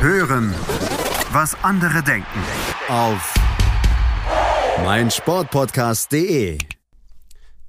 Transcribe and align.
Hören, 0.00 0.54
was 1.30 1.54
andere 1.62 2.02
denken. 2.02 2.42
Auf 2.88 3.34
meinsportpodcast.de. 4.82 6.56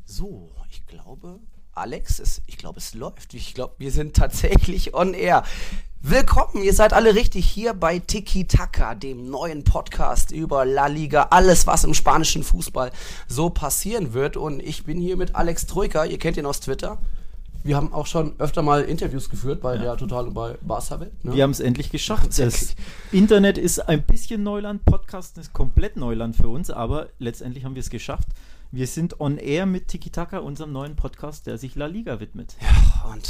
So, 0.06 0.50
ich 0.70 0.88
glaube, 0.88 1.42
Alex, 1.74 2.20
es, 2.20 2.42
ich 2.48 2.58
glaube, 2.58 2.80
es 2.80 2.94
läuft. 2.94 3.34
Ich 3.34 3.54
glaube, 3.54 3.76
wir 3.80 3.92
sind 3.92 4.16
tatsächlich 4.16 4.94
on 4.94 5.14
air. 5.14 5.44
Willkommen, 6.00 6.64
ihr 6.64 6.74
seid 6.74 6.94
alle 6.94 7.16
richtig 7.16 7.46
hier 7.50 7.74
bei 7.74 8.00
Tiki 8.00 8.48
Taka, 8.48 8.96
dem 8.96 9.30
neuen 9.30 9.66
Podcast 9.66 10.32
über 10.32 10.64
La 10.64 10.88
Liga, 10.88 11.28
alles 11.32 11.68
was 11.68 11.84
im 11.84 11.94
spanischen 11.94 12.44
Fußball 12.44 12.94
so 13.28 13.50
passieren 13.50 14.14
wird. 14.14 14.38
Und 14.38 14.62
ich 14.62 14.86
bin 14.86 15.02
hier 15.02 15.18
mit 15.18 15.36
Alex 15.36 15.66
Troika, 15.66 16.06
ihr 16.06 16.18
kennt 16.18 16.38
ihn 16.38 16.46
aus 16.46 16.62
Twitter. 16.62 16.98
Wir 17.64 17.76
haben 17.76 17.94
auch 17.94 18.08
schon 18.08 18.34
öfter 18.40 18.64
mal 18.64 18.82
Interviews 18.82 19.30
geführt 19.30 19.62
bei 19.62 19.76
ja. 19.76 19.82
Real 19.82 19.98
Total 19.98 20.28
und 20.28 20.34
bei 20.34 20.58
Barca 20.62 21.00
Welt. 21.00 21.24
Ne? 21.24 21.36
Wir 21.36 21.44
haben 21.44 21.52
es 21.52 21.60
endlich 21.60 21.92
geschafft. 21.92 22.40
Das 22.40 22.76
Internet 23.12 23.58
ist 23.58 23.80
ein 23.80 24.02
bisschen 24.04 24.42
Neuland, 24.42 24.84
Podcast 24.86 25.38
ist 25.38 25.54
komplett 25.54 25.96
Neuland 25.96 26.36
für 26.36 26.48
uns, 26.48 26.72
aber 26.72 27.10
letztendlich 27.20 27.64
haben 27.64 27.76
wir 27.76 27.82
es 27.82 27.92
geschafft. 27.92 28.28
Wir 28.72 28.88
sind 28.88 29.20
on 29.20 29.38
air 29.38 29.66
mit 29.66 29.90
Tiki 29.90 30.10
Taka, 30.10 30.40
unserem 30.40 30.72
neuen 30.72 30.96
Podcast, 30.96 31.46
der 31.46 31.58
sich 31.58 31.76
La 31.76 31.88
Liga 31.88 32.20
widmet. 32.20 32.56
Ja, 32.62 33.12
und 33.12 33.30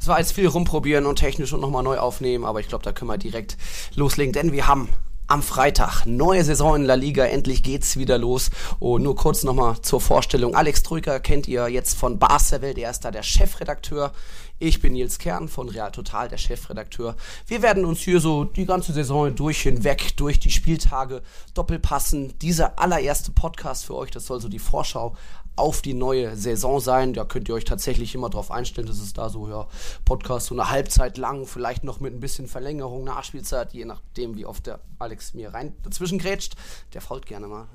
es 0.00 0.06
war 0.08 0.18
jetzt 0.18 0.32
viel 0.32 0.46
rumprobieren 0.48 1.04
und 1.06 1.16
technisch 1.16 1.52
und 1.52 1.60
nochmal 1.60 1.82
neu 1.82 1.98
aufnehmen, 1.98 2.44
aber 2.44 2.60
ich 2.60 2.68
glaube, 2.68 2.84
da 2.84 2.92
können 2.92 3.10
wir 3.10 3.18
direkt 3.18 3.58
loslegen, 3.94 4.32
denn 4.32 4.50
wir 4.52 4.66
haben 4.66 4.88
am 5.28 5.42
Freitag. 5.42 6.06
Neue 6.06 6.42
Saison 6.42 6.74
in 6.74 6.84
La 6.84 6.94
Liga, 6.94 7.24
endlich 7.26 7.62
geht's 7.62 7.98
wieder 7.98 8.18
los. 8.18 8.50
Und 8.80 9.02
nur 9.02 9.14
kurz 9.14 9.44
nochmal 9.44 9.80
zur 9.82 10.00
Vorstellung. 10.00 10.54
Alex 10.54 10.82
Trüger 10.82 11.20
kennt 11.20 11.46
ihr 11.46 11.68
jetzt 11.68 11.96
von 11.96 12.18
Barca 12.18 12.60
Welt, 12.62 12.78
er 12.78 12.90
ist 12.90 13.04
da 13.04 13.10
der 13.10 13.22
Chefredakteur. 13.22 14.12
Ich 14.58 14.80
bin 14.80 14.94
Nils 14.94 15.18
Kern 15.18 15.46
von 15.46 15.68
Real 15.68 15.92
Total, 15.92 16.28
der 16.28 16.38
Chefredakteur. 16.38 17.14
Wir 17.46 17.62
werden 17.62 17.84
uns 17.84 18.00
hier 18.00 18.18
so 18.18 18.42
die 18.42 18.66
ganze 18.66 18.92
Saison 18.92 19.32
durch 19.32 19.60
hinweg, 19.60 20.16
durch 20.16 20.40
die 20.40 20.50
Spieltage 20.50 21.22
doppelpassen. 21.54 22.36
Dieser 22.40 22.78
allererste 22.78 23.30
Podcast 23.30 23.84
für 23.84 23.94
euch, 23.94 24.10
das 24.10 24.26
soll 24.26 24.40
so 24.40 24.48
die 24.48 24.58
Vorschau 24.58 25.14
auf 25.58 25.82
die 25.82 25.94
neue 25.94 26.36
Saison 26.36 26.80
sein. 26.80 27.14
Da 27.14 27.24
könnt 27.24 27.48
ihr 27.48 27.54
euch 27.54 27.64
tatsächlich 27.64 28.14
immer 28.14 28.30
drauf 28.30 28.50
einstellen, 28.50 28.86
dass 28.86 29.00
es 29.00 29.12
da 29.12 29.28
so, 29.28 29.48
ja, 29.48 29.66
Podcast 30.04 30.46
so 30.46 30.54
eine 30.54 30.70
Halbzeit 30.70 31.18
lang, 31.18 31.46
vielleicht 31.46 31.84
noch 31.84 32.00
mit 32.00 32.14
ein 32.14 32.20
bisschen 32.20 32.46
Verlängerung, 32.46 33.04
Nachspielzeit, 33.04 33.72
je 33.72 33.84
nachdem, 33.84 34.36
wie 34.36 34.46
oft 34.46 34.66
der 34.66 34.80
Alex 34.98 35.34
mir 35.34 35.52
rein 35.54 35.74
dazwischen 35.82 36.18
grätscht. 36.18 36.54
Der 36.94 37.00
fault 37.00 37.26
gerne 37.26 37.48
mal 37.48 37.66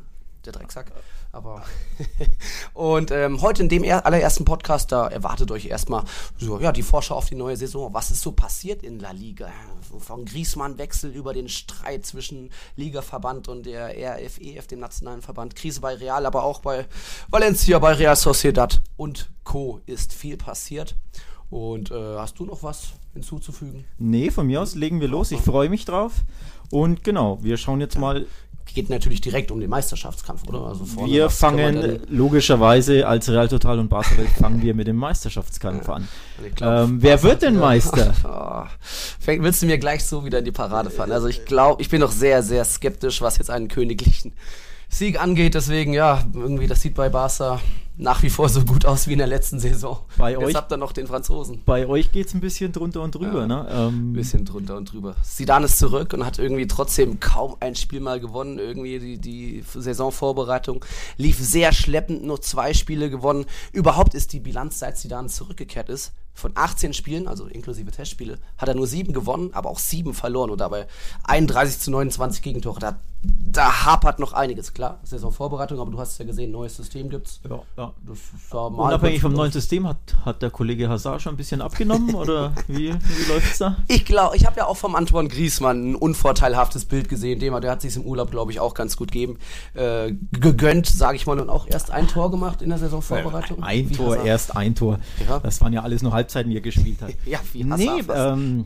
der 0.46 0.54
Drecksack. 0.54 0.92
Aber 1.32 1.64
und 2.74 3.12
ähm, 3.12 3.42
heute 3.42 3.64
in 3.64 3.70
dem 3.70 3.84
allerersten 3.84 4.46
Podcast, 4.46 4.92
da 4.92 5.08
erwartet 5.08 5.52
euch 5.52 5.66
erstmal 5.66 6.04
so, 6.38 6.60
ja, 6.60 6.72
die 6.72 6.84
Vorschau 6.84 7.16
auf 7.16 7.26
die 7.28 7.36
neue 7.36 7.58
Saison. 7.58 7.94
Was 7.94 8.12
ist 8.12 8.22
so 8.22 8.32
passiert 8.32 8.84
in 8.84 9.00
La 9.00 9.12
Liga? 9.12 9.50
Von 10.00 10.26
Griesmann-Wechsel 10.26 11.12
über 11.12 11.34
den 11.34 11.50
Streit 11.50 12.06
zwischen 12.06 12.52
Ligaverband 12.76 13.48
und 13.48 13.66
der 13.66 13.90
RFEF, 13.90 14.68
dem 14.68 14.80
nationalen 14.80 15.22
Verband. 15.22 15.56
Krise 15.56 15.82
bei 15.82 15.96
Real, 15.96 16.26
aber 16.26 16.44
auch 16.44 16.60
bei 16.60 16.86
Valencia, 17.30 17.80
bei 17.80 17.94
Real 17.94 18.16
Sociedad 18.16 18.82
und 18.98 19.30
Co. 19.44 19.82
ist 19.86 20.14
viel 20.14 20.38
passiert. 20.38 20.96
Und 21.50 21.92
äh, 21.92 22.18
hast 22.18 22.40
du 22.40 22.46
noch 22.46 22.64
was 22.64 22.94
hinzuzufügen? 23.14 23.86
Nee, 24.00 24.32
von 24.32 24.48
mir 24.48 24.62
aus 24.62 24.74
legen 24.74 25.00
wir 25.02 25.08
los. 25.08 25.32
Ich 25.32 25.42
freue 25.42 25.70
mich 25.70 25.86
drauf. 25.86 26.24
Und 26.72 27.04
genau, 27.04 27.38
wir 27.44 27.58
schauen 27.58 27.80
jetzt 27.80 28.00
mal 28.00 28.26
geht 28.66 28.90
natürlich 28.90 29.22
direkt 29.22 29.52
um 29.52 29.60
den 29.60 29.70
Meisterschaftskampf, 29.70 30.48
oder? 30.48 30.62
Also 30.62 30.86
wir 31.06 31.30
fangen 31.30 32.00
logischerweise 32.10 33.08
als 33.08 33.30
Real 33.30 33.48
Total 33.48 33.80
und 33.80 33.92
Welt 33.92 34.30
fangen 34.40 34.62
wir 34.62 34.74
mit 34.74 34.88
dem 34.88 34.96
Meisterschaftskampf 34.96 35.88
an. 35.90 36.08
Glaub, 36.56 36.90
ähm, 36.90 36.98
wer 37.02 37.22
wird 37.24 37.42
denn 37.42 37.58
Meister? 37.58 38.14
Oh, 38.26 38.66
willst 39.26 39.62
du 39.62 39.66
mir 39.66 39.78
gleich 39.78 40.06
so 40.06 40.26
wieder 40.26 40.40
in 40.40 40.46
die 40.46 40.52
Parade 40.52 40.90
fahren? 40.90 41.12
Also 41.12 41.28
ich 41.28 41.46
glaube, 41.46 41.82
ich 41.82 41.90
bin 41.90 42.00
noch 42.00 42.12
sehr, 42.12 42.42
sehr 42.42 42.64
skeptisch, 42.66 43.22
was 43.22 43.38
jetzt 43.38 43.50
einen 43.50 43.68
königlichen 43.68 44.34
Sieg 44.94 45.20
angeht. 45.22 45.56
Deswegen, 45.56 45.94
ja, 45.94 46.24
irgendwie, 46.34 46.68
das 46.68 46.82
sieht 46.82 46.96
bei 46.96 47.10
Barca 47.10 47.60
nach 47.96 48.24
wie 48.24 48.30
vor 48.30 48.50
so 48.50 48.64
gut 48.66 48.86
aus 48.86 49.08
wie 49.08 49.14
in 49.14 49.20
der 49.20 49.28
letzten 49.28 49.60
Saison. 49.60 50.00
Bei 50.18 50.32
Jetzt 50.32 50.44
euch 50.44 50.56
habt 50.56 50.72
ihr 50.72 50.78
noch 50.78 50.94
den 50.94 51.06
Franzosen. 51.06 51.62
Bei 51.64 51.88
euch 51.88 52.12
geht 52.12 52.28
es 52.28 52.34
ein 52.34 52.42
bisschen 52.42 52.72
drunter 52.72 53.02
und 53.02 53.14
drüber, 53.14 53.42
ja, 53.42 53.48
ne? 53.48 53.68
Ein 53.68 53.88
ähm, 53.88 54.14
bisschen 54.14 54.46
drunter 54.46 54.78
und 54.78 54.92
drüber. 54.92 55.16
Sidan 55.22 55.64
ist 55.64 55.78
zurück 55.78 56.14
und 56.14 56.26
hat 56.26 56.40
irgendwie 56.40 56.66
trotzdem 56.66 57.20
kaum 57.20 57.56
ein 57.60 57.76
Spiel 57.76 58.00
mal 58.00 58.20
gewonnen. 58.20 58.58
Irgendwie 58.58 59.00
die, 59.00 59.18
die 59.20 59.64
Saisonvorbereitung 59.74 60.84
lief 61.18 61.38
sehr 61.40 61.72
schleppend, 61.72 62.24
nur 62.24 62.42
zwei 62.42 62.74
Spiele 62.74 63.10
gewonnen. 63.12 63.46
Überhaupt 63.72 64.16
ist 64.16 64.34
die 64.34 64.40
Bilanz, 64.40 64.80
seit 64.80 64.98
Sidan 64.98 65.30
zurückgekehrt 65.30 65.90
ist, 65.90 66.14
von 66.34 66.52
18 66.56 66.94
Spielen, 66.94 67.28
also 67.28 67.46
inklusive 67.46 67.92
Testspiele, 67.92 68.40
hat 68.58 68.70
er 68.70 68.76
nur 68.76 68.88
sieben 68.88 69.14
gewonnen, 69.14 69.52
aber 69.54 69.70
auch 69.70 69.80
sieben 69.80 70.16
verloren 70.16 70.50
und 70.50 70.62
dabei 70.62 70.88
31 71.26 71.80
zu 71.80 71.92
29 71.92 72.42
Gegentore. 72.42 72.80
Da, 72.80 73.00
da 73.24 73.86
hapert 73.86 74.20
noch 74.20 74.34
einiges, 74.34 74.74
klar. 74.74 75.00
Saisonvorbereitung, 75.04 75.80
aber 75.80 75.92
du 75.92 76.00
hast 76.00 76.18
ja 76.18 76.26
gesehen, 76.26 76.52
neues 76.52 76.76
System 76.76 77.10
gibt's. 77.10 77.40
Ja, 77.48 77.62
ja. 77.78 77.94
Das 78.06 78.18
ja 78.52 78.60
Unabhängig 78.60 79.22
vom 79.22 79.34
neuen 79.34 79.52
System 79.52 79.88
hat, 79.88 79.98
hat 80.26 80.42
der 80.42 80.50
Kollege 80.50 80.90
Hazard 80.90 81.22
schon 81.22 81.36
ein 81.36 81.38
bisschen 81.38 81.62
abgenommen 81.62 82.16
oder 82.16 82.54
wie, 82.68 82.94
wie 82.94 83.32
läuft's 83.32 83.60
da? 83.60 83.78
Ich 83.88 84.06
glaube, 84.06 84.36
ich 84.36 84.46
habe 84.46 84.58
ja 84.58 84.66
auch 84.66 84.78
vom 84.78 84.96
Antoine 84.96 85.30
Griesmann 85.30 85.92
ein 85.92 85.96
unvorteilhaftes 85.96 86.86
Bild 86.86 87.10
gesehen, 87.10 87.40
dem 87.40 87.54
der 87.62 87.72
hat 87.72 87.82
sich 87.82 87.96
im 87.96 88.04
Urlaub, 88.04 88.32
glaube 88.32 88.52
ich, 88.52 88.60
auch 88.60 88.74
ganz 88.74 88.98
gut 88.98 89.12
geben 89.12 89.38
äh, 89.76 90.14
gegönnt, 90.32 90.88
sage 90.88 91.16
ich 91.16 91.28
mal, 91.28 91.40
und 91.40 91.50
auch 91.50 91.68
erst 91.68 91.92
ein 91.92 92.08
Tor 92.08 92.32
gemacht 92.32 92.62
in 92.62 92.70
der 92.70 92.80
Saisonvorbereitung. 92.80 93.64
Ein 93.64 93.92
Tor, 93.92 94.14
Hazard. 94.14 94.26
erst 94.26 94.58
ein 94.58 94.76
Tor. 94.76 95.00
Ja. 95.28 95.40
Das 95.40 95.62
waren 95.62 95.72
ja 95.72 95.84
alles 95.84 96.02
nur 96.02 96.12
Halbzeiten, 96.12 96.50
die 96.50 96.58
er 96.58 96.62
gespielt 96.62 97.02
hat. 97.02 97.12
ja, 97.26 97.40
wie 97.54 97.64
Hazard 97.64 97.80
Nee, 97.80 98.14
ähm, 98.14 98.66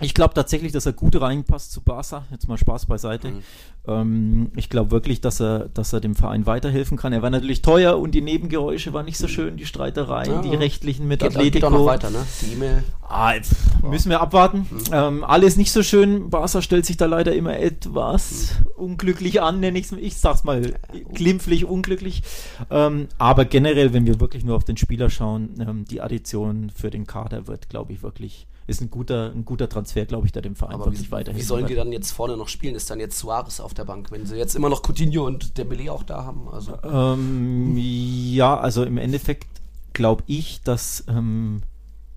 ich 0.00 0.14
glaube 0.14 0.34
tatsächlich, 0.34 0.72
dass 0.72 0.86
er 0.86 0.92
gut 0.92 1.20
reinpasst 1.20 1.72
zu 1.72 1.80
Barca. 1.80 2.24
Jetzt 2.30 2.48
mal 2.48 2.58
Spaß 2.58 2.86
beiseite. 2.86 3.30
Mhm. 3.30 3.42
Ähm, 3.86 4.52
ich 4.56 4.68
glaube 4.68 4.90
wirklich, 4.90 5.20
dass 5.20 5.40
er, 5.40 5.68
dass 5.68 5.92
er 5.92 6.00
dem 6.00 6.14
Verein 6.14 6.46
weiterhelfen 6.46 6.96
kann. 6.96 7.12
Er 7.12 7.22
war 7.22 7.30
natürlich 7.30 7.62
teuer 7.62 7.98
und 7.98 8.12
die 8.12 8.20
Nebengeräusche 8.20 8.92
waren 8.92 9.06
nicht 9.06 9.18
so 9.18 9.28
schön, 9.28 9.56
die 9.56 9.66
Streitereien, 9.66 10.30
ja, 10.30 10.42
die 10.42 10.54
rechtlichen 10.54 11.08
mit 11.08 11.20
geht, 11.20 11.30
Atletico. 11.30 11.52
Geht 11.52 11.64
auch 11.64 11.70
noch 11.70 11.86
weiter, 11.86 12.10
ne? 12.10 12.24
Die 12.42 12.52
E-Mail. 12.52 12.84
Ah, 13.08 13.34
müssen 13.82 14.10
wir 14.10 14.20
abwarten. 14.20 14.66
Mhm. 14.70 14.80
Ähm, 14.92 15.24
alles 15.24 15.56
nicht 15.56 15.72
so 15.72 15.82
schön. 15.82 16.30
Barca 16.30 16.60
stellt 16.60 16.84
sich 16.84 16.96
da 16.96 17.06
leider 17.06 17.34
immer 17.34 17.58
etwas 17.58 18.54
mhm. 18.60 18.84
unglücklich 18.84 19.40
an, 19.40 19.60
nenne 19.60 19.78
ich 19.78 19.86
es. 19.86 19.92
Ich 19.92 20.16
sag's 20.18 20.44
mal 20.44 20.74
glimpflich, 21.14 21.64
unglücklich. 21.64 22.22
Ähm, 22.70 23.08
aber 23.16 23.46
generell, 23.46 23.94
wenn 23.94 24.06
wir 24.06 24.20
wirklich 24.20 24.44
nur 24.44 24.56
auf 24.56 24.64
den 24.64 24.76
Spieler 24.76 25.10
schauen, 25.10 25.54
ähm, 25.60 25.84
die 25.86 26.00
Addition 26.00 26.70
für 26.70 26.90
den 26.90 27.06
Kader 27.06 27.46
wird, 27.46 27.68
glaube 27.68 27.92
ich, 27.92 28.02
wirklich 28.02 28.46
ist 28.68 28.82
ein 28.82 28.90
guter, 28.90 29.32
ein 29.34 29.44
guter 29.44 29.68
Transfer, 29.68 30.04
glaube 30.04 30.26
ich, 30.26 30.32
der 30.32 30.42
dem 30.42 30.54
Verein 30.54 30.74
Aber 30.74 30.86
wirklich 30.86 31.10
weiterhin. 31.10 31.40
Wie 31.40 31.44
sollen 31.44 31.66
die 31.66 31.74
dann 31.74 31.90
jetzt 31.90 32.12
vorne 32.12 32.36
noch 32.36 32.48
spielen? 32.48 32.74
Ist 32.74 32.90
dann 32.90 33.00
jetzt 33.00 33.18
Suarez 33.18 33.60
auf 33.60 33.72
der 33.72 33.86
Bank, 33.86 34.10
wenn 34.10 34.26
sie 34.26 34.36
jetzt 34.36 34.54
immer 34.54 34.68
noch 34.68 34.82
Coutinho 34.82 35.26
und 35.26 35.56
Dembele 35.56 35.90
auch 35.90 36.02
da 36.02 36.24
haben? 36.24 36.48
Also. 36.50 36.78
Ähm, 36.84 37.74
ja, 37.76 38.58
also 38.58 38.84
im 38.84 38.98
Endeffekt 38.98 39.48
glaube 39.94 40.22
ich, 40.26 40.60
dass 40.62 41.02
ähm, 41.08 41.62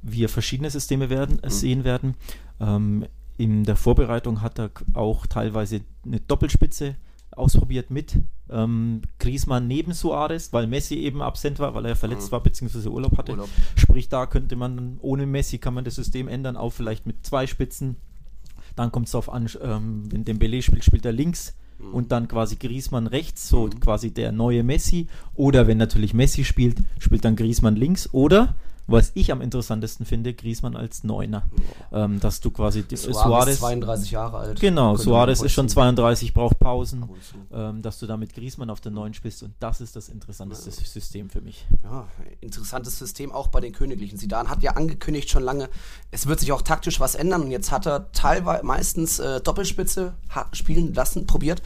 wir 0.01 0.27
verschiedene 0.27 0.69
Systeme 0.69 1.09
werden, 1.09 1.39
mhm. 1.41 1.49
sehen 1.49 1.83
werden. 1.85 2.15
Ähm, 2.59 3.05
in 3.37 3.63
der 3.63 3.77
Vorbereitung 3.77 4.41
hat 4.41 4.59
er 4.59 4.71
auch 4.93 5.25
teilweise 5.27 5.81
eine 6.05 6.19
Doppelspitze 6.19 6.97
ausprobiert 7.31 7.91
mit 7.91 8.17
ähm, 8.51 9.01
Griezmann 9.19 9.67
neben 9.67 9.93
Suarez, 9.93 10.53
weil 10.53 10.67
Messi 10.67 10.95
eben 10.95 11.21
absent 11.21 11.59
war, 11.59 11.73
weil 11.73 11.85
er 11.85 11.95
verletzt 11.95 12.27
mhm. 12.27 12.31
war 12.33 12.43
bzw. 12.43 12.87
Urlaub 12.89 13.17
hatte. 13.17 13.33
Urlaub. 13.33 13.49
Sprich, 13.75 14.09
da 14.09 14.25
könnte 14.25 14.55
man 14.55 14.97
ohne 15.01 15.25
Messi 15.25 15.57
kann 15.57 15.73
man 15.73 15.85
das 15.85 15.95
System 15.95 16.27
ändern, 16.27 16.57
auch 16.57 16.71
vielleicht 16.71 17.05
mit 17.05 17.25
zwei 17.25 17.47
Spitzen. 17.47 17.95
Dann 18.75 18.91
kommt 18.91 19.07
es 19.07 19.11
darauf 19.11 19.31
an, 19.31 19.49
ähm, 19.61 20.03
wenn 20.11 20.25
Dembele 20.25 20.61
spielt, 20.61 20.83
spielt 20.83 21.05
er 21.05 21.11
links 21.11 21.55
mhm. 21.79 21.93
und 21.93 22.11
dann 22.11 22.27
quasi 22.27 22.55
Griezmann 22.55 23.07
rechts, 23.07 23.49
so 23.49 23.65
mhm. 23.65 23.79
quasi 23.79 24.11
der 24.11 24.31
neue 24.31 24.63
Messi. 24.63 25.07
Oder 25.35 25.67
wenn 25.67 25.77
natürlich 25.77 26.13
Messi 26.13 26.43
spielt, 26.43 26.77
spielt 26.99 27.25
dann 27.25 27.35
Griezmann 27.35 27.75
links. 27.75 28.13
Oder 28.13 28.55
was 28.91 29.11
ich 29.15 29.31
am 29.31 29.41
interessantesten 29.41 30.05
finde, 30.05 30.33
Griesmann 30.33 30.75
als 30.75 31.03
Neuner. 31.03 31.43
Ähm, 31.91 32.19
dass 32.19 32.39
du 32.39 32.51
quasi 32.51 32.83
Suarez, 32.95 33.23
Suarez 33.23 33.59
32 33.59 34.11
Jahre 34.11 34.37
alt. 34.37 34.59
Genau, 34.59 34.95
Suarez 34.95 35.41
ist 35.41 35.53
schon 35.53 35.69
32, 35.69 36.33
braucht 36.33 36.59
Pausen. 36.59 37.07
Ähm, 37.51 37.81
dass 37.81 37.99
du 37.99 38.07
da 38.07 38.17
mit 38.17 38.33
Griesmann 38.33 38.69
auf 38.69 38.81
der 38.81 38.91
Neun 38.91 39.13
spielst 39.13 39.43
und 39.43 39.53
das 39.59 39.81
ist 39.81 39.95
das 39.95 40.09
interessanteste 40.09 40.69
ja. 40.69 40.75
System 40.85 41.29
für 41.29 41.41
mich. 41.41 41.65
Ja, 41.83 42.07
interessantes 42.39 42.97
System 42.97 43.31
auch 43.31 43.47
bei 43.47 43.59
den 43.59 43.73
Königlichen. 43.73 44.17
Sidan 44.17 44.49
hat 44.49 44.63
ja 44.63 44.71
angekündigt 44.71 45.29
schon 45.29 45.43
lange, 45.43 45.69
es 46.11 46.27
wird 46.27 46.39
sich 46.39 46.51
auch 46.51 46.61
taktisch 46.61 46.99
was 46.99 47.15
ändern 47.15 47.43
und 47.43 47.51
jetzt 47.51 47.71
hat 47.71 47.85
er 47.85 48.11
teilweise 48.11 48.65
meistens 48.65 49.19
äh, 49.19 49.41
Doppelspitze 49.41 50.13
spielen 50.53 50.93
lassen, 50.93 51.27
probiert 51.27 51.61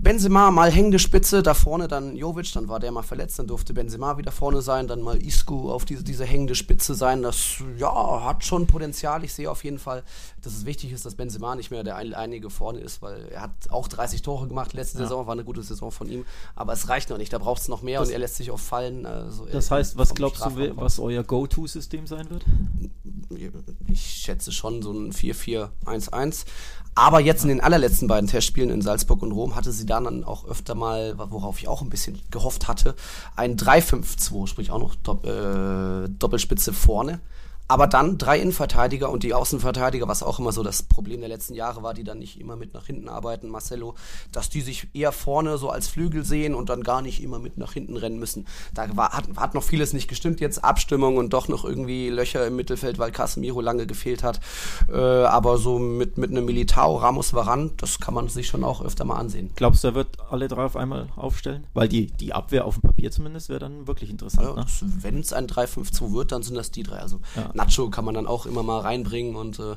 Benzema 0.00 0.52
mal 0.52 0.70
hängende 0.70 1.00
Spitze, 1.00 1.42
da 1.42 1.54
vorne 1.54 1.88
dann 1.88 2.14
Jovic, 2.14 2.52
dann 2.52 2.68
war 2.68 2.78
der 2.78 2.92
mal 2.92 3.02
verletzt, 3.02 3.40
dann 3.40 3.48
durfte 3.48 3.74
Benzema 3.74 4.16
wieder 4.16 4.30
vorne 4.30 4.62
sein, 4.62 4.86
dann 4.86 5.02
mal 5.02 5.20
Isco 5.20 5.72
auf 5.72 5.84
diese, 5.84 6.04
diese 6.04 6.24
hängende 6.24 6.54
Spitze 6.54 6.94
sein. 6.94 7.22
Das 7.22 7.56
ja, 7.78 8.22
hat 8.22 8.44
schon 8.44 8.68
Potenzial. 8.68 9.24
Ich 9.24 9.34
sehe 9.34 9.50
auf 9.50 9.64
jeden 9.64 9.80
Fall, 9.80 10.04
dass 10.42 10.52
es 10.54 10.64
wichtig 10.64 10.92
ist, 10.92 11.04
dass 11.04 11.16
Benzema 11.16 11.56
nicht 11.56 11.72
mehr 11.72 11.82
der 11.82 11.96
einige 11.96 12.48
vorne 12.48 12.78
ist, 12.78 13.02
weil 13.02 13.26
er 13.32 13.42
hat 13.42 13.50
auch 13.70 13.88
30 13.88 14.22
Tore 14.22 14.46
gemacht 14.46 14.72
letzte 14.72 14.98
ja. 14.98 15.04
Saison, 15.04 15.26
war 15.26 15.32
eine 15.32 15.44
gute 15.44 15.64
Saison 15.64 15.90
von 15.90 16.08
ihm, 16.08 16.24
aber 16.54 16.74
es 16.74 16.88
reicht 16.88 17.10
noch 17.10 17.18
nicht, 17.18 17.32
da 17.32 17.38
braucht 17.38 17.62
es 17.62 17.68
noch 17.68 17.82
mehr 17.82 17.98
das, 17.98 18.08
und 18.08 18.14
er 18.14 18.20
lässt 18.20 18.36
sich 18.36 18.52
auch 18.52 18.60
fallen. 18.60 19.04
Also 19.04 19.46
das 19.46 19.72
heißt, 19.72 19.98
was 19.98 20.14
glaubst 20.14 20.44
du, 20.44 20.76
was 20.76 21.00
euer 21.00 21.24
Go-To-System 21.24 22.06
sein 22.06 22.30
wird? 22.30 22.44
Ich 23.88 24.00
schätze 24.00 24.52
schon 24.52 24.80
so 24.80 24.92
ein 24.92 25.12
4-4-1-1. 25.12 26.44
Aber 26.94 27.20
jetzt 27.20 27.42
in 27.42 27.48
den 27.48 27.60
allerletzten 27.60 28.08
beiden 28.08 28.28
Testspielen 28.28 28.70
in 28.70 28.82
Salzburg 28.82 29.22
und 29.22 29.32
Rom 29.32 29.54
hatte 29.54 29.72
sie 29.72 29.86
dann 29.86 30.24
auch 30.24 30.46
öfter 30.46 30.74
mal, 30.74 31.14
worauf 31.16 31.58
ich 31.60 31.68
auch 31.68 31.82
ein 31.82 31.90
bisschen 31.90 32.20
gehofft 32.30 32.68
hatte, 32.68 32.94
ein 33.36 33.56
3-5-2, 33.56 34.46
sprich 34.46 34.70
auch 34.70 34.80
noch 34.80 34.94
Dopp 34.96 35.24
äh, 35.26 36.08
Doppelspitze 36.08 36.72
vorne 36.72 37.20
aber 37.68 37.86
dann 37.86 38.16
drei 38.16 38.40
Innenverteidiger 38.40 39.10
und 39.10 39.22
die 39.22 39.34
Außenverteidiger, 39.34 40.08
was 40.08 40.22
auch 40.22 40.38
immer 40.38 40.52
so 40.52 40.62
das 40.62 40.82
Problem 40.82 41.20
der 41.20 41.28
letzten 41.28 41.52
Jahre 41.52 41.82
war, 41.82 41.92
die 41.92 42.02
dann 42.02 42.18
nicht 42.18 42.40
immer 42.40 42.56
mit 42.56 42.72
nach 42.72 42.86
hinten 42.86 43.10
arbeiten, 43.10 43.48
Marcelo, 43.48 43.94
dass 44.32 44.48
die 44.48 44.62
sich 44.62 44.88
eher 44.94 45.12
vorne 45.12 45.58
so 45.58 45.68
als 45.68 45.86
Flügel 45.86 46.24
sehen 46.24 46.54
und 46.54 46.70
dann 46.70 46.82
gar 46.82 47.02
nicht 47.02 47.22
immer 47.22 47.38
mit 47.38 47.58
nach 47.58 47.74
hinten 47.74 47.98
rennen 47.98 48.18
müssen. 48.18 48.46
Da 48.72 48.96
war, 48.96 49.10
hat, 49.10 49.24
hat 49.36 49.54
noch 49.54 49.62
vieles 49.62 49.92
nicht 49.92 50.08
gestimmt 50.08 50.40
jetzt, 50.40 50.64
Abstimmung 50.64 51.18
und 51.18 51.34
doch 51.34 51.48
noch 51.48 51.66
irgendwie 51.66 52.08
Löcher 52.08 52.46
im 52.46 52.56
Mittelfeld, 52.56 52.98
weil 52.98 53.12
Casemiro 53.12 53.60
lange 53.60 53.86
gefehlt 53.86 54.22
hat. 54.22 54.40
Äh, 54.90 54.96
aber 54.96 55.58
so 55.58 55.78
mit, 55.78 56.16
mit 56.16 56.30
einem 56.30 56.46
Militao, 56.46 56.96
Ramos, 56.96 57.34
Varan, 57.34 57.72
das 57.76 58.00
kann 58.00 58.14
man 58.14 58.28
sich 58.28 58.46
schon 58.46 58.64
auch 58.64 58.82
öfter 58.82 59.04
mal 59.04 59.16
ansehen. 59.16 59.50
Glaubst 59.56 59.84
du, 59.84 59.88
er 59.88 59.94
wird 59.94 60.16
alle 60.30 60.48
drei 60.48 60.64
auf 60.64 60.76
einmal 60.76 61.08
aufstellen? 61.16 61.66
Weil 61.74 61.88
die, 61.88 62.06
die 62.06 62.32
Abwehr 62.32 62.64
auf 62.64 62.76
dem 62.76 62.82
Papier 62.82 63.10
zumindest 63.10 63.50
wäre 63.50 63.60
dann 63.60 63.86
wirklich 63.86 64.08
interessant. 64.08 64.48
Ja, 64.48 64.54
ne? 64.54 64.66
Wenn 65.02 65.20
es 65.20 65.34
ein 65.34 65.46
3-5-2 65.46 66.14
wird, 66.14 66.32
dann 66.32 66.42
sind 66.42 66.54
das 66.54 66.70
die 66.70 66.82
drei. 66.82 67.00
Also 67.00 67.20
ja. 67.36 67.50
Nacho 67.58 67.90
kann 67.90 68.04
man 68.04 68.14
dann 68.14 68.26
auch 68.26 68.46
immer 68.46 68.62
mal 68.62 68.80
reinbringen 68.80 69.36
und 69.36 69.58
äh, 69.58 69.74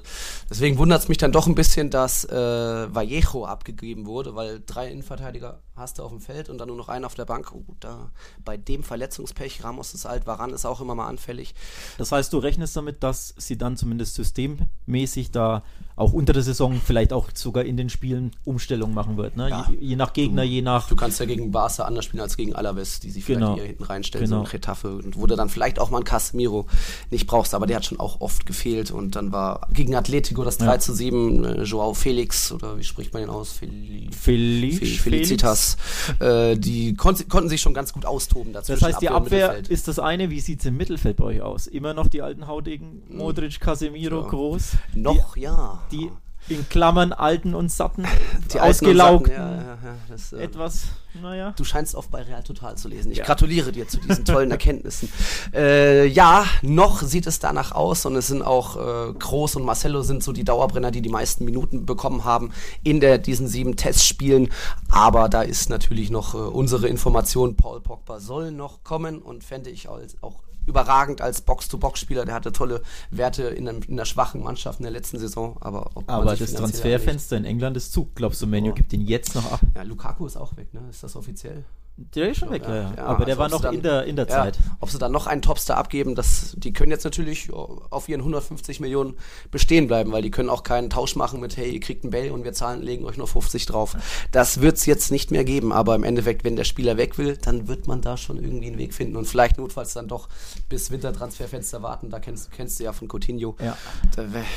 deswegen 0.50 0.78
wundert 0.78 1.02
es 1.02 1.08
mich 1.10 1.18
dann 1.18 1.32
doch 1.32 1.48
ein 1.48 1.56
bisschen, 1.56 1.90
dass 1.90 2.26
äh, 2.26 2.36
Vallejo 2.36 3.46
abgegeben 3.46 4.06
wurde, 4.06 4.36
weil 4.36 4.62
drei 4.66 4.90
Innenverteidiger 4.90 5.60
hast 5.76 6.00
du 6.00 6.04
auf 6.04 6.12
dem 6.12 6.22
Feld 6.22 6.50
und 6.50 6.58
dann 6.60 6.68
nur 6.68 6.78
noch 6.78 6.90
einen 6.90 7.06
auf 7.06 7.16
der 7.16 7.26
Bank. 7.26 7.52
Oh, 7.54 7.64
da 7.80 8.12
bei 8.46 8.56
dem 8.56 8.84
Verletzungspech, 8.84 9.64
Ramos 9.64 9.94
ist 9.94 10.06
alt, 10.06 10.26
Varan 10.28 10.54
ist 10.54 10.66
auch 10.66 10.80
immer 10.80 10.96
mal 10.96 11.08
anfällig. 11.08 11.56
Das 11.98 12.12
heißt, 12.12 12.32
du 12.32 12.38
rechnest 12.38 12.76
damit, 12.78 13.04
dass 13.04 13.34
sie 13.38 13.58
dann 13.58 13.76
zumindest 13.76 14.16
systemmäßig 14.16 15.32
da 15.32 15.64
auch 16.02 16.14
unter 16.14 16.34
der 16.34 16.44
Saison 16.44 16.80
vielleicht 16.84 17.14
auch 17.14 17.30
sogar 17.34 17.64
in 17.64 17.78
den 17.78 17.90
Spielen 17.90 18.32
Umstellungen 18.44 18.94
machen 18.94 19.18
wird, 19.18 19.38
ne? 19.38 19.50
Ja. 19.50 19.68
Je, 19.70 19.90
je, 19.90 19.96
nach 19.96 20.14
Gegner, 20.14 20.44
du, 20.44 20.48
je 20.48 20.62
nach. 20.62 20.88
Du 20.88 20.96
kannst 20.96 21.20
ja 21.20 21.26
gegen 21.26 21.52
Barca 21.52 21.84
anders 21.84 22.06
spielen 22.06 22.22
als 22.22 22.38
gegen 22.38 22.56
Alaves, 22.56 23.00
die 23.00 23.10
sich 23.10 23.24
vielleicht 23.24 23.42
genau. 23.42 23.56
hier 23.56 23.66
hinten 23.66 23.84
reinstellen, 23.84 24.26
genau. 24.26 24.40
so 24.40 24.46
ein 24.46 24.52
Getafe, 24.52 24.96
und 24.96 25.18
wo 25.18 25.28
du 25.28 25.36
dann 25.36 25.50
vielleicht 25.50 25.80
auch 25.80 25.90
mal 25.90 25.98
einen 25.98 26.06
Casemiro 26.06 26.66
nicht 27.10 27.28
brauchst, 27.28 27.54
aber 27.54 27.68
der 27.68 27.78
hat 27.78 27.86
schon 27.86 28.00
auch 28.00 28.20
oft 28.20 28.46
gefehlt 28.46 28.92
und 28.92 29.16
dann 29.16 29.32
war 29.32 29.68
gegen 29.72 29.96
Atletico 29.96 30.44
das 30.44 30.58
3 30.58 30.66
ja. 30.66 30.80
zu 30.80 30.94
7, 30.94 31.44
äh, 31.46 31.64
Joao 31.64 31.94
Felix 31.94 32.52
oder 32.52 32.78
wie 32.78 32.84
spricht 32.84 33.14
man 33.14 33.22
den 33.22 33.30
aus? 33.30 33.54
Fel 33.54 33.70
Felix, 34.12 35.02
Felicitas. 35.02 35.78
Äh, 36.20 36.58
die 36.58 36.96
kon 36.96 37.16
konnten 37.30 37.50
sich 37.50 37.62
schon 37.62 37.74
ganz 37.74 37.94
gut 37.94 38.06
austoben 38.06 38.54
dazu. 38.54 38.72
Das 38.72 38.82
heißt, 38.82 39.02
die 39.02 39.10
Abwehr, 39.10 39.52
Abwehr 39.52 39.70
ist 39.70 39.88
das 39.88 40.00
eine, 40.00 40.30
wie 40.30 40.40
sieht 40.40 40.62
es 40.62 40.66
im 40.66 40.78
Mittelfeld 40.78 41.18
bei 41.18 41.26
euch 41.26 41.42
aus? 41.42 41.68
Immer 41.68 41.94
noch 41.94 42.08
die 42.08 42.22
alten 42.22 42.48
Hautigen, 42.48 43.04
Modric, 43.10 43.60
Casemiro, 43.60 44.22
ja. 44.22 44.28
Groß? 44.28 44.72
Noch, 44.96 45.34
die, 45.36 45.42
ja. 45.42 45.80
Die 45.92 46.10
in 46.50 46.68
Klammern 46.70 47.14
alten 47.14 47.54
und 47.54 47.72
satten, 47.72 48.06
die 48.52 48.60
ausgelaugten, 48.60 49.32
ja, 49.32 49.56
ja, 49.56 49.78
das, 50.10 50.34
äh, 50.34 50.44
etwas, 50.44 50.88
naja. 51.22 51.54
Du 51.56 51.64
scheinst 51.64 51.94
oft 51.94 52.10
bei 52.10 52.24
Real 52.24 52.44
Total 52.44 52.76
zu 52.78 52.88
lesen. 52.88 53.12
Ich 53.12 53.22
gratuliere 53.22 53.72
dir 53.72 53.88
zu 53.88 54.00
diesen 54.00 54.26
tollen 54.26 54.50
Erkenntnissen. 54.52 55.12
Äh, 55.54 56.08
ja, 56.08 56.46
noch 56.62 57.02
sieht 57.02 57.28
es 57.28 57.40
danach 57.40 57.74
aus 57.74 58.06
und 58.06 58.16
es 58.16 58.28
sind 58.28 58.42
auch 58.42 58.76
äh, 58.76 59.14
Groß 59.14 59.58
und 59.58 59.64
Marcelo 59.64 60.02
sind 60.02 60.24
so 60.24 60.32
die 60.32 60.44
Dauerbrenner, 60.44 60.92
die 60.92 61.02
die 61.02 61.10
meisten 61.10 61.46
Minuten 61.46 61.86
bekommen 61.86 62.24
haben 62.24 62.52
in 62.84 63.00
der, 63.00 63.18
diesen 63.18 63.48
sieben 63.48 63.76
Testspielen. 63.76 64.50
Aber 64.90 65.30
da 65.30 65.44
ist 65.44 65.70
natürlich 65.70 66.10
noch 66.10 66.34
äh, 66.34 66.38
unsere 66.38 66.88
Information, 66.88 67.56
Paul 67.56 67.82
Pogba 67.82 68.20
soll 68.20 68.52
noch 68.52 68.84
kommen 68.84 69.22
und 69.22 69.44
fände 69.44 69.70
ich 69.70 69.88
auch, 69.88 70.00
auch 70.22 70.42
überragend 70.66 71.22
als 71.22 71.42
Box-to-Box-Spieler. 71.42 72.26
Der 72.26 72.36
hatte 72.36 72.52
tolle 72.52 72.82
Werte 73.10 73.44
in, 73.44 73.68
einem, 73.68 73.82
in 73.84 73.94
einer 73.94 74.06
schwachen 74.06 74.44
Mannschaft 74.44 74.80
in 74.80 74.84
der 74.84 74.92
letzten 74.92 75.20
Saison. 75.20 75.58
Aber, 75.62 75.90
aber 76.08 76.36
das 76.36 76.54
Transferfenster 76.54 77.38
in 77.38 77.46
England 77.46 77.78
ist 77.78 77.94
zu. 77.94 78.10
Glaubst 78.16 78.42
du, 78.42 78.48
Menu 78.48 78.72
oh. 78.72 78.74
gibt 78.74 78.94
ihn 78.94 79.02
jetzt 79.02 79.36
noch 79.36 79.52
ab? 79.52 79.62
Ja, 79.76 79.84
Lukaku 79.84 80.26
ist 80.26 80.38
auch 80.38 80.56
weg, 80.58 80.74
ne? 80.74 80.82
Ist 80.90 81.04
das 81.04 81.16
offiziell? 81.16 81.64
Der 81.98 82.32
ist 82.32 82.38
schon 82.38 82.50
weg, 82.50 82.64
ja. 82.68 82.94
ja. 82.96 83.04
Aber 83.04 83.10
also 83.10 83.26
der 83.26 83.38
war 83.38 83.50
noch 83.50 83.62
dann, 83.62 83.76
in 83.76 83.82
der, 83.84 84.06
in 84.06 84.16
der 84.16 84.28
Zeit. 84.28 84.58
Ob 84.80 84.90
sie 84.90 84.98
dann 84.98 85.12
noch 85.12 85.28
einen 85.28 85.42
Topstar 85.42 85.78
abgeben, 85.78 86.16
das, 86.16 86.56
die 86.58 86.74
können 86.74 86.92
jetzt 86.92 87.04
natürlich 87.04 87.52
auf 87.54 88.10
ihren 88.10 88.22
150 88.22 88.80
Millionen 88.80 89.18
bestehen 89.52 89.88
bleiben, 89.88 90.12
weil 90.12 90.22
die 90.22 90.32
können 90.32 90.50
auch 90.50 90.64
keinen 90.64 90.90
Tausch 90.90 91.16
machen 91.16 91.40
mit, 91.40 91.58
hey, 91.58 91.70
ihr 91.72 91.80
kriegt 91.80 92.04
einen 92.04 92.12
Bell 92.12 92.32
und 92.32 92.44
wir 92.44 92.54
zahlen, 92.54 92.82
legen 92.82 93.06
euch 93.06 93.18
nur 93.18 93.28
50 93.28 93.66
drauf. 93.66 93.96
Das 94.32 94.62
wird 94.62 94.78
es 94.78 94.86
jetzt 94.86 95.12
nicht 95.12 95.32
mehr 95.32 95.44
geben, 95.44 95.72
aber 95.72 95.96
im 95.96 96.04
Endeffekt, 96.04 96.44
wenn 96.44 96.56
der 96.56 96.64
Spieler 96.64 96.98
weg 96.98 97.18
will, 97.18 97.38
dann 97.38 97.68
wird 97.68 97.88
man 97.88 98.02
da 98.02 98.18
schon 98.18 98.44
irgendwie 98.44 98.68
einen 98.68 98.78
Weg 98.78 98.94
finden 98.94 99.16
und 99.16 99.26
vielleicht 99.26 99.58
notfalls 99.58 99.94
dann 99.94 100.08
doch 100.08 100.28
bis 100.70 100.92
Wintertransferfenster 100.92 101.84
warten. 101.84 102.10
Da 102.10 102.20
kennst, 102.20 102.52
kennst 102.52 102.80
du 102.80 102.86
ja 102.86 102.94
von 102.94 103.08
Coutinho, 103.08 103.56
ja. 103.64 103.78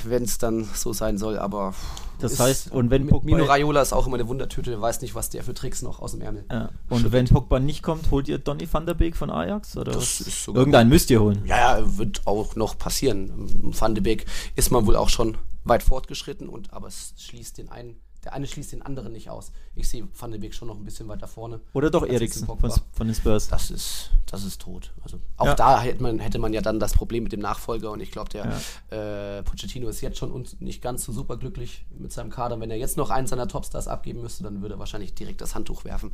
wenn 0.05 0.25
es 0.25 0.39
dann 0.39 0.69
so 0.75 0.93
sein 0.93 1.19
soll, 1.19 1.39
aber 1.39 1.75
das 2.19 2.39
heißt, 2.39 2.73
und 2.73 2.91
wenn 2.91 3.07
Pogba 3.07 3.25
Mino 3.27 3.45
Raiola 3.45 3.83
ist 3.83 3.93
auch 3.93 4.07
immer 4.07 4.17
eine 4.17 4.29
Wundertüte, 4.29 4.71
der 4.71 4.81
weiß 4.81 5.01
nicht, 5.03 5.15
was 5.15 5.31
der 5.31 5.43
für 5.45 5.55
Tricks 5.55 5.83
noch 5.83 6.01
aus 6.01 6.13
dem 6.13 6.21
Ärmel. 6.21 6.45
Ja. 6.51 6.71
Und 6.89 7.13
wenn 7.13 7.27
Pogba 7.27 7.61
nicht 7.61 7.83
kommt, 7.83 8.11
holt 8.11 8.29
ihr 8.29 8.39
Donny 8.39 8.69
van 8.71 8.87
der 8.87 8.95
Beek 8.95 9.17
von 9.17 9.31
Ajax? 9.31 9.77
Oder 9.77 9.99
Irgendeinen 10.47 10.89
müsst 10.89 11.11
ihr 11.11 11.21
holen. 11.21 11.43
Ja, 11.47 11.79
ja, 11.79 11.99
wird 11.99 12.23
auch 12.27 12.57
noch 12.57 12.79
passieren. 12.79 13.33
Van 13.79 13.95
der 13.95 14.03
Beek 14.03 14.27
ist 14.57 14.71
man 14.71 14.87
wohl 14.87 14.97
auch 14.97 15.09
schon 15.09 15.37
weit 15.65 15.83
fortgeschritten, 15.83 16.49
und, 16.49 16.73
aber 16.73 16.89
es 16.89 17.15
schließt 17.17 17.59
den 17.59 17.71
einen 17.71 17.97
der 18.25 18.33
eine 18.33 18.47
schließt 18.47 18.73
den 18.73 18.83
anderen 18.83 19.13
nicht 19.13 19.31
aus. 19.31 19.53
Ich 19.75 19.89
sehe 19.89 20.09
Van 20.19 20.31
de 20.31 20.41
Beek 20.41 20.55
schon 20.55 20.69
noch 20.69 20.77
ein 20.77 20.85
bisschen 20.85 21.09
weiter 21.09 21.29
vorne. 21.29 21.61
Oder 21.73 21.91
doch 21.91 22.07
Eriksen 22.07 22.47
von, 22.47 22.59
von, 22.59 23.07
den 23.07 23.15
Spurs. 23.15 23.49
Das 23.49 23.71
ist, 23.71 24.11
das 24.27 24.45
ist 24.45 24.63
tot. 24.63 24.93
Also 25.03 25.21
auch 25.37 25.47
ja. 25.47 25.55
da 25.55 25.81
hätte 25.81 26.03
man, 26.03 26.19
hätte 26.19 26.39
man 26.39 26.53
ja 26.53 26.61
dann 26.61 26.81
das 26.81 26.95
Problem 26.95 27.25
mit 27.25 27.33
dem 27.33 27.41
Nachfolger 27.41 27.91
und 27.91 28.01
ich 28.01 28.11
glaube, 28.11 28.31
der 28.31 28.61
ja. 28.91 29.39
äh, 29.39 29.43
Pochettino 29.43 29.89
ist 29.89 30.01
jetzt 30.01 30.19
schon 30.19 30.47
nicht 30.61 30.83
ganz 30.83 31.05
so 31.05 31.13
super 31.13 31.37
glücklich 31.37 31.85
mit 31.91 32.13
seinem 32.13 32.31
Kader. 32.31 32.59
Wenn 32.61 32.71
er 32.71 32.79
jetzt 32.79 32.97
noch 32.97 33.11
einen 33.11 33.27
seiner 33.27 33.49
Topstars 33.49 33.89
abgeben 33.89 34.23
müsste, 34.23 34.43
dann 34.43 34.63
würde 34.63 34.77
er 34.77 34.79
wahrscheinlich 34.79 35.15
direkt 35.15 35.41
das 35.41 35.55
Handtuch 35.55 35.85
werfen. 35.85 36.13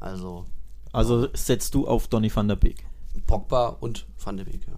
Also. 0.00 0.46
Also 0.92 1.28
setzt 1.34 1.74
du 1.74 1.86
auf 1.88 2.08
Donny 2.08 2.34
van 2.34 2.48
der 2.48 2.56
Beek? 2.56 2.86
Pogba 3.26 3.68
und 3.80 4.06
Van 4.22 4.36
der 4.36 4.44
Beek, 4.44 4.66
ja. 4.66 4.74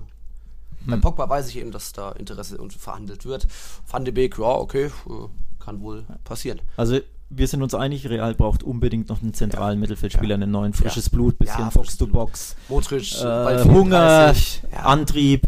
Hm. 0.85 0.87
Bei 0.87 0.97
Pogba 0.97 1.29
weiß 1.29 1.49
ich 1.49 1.57
eben, 1.57 1.73
dass 1.73 1.93
da 1.93 2.13
Interesse 2.13 2.59
und 2.59 2.73
verhandelt 2.73 3.25
wird. 3.25 3.47
Van 3.87 4.05
de 4.05 4.13
Beek, 4.13 4.39
ja, 4.39 4.45
okay, 4.45 4.87
äh, 4.87 5.29
kann 5.69 5.83
wohl 5.83 6.05
passieren. 6.25 6.61
Also 6.77 6.99
wir 7.31 7.47
sind 7.47 7.63
uns 7.63 7.75
einig, 7.75 8.09
Real 8.09 8.35
braucht 8.35 8.63
unbedingt 8.63 9.09
noch 9.11 9.21
einen 9.21 9.35
zentralen 9.35 9.79
ja. 9.79 9.81
Mittelfeldspieler, 9.81 10.31
ja. 10.31 10.43
einen 10.43 10.51
neuen 10.51 10.73
frisches 10.73 11.07
ja. 11.07 11.11
Blut, 11.13 11.39
bisschen 11.39 11.69
Box-to-Box. 11.71 12.57
Modric, 12.69 13.21
äh, 13.23 13.65
Hunger, 13.65 14.35
Antrieb. 14.83 15.43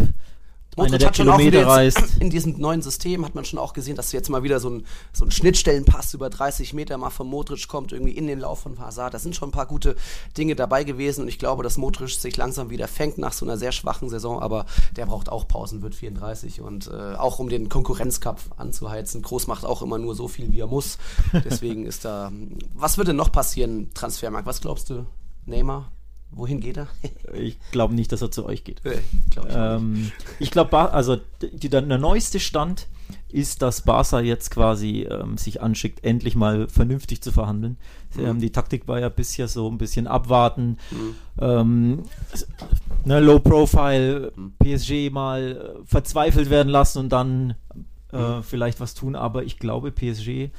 Modric 0.80 0.94
einer, 0.94 0.98
der 0.98 1.10
Kilometer 1.10 1.66
reist. 1.66 2.00
In 2.20 2.30
diesem 2.30 2.58
neuen 2.58 2.82
System 2.82 3.24
hat 3.24 3.34
man 3.34 3.44
schon 3.44 3.58
auch 3.58 3.72
gesehen, 3.72 3.96
dass 3.96 4.12
jetzt 4.12 4.28
mal 4.28 4.42
wieder 4.42 4.60
so 4.60 4.70
ein, 4.70 4.86
so 5.12 5.24
ein 5.24 5.30
Schnittstellenpass 5.30 6.14
über 6.14 6.30
30 6.30 6.74
Meter 6.74 6.98
mal 6.98 7.10
von 7.10 7.26
Modric 7.26 7.68
kommt, 7.68 7.92
irgendwie 7.92 8.12
in 8.12 8.26
den 8.26 8.40
Lauf 8.40 8.60
von 8.60 8.78
Hazard. 8.78 9.14
Da 9.14 9.18
sind 9.18 9.36
schon 9.36 9.48
ein 9.48 9.52
paar 9.52 9.66
gute 9.66 9.96
Dinge 10.36 10.54
dabei 10.54 10.84
gewesen 10.84 11.22
und 11.22 11.28
ich 11.28 11.38
glaube, 11.38 11.62
dass 11.62 11.76
Modric 11.76 12.10
sich 12.10 12.36
langsam 12.36 12.70
wieder 12.70 12.88
fängt 12.88 13.18
nach 13.18 13.32
so 13.32 13.46
einer 13.46 13.56
sehr 13.56 13.72
schwachen 13.72 14.08
Saison, 14.08 14.40
aber 14.40 14.66
der 14.96 15.06
braucht 15.06 15.28
auch 15.28 15.46
Pausen, 15.46 15.82
wird 15.82 15.94
34 15.94 16.60
und 16.60 16.88
äh, 16.88 17.14
auch 17.14 17.38
um 17.38 17.48
den 17.48 17.68
Konkurrenzkampf 17.68 18.50
anzuheizen. 18.56 19.22
Groß 19.22 19.46
macht 19.46 19.64
auch 19.64 19.82
immer 19.82 19.98
nur 19.98 20.14
so 20.14 20.28
viel, 20.28 20.52
wie 20.52 20.60
er 20.60 20.66
muss. 20.66 20.98
Deswegen 21.44 21.86
ist 21.86 22.04
da. 22.04 22.32
Was 22.74 22.98
würde 22.98 23.14
noch 23.14 23.32
passieren, 23.32 23.90
Transfermarkt? 23.94 24.46
Was 24.46 24.60
glaubst 24.60 24.90
du, 24.90 25.06
Neymar? 25.46 25.90
Wohin 26.32 26.60
geht 26.60 26.76
er? 26.76 26.88
ich 27.34 27.58
glaube 27.72 27.94
nicht, 27.94 28.12
dass 28.12 28.22
er 28.22 28.30
zu 28.30 28.46
euch 28.46 28.64
geht. 28.64 28.82
Glaub 29.30 29.48
ich 29.48 29.54
ähm, 29.54 30.12
ich 30.38 30.50
glaube, 30.50 30.78
also 30.92 31.18
die, 31.42 31.68
der, 31.68 31.82
der 31.82 31.98
neueste 31.98 32.40
Stand 32.40 32.86
ist, 33.28 33.62
dass 33.62 33.82
Barca 33.82 34.20
jetzt 34.20 34.50
quasi 34.50 35.06
ähm, 35.10 35.36
sich 35.36 35.60
anschickt, 35.60 36.04
endlich 36.04 36.34
mal 36.36 36.68
vernünftig 36.68 37.22
zu 37.22 37.32
verhandeln. 37.32 37.76
Mhm. 38.14 38.24
Ähm, 38.24 38.40
die 38.40 38.50
Taktik 38.50 38.86
war 38.88 39.00
ja 39.00 39.08
bisher 39.08 39.48
so 39.48 39.68
ein 39.68 39.78
bisschen 39.78 40.06
abwarten, 40.06 40.78
mhm. 40.90 41.14
ähm, 41.40 42.02
ne, 43.04 43.20
Low 43.20 43.40
Profile, 43.40 44.32
mhm. 44.36 44.52
PSG 44.58 45.10
mal 45.10 45.80
äh, 45.80 45.86
verzweifelt 45.86 46.50
werden 46.50 46.68
lassen 46.68 46.98
und 46.98 47.08
dann 47.10 47.54
äh, 48.12 48.18
mhm. 48.18 48.42
vielleicht 48.42 48.80
was 48.80 48.94
tun. 48.94 49.16
Aber 49.16 49.44
ich 49.44 49.58
glaube, 49.58 49.90
PSG 49.92 50.50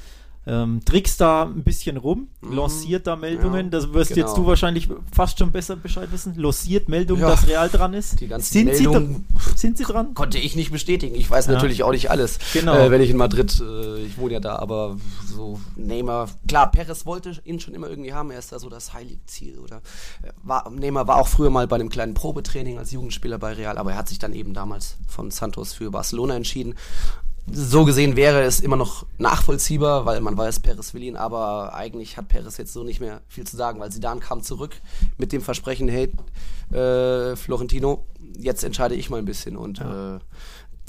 ähm, 0.46 0.80
trickst 0.84 1.20
da 1.20 1.44
ein 1.44 1.62
bisschen 1.62 1.96
rum, 1.96 2.28
mhm. 2.40 2.56
lanciert 2.56 3.06
da 3.06 3.14
Meldungen, 3.16 3.66
ja, 3.66 3.70
das 3.70 3.92
wirst 3.92 4.14
genau. 4.14 4.26
jetzt 4.26 4.36
du 4.36 4.46
wahrscheinlich 4.46 4.88
fast 5.12 5.38
schon 5.38 5.52
besser 5.52 5.76
Bescheid 5.76 6.10
wissen, 6.10 6.34
lanciert 6.34 6.88
Meldungen, 6.88 7.22
ja, 7.22 7.30
dass 7.30 7.46
Real 7.46 7.68
dran 7.68 7.94
ist. 7.94 8.20
Die 8.20 8.28
ganzen 8.28 8.52
sind, 8.52 8.66
Meldungen 8.66 9.26
sie 9.44 9.58
sind 9.58 9.78
sie 9.78 9.84
dran? 9.84 10.14
Konnte 10.14 10.38
ich 10.38 10.56
nicht 10.56 10.72
bestätigen, 10.72 11.14
ich 11.14 11.30
weiß 11.30 11.46
ja. 11.46 11.52
natürlich 11.52 11.84
auch 11.84 11.92
nicht 11.92 12.10
alles, 12.10 12.38
genau. 12.52 12.74
äh, 12.76 12.90
wenn 12.90 13.00
ich 13.00 13.10
in 13.10 13.16
Madrid, 13.16 13.60
äh, 13.60 14.02
ich 14.02 14.18
wohne 14.18 14.34
ja 14.34 14.40
da, 14.40 14.56
aber 14.56 14.96
so 15.24 15.60
Neymar, 15.76 16.28
klar, 16.48 16.70
Perez 16.70 17.06
wollte 17.06 17.40
ihn 17.44 17.60
schon 17.60 17.74
immer 17.74 17.88
irgendwie 17.88 18.12
haben, 18.12 18.30
er 18.30 18.38
ist 18.38 18.52
da 18.52 18.58
so 18.58 18.68
das 18.68 18.92
heilige 18.92 19.24
Ziel. 19.26 19.58
Oder 19.58 19.76
äh, 20.22 20.30
war, 20.42 20.68
Neymar 20.70 21.06
war 21.06 21.16
auch 21.16 21.28
früher 21.28 21.50
mal 21.50 21.66
bei 21.68 21.76
einem 21.76 21.88
kleinen 21.88 22.14
Probetraining 22.14 22.78
als 22.78 22.90
Jugendspieler 22.90 23.38
bei 23.38 23.52
Real, 23.52 23.78
aber 23.78 23.92
er 23.92 23.98
hat 23.98 24.08
sich 24.08 24.18
dann 24.18 24.32
eben 24.32 24.54
damals 24.54 24.96
von 25.06 25.30
Santos 25.30 25.72
für 25.72 25.90
Barcelona 25.90 26.34
entschieden 26.34 26.74
so 27.50 27.84
gesehen 27.84 28.16
wäre 28.16 28.42
es 28.42 28.60
immer 28.60 28.76
noch 28.76 29.04
nachvollziehbar, 29.18 30.06
weil 30.06 30.20
man 30.20 30.36
weiß, 30.36 30.60
Perez 30.60 30.94
will 30.94 31.02
ihn, 31.02 31.16
aber 31.16 31.74
eigentlich 31.74 32.16
hat 32.16 32.28
Perez 32.28 32.56
jetzt 32.56 32.72
so 32.72 32.84
nicht 32.84 33.00
mehr 33.00 33.20
viel 33.28 33.44
zu 33.44 33.56
sagen, 33.56 33.80
weil 33.80 33.90
Zidane 33.90 34.20
kam 34.20 34.42
zurück 34.42 34.76
mit 35.18 35.32
dem 35.32 35.40
Versprechen, 35.40 35.88
hey, 35.88 36.12
äh, 36.70 37.34
Florentino, 37.36 38.04
jetzt 38.38 38.62
entscheide 38.62 38.94
ich 38.94 39.10
mal 39.10 39.18
ein 39.18 39.24
bisschen 39.24 39.56
und 39.56 39.78
ja. 39.78 40.16
äh, 40.16 40.20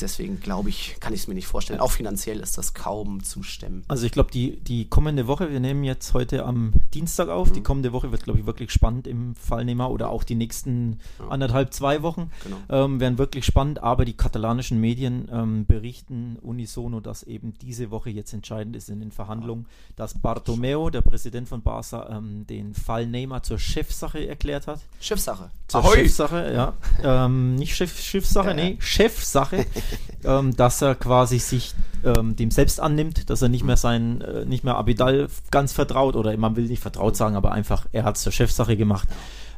deswegen 0.03 0.39
glaube 0.39 0.69
ich, 0.69 0.97
kann 0.99 1.13
ich 1.13 1.21
es 1.21 1.27
mir 1.27 1.33
nicht 1.33 1.47
vorstellen. 1.47 1.79
Auch 1.79 1.91
finanziell 1.91 2.39
ist 2.39 2.57
das 2.57 2.73
kaum 2.73 3.23
zu 3.23 3.41
stemmen. 3.41 3.83
Also 3.87 4.05
ich 4.05 4.11
glaube, 4.11 4.31
die, 4.31 4.59
die 4.59 4.87
kommende 4.87 5.27
Woche, 5.27 5.51
wir 5.51 5.59
nehmen 5.59 5.83
jetzt 5.83 6.13
heute 6.13 6.45
am 6.45 6.73
Dienstag 6.93 7.29
auf, 7.29 7.49
mhm. 7.49 7.53
die 7.53 7.63
kommende 7.63 7.93
Woche 7.93 8.11
wird, 8.11 8.23
glaube 8.23 8.39
ich, 8.39 8.45
wirklich 8.45 8.71
spannend 8.71 9.07
im 9.07 9.35
Fallnehmer 9.35 9.89
oder 9.89 10.09
auch 10.09 10.23
die 10.23 10.35
nächsten 10.35 10.99
ja. 11.19 11.29
anderthalb, 11.29 11.73
zwei 11.73 12.03
Wochen 12.03 12.29
genau. 12.43 12.57
ähm, 12.69 12.99
werden 12.99 13.17
wirklich 13.17 13.45
spannend, 13.45 13.81
aber 13.81 14.05
die 14.05 14.13
katalanischen 14.13 14.79
Medien 14.79 15.29
ähm, 15.31 15.65
berichten 15.65 16.37
unisono, 16.41 16.99
dass 16.99 17.23
eben 17.23 17.53
diese 17.61 17.89
Woche 17.89 18.09
jetzt 18.09 18.33
entscheidend 18.33 18.75
ist 18.75 18.89
in 18.89 18.99
den 18.99 19.11
Verhandlungen, 19.11 19.65
dass 19.95 20.19
Bartomeo, 20.19 20.89
der 20.89 21.01
Präsident 21.01 21.47
von 21.47 21.61
Barca, 21.61 22.09
ähm, 22.09 22.45
den 22.45 22.73
Fall 22.73 23.07
Neymar 23.07 23.43
zur 23.43 23.57
Chefsache 23.57 24.27
erklärt 24.27 24.67
hat. 24.67 24.81
Chefsache. 24.99 25.49
Zur 25.67 25.81
Ahoi. 25.81 25.95
Chefsache, 25.95 26.53
ja. 26.53 26.73
ähm, 27.25 27.55
nicht 27.55 27.75
Chef, 27.75 27.99
Schiffsache, 27.99 28.49
ja, 28.49 28.53
nee, 28.53 28.77
Chefsache. 28.79 29.65
ähm, 30.23 30.55
dass 30.55 30.81
er 30.81 30.95
quasi 30.95 31.39
sich 31.39 31.73
ähm, 32.03 32.35
dem 32.35 32.51
selbst 32.51 32.79
annimmt, 32.79 33.29
dass 33.29 33.41
er 33.41 33.49
nicht 33.49 33.63
mehr 33.63 33.77
sein, 33.77 34.21
äh, 34.21 34.45
nicht 34.45 34.63
mehr 34.63 34.75
Abidal 34.75 35.27
ganz 35.51 35.73
vertraut 35.73 36.15
oder 36.15 36.35
man 36.37 36.55
will 36.55 36.65
nicht 36.65 36.81
vertraut 36.81 37.15
sagen, 37.15 37.35
aber 37.35 37.51
einfach, 37.51 37.85
er 37.91 38.03
hat 38.03 38.17
es 38.17 38.23
zur 38.23 38.31
Chefsache 38.31 38.77
gemacht. 38.77 39.07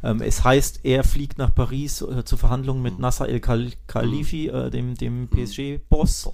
Ähm, 0.03 0.21
es 0.21 0.43
heißt, 0.43 0.81
er 0.83 1.03
fliegt 1.03 1.37
nach 1.37 1.53
Paris 1.53 2.01
äh, 2.01 2.23
zu 2.23 2.37
Verhandlungen 2.37 2.81
mit 2.81 2.99
Nasser 2.99 3.27
El 3.27 3.39
Khalifi, 3.39 4.47
äh, 4.47 4.69
dem, 4.69 4.95
dem 4.95 5.27
PSG-Boss. 5.27 6.31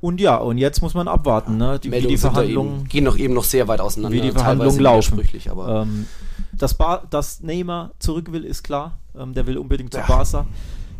Und 0.00 0.20
ja, 0.20 0.36
und 0.36 0.58
jetzt 0.58 0.82
muss 0.82 0.94
man 0.94 1.08
abwarten, 1.08 1.56
ne? 1.56 1.78
die, 1.78 1.90
wie 1.90 2.00
die 2.06 2.18
Verhandlungen 2.18 2.86
gehen 2.88 3.04
noch 3.04 3.16
eben 3.16 3.34
noch 3.34 3.44
sehr 3.44 3.68
weit 3.68 3.80
auseinander. 3.80 4.16
Wie 4.16 4.20
die 4.20 4.32
Verhandlungen 4.32 4.80
laufen. 4.80 5.20
Aber 5.48 5.82
ähm, 5.82 6.06
dass, 6.52 6.76
dass 7.10 7.40
Neymar 7.40 7.92
zurück 7.98 8.30
will, 8.32 8.44
ist 8.44 8.62
klar. 8.62 8.98
Ähm, 9.18 9.32
der 9.32 9.46
will 9.46 9.56
unbedingt 9.56 9.92
zu 9.92 10.00
ja. 10.00 10.06
Barca. 10.06 10.46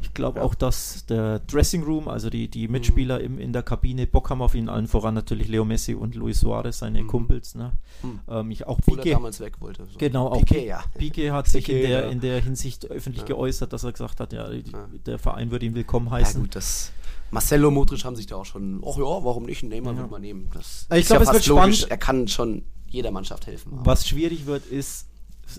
Ich 0.08 0.14
glaube 0.14 0.40
ja. 0.40 0.44
auch, 0.44 0.54
dass 0.54 1.06
der 1.06 1.38
Dressing 1.40 1.84
Room, 1.84 2.08
also 2.08 2.30
die, 2.30 2.48
die 2.48 2.66
Mitspieler 2.66 3.18
mhm. 3.18 3.24
im, 3.24 3.38
in 3.38 3.52
der 3.52 3.62
Kabine, 3.62 4.06
Bock 4.06 4.30
haben 4.30 4.42
auf 4.42 4.54
ihn, 4.54 4.68
allen 4.68 4.88
voran 4.88 5.14
natürlich 5.14 5.48
Leo 5.48 5.64
Messi 5.64 5.94
und 5.94 6.14
Luis 6.14 6.40
Suarez, 6.40 6.78
seine 6.78 7.02
mhm. 7.02 7.06
Kumpels. 7.06 7.54
Ne? 7.54 7.72
Mhm. 8.02 8.20
Ähm, 8.28 8.50
ich 8.50 8.66
auch 8.66 8.80
Piqué, 8.80 9.12
damals 9.12 9.40
weg 9.40 9.60
wollte. 9.60 9.84
So. 9.86 9.98
Genau, 9.98 10.28
auch 10.28 10.42
Piqué, 10.42 10.64
ja. 10.64 10.82
Piqué 10.98 11.30
hat 11.30 11.46
sich 11.46 11.68
in, 11.68 11.82
der, 11.82 11.88
ja. 11.88 12.00
in 12.08 12.20
der 12.20 12.40
Hinsicht 12.40 12.90
öffentlich 12.90 13.24
geäußert, 13.26 13.72
dass 13.72 13.84
er 13.84 13.92
gesagt 13.92 14.20
hat, 14.20 14.32
ja, 14.32 14.48
die, 14.50 14.64
der 15.06 15.18
Verein 15.18 15.50
würde 15.50 15.66
ihn 15.66 15.74
willkommen 15.74 16.10
heißen. 16.10 16.40
Gut, 16.40 16.56
das 16.56 16.92
Marcelo 17.30 17.70
Modric 17.70 18.04
haben 18.04 18.16
sich 18.16 18.26
da 18.26 18.36
auch 18.36 18.46
schon, 18.46 18.82
ach 18.84 18.96
ja, 18.96 19.02
warum 19.04 19.44
nicht, 19.44 19.62
Neymar 19.62 19.92
ja. 19.92 20.00
wird 20.00 20.10
man 20.10 20.22
nehmen. 20.22 20.48
Das 20.54 20.86
ich 20.94 21.06
glaube, 21.06 21.24
ja 21.24 21.30
es 21.30 21.34
wird 21.34 21.46
logisch. 21.46 21.80
spannend. 21.80 21.90
Er 21.90 21.98
kann 21.98 22.28
schon 22.28 22.64
jeder 22.88 23.10
Mannschaft 23.10 23.46
helfen. 23.46 23.72
Was 23.84 24.08
schwierig 24.08 24.46
wird, 24.46 24.66
ist 24.66 25.06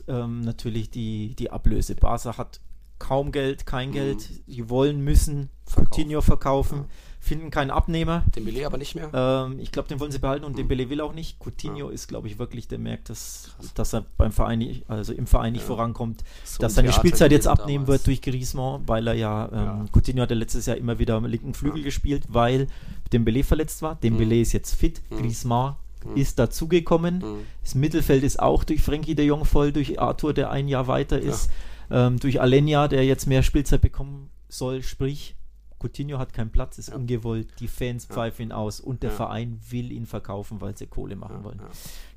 ähm, 0.07 0.41
natürlich 0.41 0.89
die, 0.89 1.35
die 1.35 1.51
Ablöse. 1.51 1.95
Barca 1.95 2.37
hat 2.37 2.59
kaum 2.99 3.31
Geld, 3.31 3.65
kein 3.65 3.89
mhm. 3.89 3.93
Geld. 3.93 4.29
Die 4.47 4.69
wollen, 4.69 5.01
müssen 5.03 5.49
Verkauf. 5.65 5.97
Coutinho 5.97 6.21
verkaufen, 6.21 6.77
ja. 6.79 6.85
finden 7.19 7.51
keinen 7.51 7.71
Abnehmer. 7.71 8.23
Dembele 8.35 8.65
aber 8.65 8.77
nicht 8.77 8.95
mehr. 8.95 9.09
Ähm, 9.13 9.59
ich 9.59 9.71
glaube, 9.71 9.87
den 9.87 9.99
wollen 9.99 10.11
sie 10.11 10.19
behalten 10.19 10.45
und 10.45 10.53
mhm. 10.53 10.57
Dembele 10.57 10.89
will 10.89 11.01
auch 11.01 11.13
nicht. 11.13 11.39
Coutinho 11.39 11.87
ja. 11.87 11.93
ist, 11.93 12.07
glaube 12.07 12.27
ich, 12.27 12.39
wirklich, 12.39 12.67
der 12.67 12.79
merkt, 12.79 13.09
dass, 13.09 13.55
dass 13.75 13.93
er 13.93 14.05
beim 14.17 14.31
Verein, 14.31 14.59
nicht, 14.59 14.89
also 14.89 15.13
im 15.13 15.27
Verein 15.27 15.53
nicht 15.53 15.61
ja. 15.61 15.67
vorankommt, 15.67 16.23
so 16.43 16.59
dass 16.59 16.75
seine 16.75 16.91
Spielzeit 16.91 17.31
jetzt 17.31 17.47
abnehmen 17.47 17.85
damals. 17.85 18.05
wird 18.05 18.07
durch 18.07 18.21
Griezmann, 18.21 18.81
weil 18.87 19.07
er 19.07 19.13
ja, 19.13 19.49
ähm, 19.81 19.89
Coutinho 19.91 20.23
hat 20.23 20.31
ja 20.31 20.35
letztes 20.35 20.65
Jahr 20.65 20.77
immer 20.77 20.99
wieder 20.99 21.15
am 21.15 21.25
linken 21.25 21.53
Flügel 21.53 21.83
gespielt, 21.83 22.23
weil 22.29 22.67
Dembele 23.13 23.43
verletzt 23.43 23.81
war. 23.81 23.95
Dembele 23.95 24.35
mhm. 24.35 24.41
ist 24.41 24.53
jetzt 24.53 24.73
fit, 24.75 25.01
mhm. 25.09 25.17
Griezmann 25.17 25.75
mhm. 26.03 26.17
ist 26.17 26.39
dazugekommen. 26.39 27.19
Mhm. 27.19 27.45
Das 27.63 27.75
Mittelfeld 27.75 28.23
ist 28.23 28.39
auch 28.39 28.63
durch 28.63 28.81
Frankie 28.81 29.15
de 29.15 29.25
Jong 29.25 29.45
voll, 29.45 29.71
durch 29.71 29.99
Arthur, 29.99 30.33
der 30.33 30.49
ein 30.49 30.67
Jahr 30.67 30.87
weiter 30.87 31.19
ist 31.19 31.49
ähm, 31.91 32.19
durch 32.19 32.41
Alenia, 32.41 32.87
der 32.87 33.05
jetzt 33.05 33.27
mehr 33.27 33.43
Spielzeit 33.43 33.81
bekommen 33.81 34.29
soll, 34.47 34.83
sprich, 34.83 35.35
Coutinho 35.79 36.19
hat 36.19 36.33
keinen 36.33 36.51
Platz, 36.51 36.77
ist 36.77 36.89
ja. 36.89 36.95
ungewollt, 36.95 37.47
die 37.59 37.67
Fans 37.67 38.07
ja. 38.07 38.15
pfeifen 38.15 38.47
ihn 38.47 38.51
aus 38.51 38.79
und 38.79 39.01
der 39.01 39.11
ja. 39.11 39.15
Verein 39.15 39.59
will 39.69 39.91
ihn 39.91 40.05
verkaufen, 40.05 40.61
weil 40.61 40.77
sie 40.77 40.87
Kohle 40.87 41.15
machen 41.15 41.43
wollen. 41.43 41.61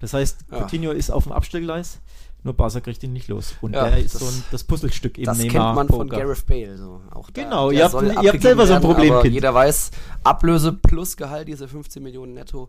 Das 0.00 0.14
heißt, 0.14 0.50
Coutinho 0.50 0.90
ist 0.90 1.10
auf 1.10 1.24
dem 1.24 1.32
Abstellgleis, 1.32 2.00
nur 2.44 2.54
Barca 2.54 2.80
kriegt 2.80 3.02
ihn 3.04 3.12
nicht 3.12 3.28
los. 3.28 3.54
Und 3.60 3.72
der 3.72 3.98
ist 3.98 4.18
so 4.18 4.26
ein, 4.26 4.44
das 4.50 4.64
Puzzlestück 4.64 5.16
im 5.16 5.24
Das 5.24 5.38
Neymar 5.38 5.52
kennt 5.52 5.74
man 5.76 5.88
von 5.88 6.08
Gareth 6.08 6.44
Bale. 6.46 6.76
So. 6.76 7.00
Auch 7.10 7.30
da, 7.30 7.42
genau, 7.42 7.70
ihr 7.70 7.84
habt, 7.84 8.02
ihr 8.02 8.32
habt 8.32 8.42
selber 8.42 8.66
so 8.66 8.74
ein 8.74 8.82
Problem. 8.82 9.20
Kind. 9.20 9.34
Jeder 9.34 9.54
weiß, 9.54 9.92
Ablöse 10.24 10.72
plus 10.72 11.16
Gehalt, 11.16 11.46
diese 11.46 11.68
15 11.68 12.02
Millionen 12.02 12.34
netto, 12.34 12.68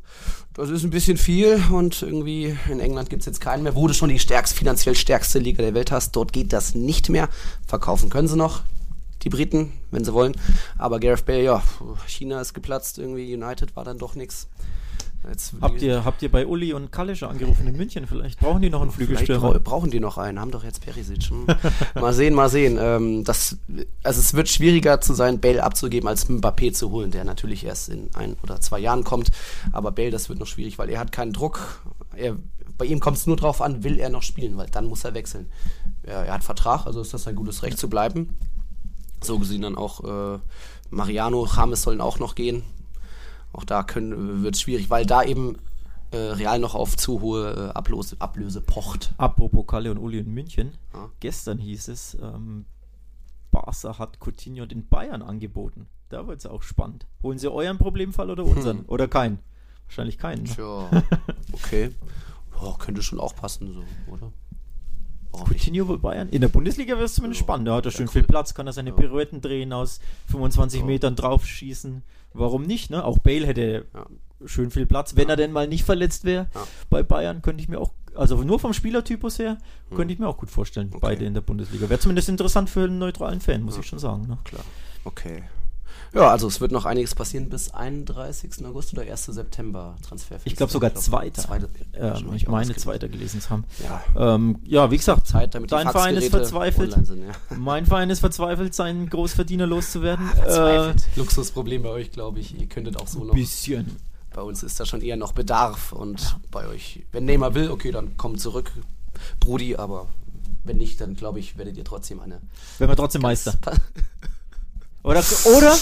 das 0.53 0.69
ist 0.69 0.83
ein 0.83 0.91
bisschen 0.91 1.17
viel 1.17 1.61
und 1.71 2.03
irgendwie 2.03 2.55
in 2.69 2.79
England 2.79 3.09
gibt 3.09 3.21
es 3.21 3.25
jetzt 3.25 3.41
keinen 3.41 3.63
mehr. 3.63 3.75
Wo 3.75 3.87
du 3.87 3.95
schon 3.95 4.09
die 4.09 4.19
stärkst, 4.19 4.53
finanziell 4.53 4.95
stärkste 4.95 5.39
Liga 5.39 5.63
der 5.63 5.73
Welt 5.73 5.91
hast, 5.91 6.15
dort 6.15 6.33
geht 6.33 6.53
das 6.53 6.75
nicht 6.75 7.09
mehr. 7.09 7.27
Verkaufen 7.65 8.11
können 8.11 8.27
sie 8.27 8.37
noch, 8.37 8.61
die 9.23 9.29
Briten, 9.29 9.73
wenn 9.89 10.05
sie 10.05 10.13
wollen. 10.13 10.33
Aber 10.77 10.99
Gareth 10.99 11.25
Bale, 11.25 11.43
ja, 11.43 11.63
China 12.05 12.41
ist 12.41 12.53
geplatzt, 12.53 12.99
irgendwie 12.99 13.33
United 13.33 13.75
war 13.75 13.83
dann 13.83 13.97
doch 13.97 14.13
nichts. 14.13 14.47
Habt, 15.61 15.81
ihr, 15.81 16.05
habt 16.05 16.21
ihr 16.21 16.31
bei 16.31 16.45
Uli 16.45 16.73
und 16.73 16.91
Kalischer 16.91 17.29
angerufen 17.29 17.67
in 17.67 17.77
München 17.77 18.07
vielleicht? 18.07 18.39
Brauchen 18.39 18.61
die 18.61 18.69
noch 18.69 18.81
einen 18.81 18.91
Flügelstürmer? 18.91 19.59
brauchen 19.59 19.91
die 19.91 19.99
noch 19.99 20.17
einen, 20.17 20.39
haben 20.39 20.51
doch 20.51 20.63
jetzt 20.63 20.81
Perisic. 20.81 21.29
Hm. 21.29 21.47
mal 21.95 22.13
sehen, 22.13 22.33
mal 22.33 22.49
sehen. 22.49 22.77
Ähm, 22.79 23.23
das, 23.23 23.57
also 24.03 24.19
es 24.19 24.33
wird 24.33 24.49
schwieriger 24.49 25.01
zu 25.01 25.13
sein, 25.13 25.39
Bale 25.39 25.63
abzugeben, 25.63 26.07
als 26.07 26.29
Mbappé 26.29 26.73
zu 26.73 26.91
holen, 26.91 27.11
der 27.11 27.23
natürlich 27.23 27.65
erst 27.65 27.89
in 27.89 28.09
ein 28.13 28.35
oder 28.43 28.59
zwei 28.59 28.79
Jahren 28.79 29.03
kommt. 29.03 29.31
Aber 29.71 29.91
Bale, 29.91 30.11
das 30.11 30.29
wird 30.29 30.39
noch 30.39 30.47
schwierig, 30.47 30.77
weil 30.77 30.89
er 30.89 30.99
hat 30.99 31.11
keinen 31.11 31.33
Druck. 31.33 31.81
Er, 32.15 32.35
bei 32.77 32.85
ihm 32.85 32.99
kommt 32.99 33.17
es 33.17 33.27
nur 33.27 33.37
darauf 33.37 33.61
an, 33.61 33.83
will 33.83 33.99
er 33.99 34.09
noch 34.09 34.23
spielen, 34.23 34.57
weil 34.57 34.67
dann 34.67 34.85
muss 34.85 35.03
er 35.03 35.13
wechseln. 35.13 35.51
Ja, 36.05 36.23
er 36.23 36.33
hat 36.33 36.43
Vertrag, 36.43 36.85
also 36.85 37.01
ist 37.01 37.13
das 37.13 37.27
ein 37.27 37.35
gutes 37.35 37.63
Recht 37.63 37.77
zu 37.77 37.89
bleiben. 37.89 38.37
So 39.23 39.39
gesehen 39.39 39.61
dann 39.61 39.77
auch 39.77 40.03
äh, 40.35 40.39
Mariano, 40.89 41.47
James 41.55 41.81
sollen 41.81 42.01
auch 42.01 42.19
noch 42.19 42.35
gehen. 42.35 42.63
Auch 43.53 43.63
da 43.63 43.85
wird 43.95 44.55
es 44.55 44.61
schwierig, 44.61 44.89
weil 44.89 45.05
da 45.05 45.23
eben 45.23 45.57
äh, 46.11 46.17
Real 46.17 46.59
noch 46.59 46.75
auf 46.75 46.97
zu 46.97 47.21
hohe 47.21 47.51
äh, 47.51 47.77
Ablöse, 47.77 48.17
Ablöse 48.19 48.61
pocht. 48.61 49.13
Apropos 49.17 49.65
Kalle 49.67 49.91
und 49.91 49.97
Uli 49.97 50.19
in 50.19 50.33
München. 50.33 50.73
Ja. 50.93 51.09
Gestern 51.19 51.57
hieß 51.59 51.87
es, 51.87 52.17
ähm, 52.21 52.65
Barca 53.51 53.99
hat 53.99 54.19
Coutinho 54.19 54.65
den 54.65 54.87
Bayern 54.87 55.21
angeboten. 55.21 55.87
Da 56.09 56.27
wird 56.27 56.39
es 56.39 56.45
auch 56.45 56.63
spannend. 56.63 57.07
Holen 57.21 57.37
sie 57.37 57.51
euren 57.51 57.77
Problemfall 57.77 58.29
oder 58.29 58.45
unseren? 58.45 58.79
Hm. 58.79 58.85
Oder 58.87 59.07
keinen? 59.07 59.39
Wahrscheinlich 59.85 60.17
keinen. 60.17 60.43
Ne? 60.43 60.49
Tja, 60.49 60.89
okay. 61.53 61.91
Oh, 62.61 62.73
könnte 62.73 63.01
schon 63.03 63.19
auch 63.19 63.35
passen, 63.35 63.73
so, 63.73 63.83
oder? 64.11 64.31
Coutinho 65.33 65.85
bei 65.85 65.97
Bayern. 65.97 66.29
In 66.29 66.41
der 66.41 66.47
Bundesliga 66.47 66.95
wäre 66.95 67.05
es 67.05 67.15
zumindest 67.15 67.41
ja, 67.41 67.45
spannend. 67.45 67.67
Da 67.67 67.75
hat 67.75 67.85
er 67.85 67.91
schön 67.91 68.07
cool. 68.07 68.13
viel 68.13 68.23
Platz, 68.23 68.53
kann 68.53 68.67
er 68.67 68.73
seine 68.73 68.91
ja. 68.91 68.95
Pirouetten 68.95 69.41
drehen 69.41 69.73
aus 69.73 69.99
25 70.31 70.81
ja. 70.81 70.85
Metern 70.85 71.15
draufschießen. 71.15 72.03
Warum 72.33 72.63
nicht? 72.63 72.89
Ne? 72.89 73.03
Auch 73.03 73.19
Bale 73.19 73.45
hätte 73.45 73.85
schön 74.45 74.71
viel 74.71 74.85
Platz. 74.85 75.15
Wenn 75.15 75.29
er 75.29 75.35
denn 75.35 75.51
mal 75.51 75.67
nicht 75.67 75.83
verletzt 75.83 76.25
wäre 76.25 76.47
bei 76.89 77.03
Bayern, 77.03 77.41
könnte 77.41 77.61
ich 77.61 77.69
mir 77.69 77.79
auch, 77.79 77.91
also 78.15 78.43
nur 78.43 78.59
vom 78.59 78.73
Spielertypus 78.73 79.39
her, 79.39 79.57
hm. 79.89 79.97
könnte 79.97 80.13
ich 80.13 80.19
mir 80.19 80.27
auch 80.27 80.37
gut 80.37 80.49
vorstellen, 80.49 80.89
okay. 80.89 80.99
beide 81.01 81.25
in 81.25 81.33
der 81.33 81.41
Bundesliga. 81.41 81.89
Wäre 81.89 81.99
zumindest 81.99 82.29
interessant 82.29 82.69
für 82.69 82.83
einen 82.83 82.99
neutralen 82.99 83.41
Fan, 83.41 83.63
muss 83.63 83.77
ich 83.77 83.85
schon 83.85 83.99
sagen. 83.99 84.27
Ne? 84.27 84.37
Klar. 84.43 84.63
Okay. 85.05 85.43
Ja, 86.13 86.29
also 86.29 86.47
es 86.47 86.61
wird 86.61 86.71
noch 86.71 86.85
einiges 86.85 87.15
passieren 87.15 87.49
bis 87.49 87.71
31. 87.73 88.65
August 88.65 88.93
oder 88.93 89.01
1. 89.01 89.25
September 89.25 89.95
Transferfenster. 90.07 90.47
Ich 90.47 90.55
glaube 90.55 90.71
sogar 90.71 90.93
zweiter. 90.93 91.41
Zweite, 91.41 91.69
ja, 91.99 92.15
ich, 92.35 92.47
meine 92.47 92.75
zweiter 92.75 93.09
gelesen 93.09 93.41
zu 93.41 93.49
haben. 93.49 93.65
Ja, 93.83 94.35
ähm, 94.35 94.59
ja 94.63 94.91
wie 94.91 94.97
gesagt, 94.97 95.27
Zeit, 95.27 95.55
damit 95.55 95.71
dein 95.71 95.89
Verein 95.89 96.15
ist 96.15 96.29
verzweifelt. 96.29 96.93
Sind, 97.05 97.25
ja. 97.25 97.33
Mein 97.57 97.85
Verein 97.85 98.11
ist 98.11 98.19
verzweifelt, 98.19 98.75
seinen 98.75 99.09
Großverdiener 99.09 99.65
loszuwerden. 99.65 100.27
Verzweifelt. 100.35 101.03
Äh, 101.15 101.19
Luxusproblem 101.19 101.81
bei 101.81 101.89
euch, 101.89 102.11
glaube 102.11 102.39
ich. 102.39 102.59
Ihr 102.59 102.67
könntet 102.67 102.97
auch 102.97 103.07
so 103.07 103.23
noch. 103.23 103.33
Ein 103.33 103.39
bisschen. 103.39 103.97
Bei 104.33 104.41
uns 104.41 104.61
ist 104.61 104.79
da 104.79 104.85
schon 104.85 105.01
eher 105.01 105.17
noch 105.17 105.31
Bedarf 105.31 105.93
und 105.93 106.21
ja. 106.21 106.39
bei 106.51 106.67
euch, 106.67 107.05
wenn 107.11 107.25
Neymar 107.25 107.53
will, 107.53 107.69
okay, 107.69 107.91
dann 107.91 108.17
kommt 108.17 108.39
zurück, 108.39 108.71
Brudi, 109.39 109.75
aber 109.75 110.07
wenn 110.63 110.77
nicht, 110.77 111.01
dann 111.01 111.15
glaube 111.15 111.39
ich, 111.39 111.57
werdet 111.57 111.77
ihr 111.77 111.83
trotzdem 111.83 112.19
eine. 112.19 112.41
Wenn 112.79 112.89
wir 112.89 112.95
trotzdem 112.95 113.21
Meister. 113.21 113.53
Oder, 115.03 115.21
oder 115.45 115.77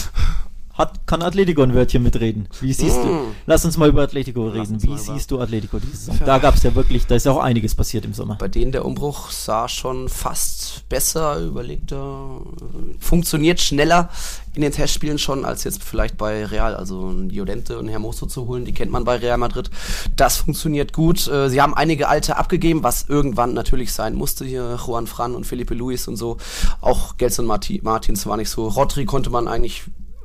hat, 0.73 1.05
kann 1.07 1.21
Atletico 1.21 1.61
ein 1.61 1.73
Wörtchen 1.73 2.03
mitreden. 2.03 2.47
Wie 2.59 2.73
siehst 2.73 2.97
Mm. 3.03 3.07
du? 3.07 3.19
Lass 3.45 3.65
uns 3.65 3.77
mal 3.77 3.89
über 3.89 4.03
Atletico 4.03 4.47
reden. 4.47 4.81
Wie 4.81 4.97
siehst 4.97 5.29
du 5.31 5.39
Atletico 5.39 5.79
diese 5.79 5.95
Saison? 5.97 6.19
Da 6.25 6.37
gab 6.37 6.55
es 6.55 6.63
ja 6.63 6.73
wirklich, 6.75 7.05
da 7.07 7.15
ist 7.15 7.25
ja 7.25 7.31
auch 7.33 7.39
einiges 7.41 7.75
passiert 7.75 8.05
im 8.05 8.13
Sommer. 8.13 8.35
Bei 8.35 8.47
denen 8.47 8.71
der 8.71 8.85
Umbruch 8.85 9.31
sah 9.31 9.67
schon 9.67 10.07
fast 10.09 10.87
besser, 10.89 11.39
überlegter, 11.39 12.41
funktioniert 12.99 13.59
schneller 13.59 14.09
in 14.53 14.61
den 14.61 14.71
Testspielen 14.71 15.17
schon, 15.17 15.45
als 15.45 15.63
jetzt 15.63 15.83
vielleicht 15.83 16.17
bei 16.17 16.45
Real. 16.45 16.75
Also 16.75 17.07
ein 17.09 17.29
Llorente 17.29 17.77
und 17.79 17.87
Hermoso 17.87 18.25
zu 18.25 18.47
holen, 18.47 18.65
die 18.65 18.73
kennt 18.73 18.91
man 18.91 19.03
bei 19.05 19.15
Real 19.15 19.37
Madrid. 19.37 19.69
Das 20.15 20.37
funktioniert 20.37 20.91
gut. 20.93 21.27
Äh, 21.27 21.49
Sie 21.49 21.61
haben 21.61 21.73
einige 21.73 22.09
Alte 22.09 22.37
abgegeben, 22.37 22.83
was 22.83 23.05
irgendwann 23.07 23.53
natürlich 23.53 23.93
sein 23.93 24.13
musste 24.13 24.43
hier. 24.45 24.77
Juan 24.85 25.07
Fran 25.07 25.35
und 25.35 25.45
Felipe 25.45 25.73
Luis 25.73 26.07
und 26.07 26.17
so. 26.17 26.37
Auch 26.81 27.15
Gelson 27.17 27.45
Marti 27.45 27.79
Martins 27.83 28.25
war 28.25 28.35
nicht 28.37 28.49
so. 28.49 28.67
Rodri 28.67 29.05
konnte 29.05 29.29
man 29.29 29.47
eigentlich 29.47 29.83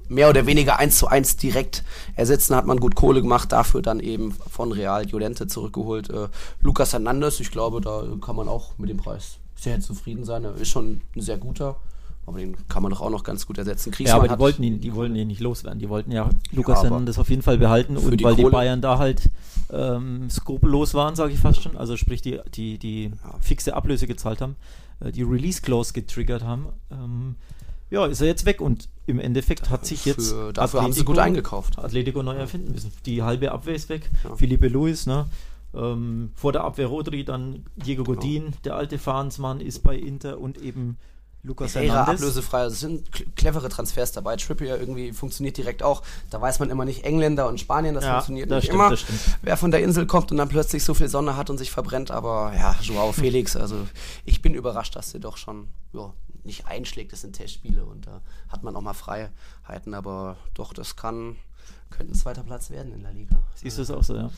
mehr 0.08 0.28
oder 0.28 0.46
weniger 0.46 0.78
eins 0.78 0.98
zu 0.98 1.08
eins 1.08 1.36
direkt 1.36 1.84
ersetzen, 2.14 2.54
hat 2.56 2.66
man 2.66 2.78
gut 2.78 2.94
Kohle 2.94 3.22
gemacht, 3.22 3.52
dafür 3.52 3.82
dann 3.82 4.00
eben 4.00 4.32
von 4.32 4.72
Real 4.72 5.04
Llorente 5.08 5.46
zurückgeholt. 5.46 6.10
Äh, 6.10 6.28
Lucas 6.60 6.92
Hernandez, 6.92 7.40
ich 7.40 7.50
glaube, 7.50 7.80
da 7.80 8.04
kann 8.20 8.36
man 8.36 8.48
auch 8.48 8.78
mit 8.78 8.88
dem 8.90 8.96
Preis 8.98 9.38
sehr 9.54 9.80
zufrieden 9.80 10.24
sein. 10.24 10.44
Er 10.44 10.54
ist 10.54 10.68
schon 10.68 11.00
ein 11.16 11.20
sehr 11.20 11.38
guter, 11.38 11.76
aber 12.26 12.38
den 12.38 12.56
kann 12.68 12.82
man 12.82 12.90
doch 12.92 13.00
auch 13.00 13.10
noch 13.10 13.24
ganz 13.24 13.46
gut 13.46 13.58
ersetzen. 13.58 13.90
Ja, 13.90 13.96
Griezmann 13.96 14.18
aber 14.20 14.28
die 14.28 14.38
wollten 14.38 14.62
ihn, 14.62 14.80
die 14.80 14.94
wollten 14.94 15.16
ihn 15.16 15.28
nicht 15.28 15.40
loswerden. 15.40 15.78
Die 15.78 15.88
wollten 15.88 16.12
ja 16.12 16.28
Lukas 16.52 16.78
aber 16.80 16.88
Hernandez 16.90 17.18
auf 17.18 17.30
jeden 17.30 17.42
Fall 17.42 17.56
behalten 17.58 17.96
und 17.96 18.16
die 18.18 18.24
weil 18.24 18.34
die 18.36 18.42
Kohle- 18.42 18.52
Bayern 18.52 18.80
da 18.80 18.98
halt 18.98 19.30
ähm, 19.72 20.28
skrupellos 20.30 20.94
waren, 20.94 21.16
sage 21.16 21.32
ich 21.32 21.40
fast 21.40 21.62
schon. 21.62 21.76
Also 21.76 21.96
sprich 21.96 22.22
die 22.22 22.40
die 22.54 22.78
die 22.78 23.12
fixe 23.40 23.74
Ablöse 23.74 24.06
gezahlt 24.06 24.40
haben, 24.40 24.56
äh, 25.00 25.10
die 25.10 25.22
Release 25.22 25.62
Clause 25.62 25.92
getriggert 25.92 26.44
haben. 26.44 26.66
Ähm, 26.90 27.36
ja, 27.90 28.06
ist 28.06 28.20
er 28.20 28.26
jetzt 28.26 28.44
weg 28.46 28.60
und 28.60 28.88
im 29.06 29.20
Endeffekt 29.20 29.70
hat 29.70 29.86
sich 29.86 30.04
jetzt 30.04 30.30
Für, 30.32 30.52
dafür 30.52 30.82
haben 30.82 30.92
sie 30.92 31.04
gut 31.04 31.18
eingekauft. 31.18 31.78
Atletico 31.78 32.22
neu 32.22 32.34
erfinden 32.36 32.72
müssen. 32.72 32.92
Die 33.06 33.22
halbe 33.22 33.52
Abwehr 33.52 33.74
ist 33.74 33.88
weg. 33.88 34.10
Ja. 34.24 34.34
Felipe 34.34 34.68
Luis, 34.68 35.06
ne? 35.06 35.26
Ähm, 35.74 36.30
vor 36.34 36.52
der 36.52 36.64
Abwehr 36.64 36.86
Rodri, 36.86 37.24
dann 37.24 37.64
Diego 37.76 38.02
Genau. 38.04 38.18
Godin, 38.18 38.52
der 38.64 38.74
alte 38.76 38.98
Fahrensmann 38.98 39.60
ist 39.60 39.82
bei 39.82 39.96
Inter 39.96 40.38
und 40.40 40.58
eben 40.58 40.96
Lucas 41.42 41.76
Herrera 41.76 42.04
ablösefrei, 42.04 42.58
also 42.62 42.74
es 42.74 42.80
sind 42.80 43.08
cl- 43.10 43.26
clevere 43.36 43.68
Transfers 43.68 44.10
dabei. 44.12 44.34
Trippier 44.36 44.78
irgendwie 44.80 45.12
funktioniert 45.12 45.56
direkt 45.56 45.82
auch. 45.82 46.02
Da 46.30 46.40
weiß 46.40 46.58
man 46.58 46.70
immer 46.70 46.84
nicht 46.84 47.04
Engländer 47.04 47.46
und 47.48 47.60
Spanien, 47.60 47.94
das 47.94 48.04
Ja, 48.04 48.14
funktioniert 48.14 48.50
das 48.50 48.56
nicht 48.56 48.64
stimmt, 48.66 48.80
immer. 48.80 48.90
das 48.90 49.00
stimmt. 49.00 49.20
Wer 49.42 49.56
von 49.56 49.70
der 49.70 49.80
Insel 49.82 50.06
kommt 50.06 50.32
und 50.32 50.38
dann 50.38 50.48
plötzlich 50.48 50.82
so 50.84 50.92
viel 50.94 51.08
Sonne 51.08 51.36
hat 51.36 51.48
und 51.48 51.58
sich 51.58 51.70
verbrennt, 51.70 52.10
aber 52.10 52.52
ja, 52.56 52.74
Joao 52.82 53.12
Felix, 53.12 53.54
also 53.54 53.86
ich 54.24 54.42
bin 54.42 54.54
überrascht, 54.54 54.96
dass 54.96 55.12
der 55.12 55.20
doch 55.20 55.36
schon 55.36 55.68
ja, 55.92 56.12
nicht 56.42 56.66
einschlägt, 56.66 57.12
das 57.12 57.20
sind 57.20 57.34
Testspiele 57.36 57.84
und 57.84 58.06
da 58.08 58.22
hat 58.48 58.64
man 58.64 58.74
auch 58.74 58.80
mal 58.80 58.94
Freiheiten, 58.94 59.94
aber 59.94 60.36
doch, 60.54 60.72
das 60.72 60.96
kann 60.96 61.36
könnte 61.90 62.12
ein 62.12 62.16
zweiter 62.16 62.42
Platz 62.42 62.70
werden 62.70 62.92
in 62.92 63.02
der 63.02 63.12
Liga. 63.12 63.40
Siehst 63.54 63.78
du 63.78 63.82
es 63.82 63.90
auch 63.92 64.02
so, 64.02 64.16
ja. 64.16 64.30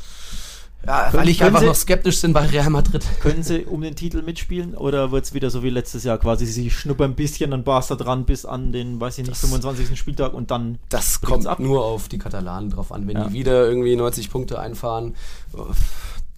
Ja, 0.86 1.12
weil 1.12 1.28
ich 1.28 1.42
einfach 1.42 1.60
Sie- 1.60 1.66
noch 1.66 1.74
skeptisch 1.74 2.22
bin 2.22 2.32
bei 2.32 2.46
Real 2.46 2.70
Madrid. 2.70 3.04
Können 3.20 3.42
sie 3.42 3.64
um 3.64 3.80
den 3.82 3.96
Titel 3.96 4.22
mitspielen 4.22 4.74
oder 4.74 5.10
wird 5.10 5.24
es 5.24 5.34
wieder 5.34 5.50
so 5.50 5.62
wie 5.62 5.70
letztes 5.70 6.04
Jahr 6.04 6.18
quasi, 6.18 6.46
sie 6.46 6.70
schnuppern 6.70 7.10
ein 7.10 7.16
bisschen 7.16 7.52
an 7.52 7.64
Barca 7.64 7.96
dran 7.96 8.24
bis 8.24 8.44
an 8.46 8.72
den, 8.72 9.00
weiß 9.00 9.18
ich 9.18 9.26
nicht, 9.26 9.32
Das- 9.32 9.40
25. 9.40 9.98
Spieltag 9.98 10.32
und 10.34 10.50
dann 10.50 10.78
Das 10.88 11.20
kommt 11.20 11.46
ab? 11.46 11.58
nur 11.58 11.84
auf 11.84 12.08
die 12.08 12.18
Katalanen 12.18 12.70
drauf 12.70 12.92
an. 12.92 13.06
Wenn 13.08 13.16
Ja. 13.16 13.24
die 13.28 13.32
wieder 13.34 13.66
irgendwie 13.68 13.96
90 13.96 14.30
Punkte 14.30 14.58
einfahren, 14.60 15.14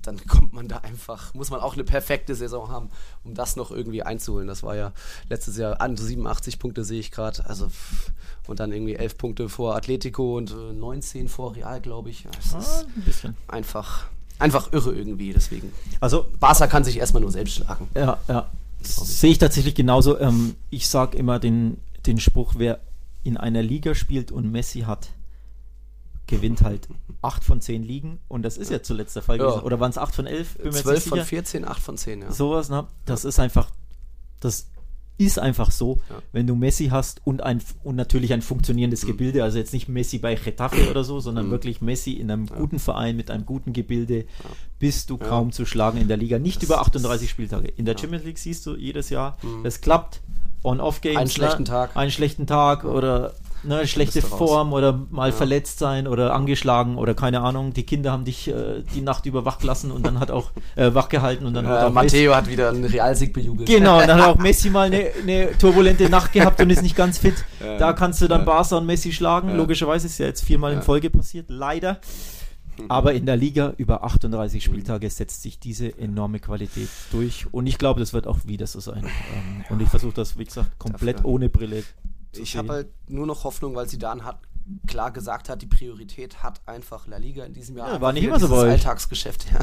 dann 0.03 0.17
kommt 0.27 0.55
man 0.55 0.67
da 0.67 0.79
einfach, 0.79 1.35
muss 1.35 1.51
man 1.51 1.61
auch 1.61 1.75
eine 1.75 1.85
perfekte 1.85 2.35
Saison 2.35 2.71
haben, 2.71 2.89
um 3.23 3.35
das 3.35 3.57
noch 3.57 3.71
irgendwie 3.71 4.03
einzuholen. 4.03 4.49
Das 4.49 4.63
war 4.63 4.75
ja 4.75 4.93
letztes 5.29 5.59
Jahr 5.59 5.81
an 5.83 5.97
87 5.99 6.59
Punkte 6.59 6.85
sehe 6.85 6.99
ich 7.01 7.11
gerade. 7.11 7.45
Also 7.47 7.71
und 8.49 8.59
dann 8.59 8.73
irgendwie 8.73 8.95
11 8.97 9.19
Punkte 9.19 9.49
vor 9.51 9.77
Atletico 9.77 10.39
und 10.39 10.51
äh, 10.51 10.73
19 10.73 11.29
vor 11.29 11.55
Real, 11.55 11.81
glaube 11.83 12.09
ich. 12.09 12.25
Ja, 12.25 12.31
Es 12.41 12.55
ah, 12.55 12.59
ist 12.59 12.87
ein 12.97 13.03
bisschen. 13.03 13.37
einfach, 13.47 14.07
einfach 14.41 14.73
irre 14.73 14.93
irgendwie. 14.95 15.33
Deswegen. 15.33 15.73
Also 16.01 16.27
Barca 16.41 16.67
kann 16.67 16.85
sich 16.85 16.99
erstmal 16.99 17.23
nur 17.23 17.31
selbst 17.33 17.55
schlagen. 17.55 17.89
Ja, 17.95 18.19
ja. 18.29 18.49
Sehe 18.83 19.31
ich 19.33 19.39
tatsächlich 19.39 19.75
genauso. 19.75 20.19
Ähm, 20.19 20.55
ich 20.71 20.89
sage 20.89 21.17
immer 21.19 21.39
den, 21.39 21.77
den 22.07 22.19
Spruch, 22.19 22.55
wer 22.57 22.81
in 23.23 23.37
einer 23.37 23.63
Liga 23.63 23.95
spielt 23.95 24.33
und 24.33 24.51
Messi 24.51 24.81
hat, 24.81 25.11
gewinnt 26.27 26.63
halt 26.63 26.89
8 27.23 27.45
von 27.45 27.61
10 27.61 27.83
Ligen. 27.83 28.19
Und 28.29 28.43
das 28.43 28.57
ist 28.57 28.71
ja 28.71 28.83
zuletzt 28.83 29.17
der 29.17 29.23
Fall 29.23 29.37
Ja. 29.39 29.45
gewesen. 29.47 29.63
Oder 29.65 29.81
waren 29.81 29.91
es 29.91 29.99
8 29.99 30.15
von 30.15 30.27
11? 30.27 30.55
Bin 30.57 30.69
mir 30.69 30.71
jetzt 30.73 30.83
12 30.83 30.97
nicht 30.97 31.09
von 31.09 31.19
sicher. 31.19 31.27
14, 31.29 31.69
8 31.69 31.83
von 31.83 31.99
10, 31.99 32.23
ja. 32.23 32.33
Sowas, 32.33 32.69
ne? 32.71 32.87
Das 33.05 33.25
ist 33.25 33.39
einfach, 33.39 33.71
das 34.41 34.67
ist 35.21 35.39
einfach 35.39 35.71
so, 35.71 36.01
Ja. 36.09 36.17
wenn 36.33 36.47
du 36.47 36.55
Messi 36.55 36.87
hast 36.89 37.21
und 37.25 37.43
ein 37.43 37.61
und 37.85 37.97
natürlich 37.97 38.33
ein 38.33 38.43
funktionierendes 38.43 39.07
Gebilde, 39.07 39.45
also 39.45 39.59
jetzt 39.59 39.73
nicht 39.73 39.89
Messi 39.89 40.19
bei 40.19 40.35
Getafe 40.35 40.91
oder 40.91 41.05
so, 41.05 41.21
sondern 41.21 41.47
Mhm. 41.47 41.51
wirklich 41.51 41.81
Messi 41.81 42.13
in 42.13 42.31
einem 42.31 42.47
guten 42.47 42.79
Verein 42.79 43.17
mit 43.17 43.31
einem 43.31 43.47
guten 43.47 43.73
Gebilde, 43.73 44.25
bist 44.79 45.11
du 45.11 45.19
Ja. 45.19 45.27
kaum 45.27 45.53
zu 45.53 45.67
schlagen 45.67 45.99
in 46.01 46.09
der 46.09 46.17
Liga, 46.17 46.39
nicht 46.39 46.57
Das 46.59 46.65
über 46.65 46.75
ist- 46.77 46.81
38 46.89 47.29
Spieltage. 47.31 47.69
In 47.69 47.85
der 47.85 47.95
Ja. 47.95 48.01
Champions 48.01 48.25
League 48.25 48.39
siehst 48.39 48.65
du 48.67 48.77
jedes 48.77 49.11
Jahr, 49.11 49.37
Mhm. 49.43 49.65
es 49.67 49.81
klappt, 49.81 50.21
On-Off-Games, 50.63 51.17
Einen 51.17 51.31
schlechten 51.31 51.63
ne? 51.63 51.69
Tag. 51.69 51.97
einen 51.97 52.11
schlechten 52.11 52.47
Tag 52.47 52.85
oder 52.85 53.33
ne, 53.63 53.87
schlechte. 53.87 54.23
Form 54.23 54.73
oder 54.73 55.01
mal 55.11 55.31
Ja. 55.31 55.35
verletzt 55.37 55.79
sein 55.79 56.07
oder 56.07 56.35
angeschlagen 56.35 56.97
oder 56.97 57.15
keine 57.15 57.41
Ahnung, 57.41 57.73
die 57.73 57.85
Kinder 57.85 58.13
haben 58.13 58.25
dich 58.25 58.49
äh, 58.49 58.83
die 58.95 59.01
Nacht 59.01 59.27
über 59.27 59.45
wach 59.45 59.59
gelassen 59.59 59.91
und 59.91 60.07
dann 60.07 60.19
hat 60.21 60.31
auch 60.31 60.51
äh, 60.77 60.93
wach 60.95 61.09
gehalten 61.09 61.47
und 61.47 61.55
dann 61.55 61.67
hat 61.67 61.81
Äh, 61.81 61.85
auch 61.85 61.91
Messi- 61.91 61.95
Matteo 61.95 62.35
hat 62.35 62.49
wieder 62.49 62.69
einen 62.71 62.85
Realsieg 62.85 63.33
bejubelt. 63.33 63.69
Genau, 63.69 64.01
und 64.01 64.09
dann 64.09 64.21
hat 64.21 64.29
auch 64.37 64.39
Messi 64.39 64.71
mal 64.71 64.87
eine, 64.87 65.07
eine 65.23 65.57
turbulente 65.59 66.09
Nacht 66.09 66.33
gehabt 66.33 66.61
und 66.61 66.71
ist 66.71 66.83
nicht 66.83 66.97
ganz 66.97 67.19
fit. 67.19 67.45
Ja. 67.65 67.77
Da 67.79 67.93
kannst 67.93 68.21
du 68.23 68.29
dann 68.29 68.41
Ja. 68.41 68.47
Barca 68.47 68.77
und 68.79 68.87
Messi 68.87 69.13
schlagen. 69.13 69.51
Ja. 69.51 69.55
Logischerweise 69.57 70.07
ist 70.07 70.19
ja 70.19 70.27
jetzt 70.27 70.43
viermal 70.45 70.73
in 70.73 70.79
Ja. 70.79 70.85
Folge 70.85 71.11
passiert, 71.11 71.47
leider. 71.49 71.99
Aber 72.89 73.13
in 73.13 73.27
der 73.27 73.37
Liga 73.37 73.75
über 73.77 74.05
38 74.05 74.65
Spieltage 74.65 75.11
setzt 75.11 75.43
sich 75.43 75.59
diese 75.59 75.99
enorme 75.99 76.39
Qualität 76.41 76.89
durch. 77.13 77.47
Und 77.53 77.67
ich 77.67 77.77
glaube, 77.77 78.01
das 78.01 78.15
wird 78.15 78.27
auch 78.27 78.39
wieder 78.47 78.67
so 78.67 78.81
sein. 78.81 79.05
Ähm, 79.05 79.65
Und 79.69 79.83
ich 79.83 79.89
versuche 79.91 80.15
das, 80.15 80.39
wie 80.39 80.45
gesagt, 80.47 80.79
komplett 80.79 81.23
ohne 81.25 81.51
Brille 81.51 81.83
Ich 82.33 82.57
habe 82.57 82.73
halt 82.73 82.89
nur 83.09 83.27
noch 83.27 83.45
Hoffnung, 83.45 83.75
weil 83.75 83.89
Zidane 83.89 84.25
hat 84.25 84.39
klar 84.87 85.11
gesagt 85.11 85.49
hat, 85.49 85.63
die 85.63 85.67
Priorität 85.67 86.43
hat 86.43 86.61
einfach 86.67 87.07
La 87.07 87.17
Liga 87.17 87.45
in 87.45 87.53
diesem 87.53 87.77
Jahr. 87.77 87.95
Ja, 87.95 88.01
war 88.01 88.13
nicht 88.13 88.25
immer 88.25 88.39
so 88.39 88.49
bei 88.49 88.57
euch. 88.57 88.71
Alltagsgeschäft, 88.71 89.47
ja. 89.53 89.61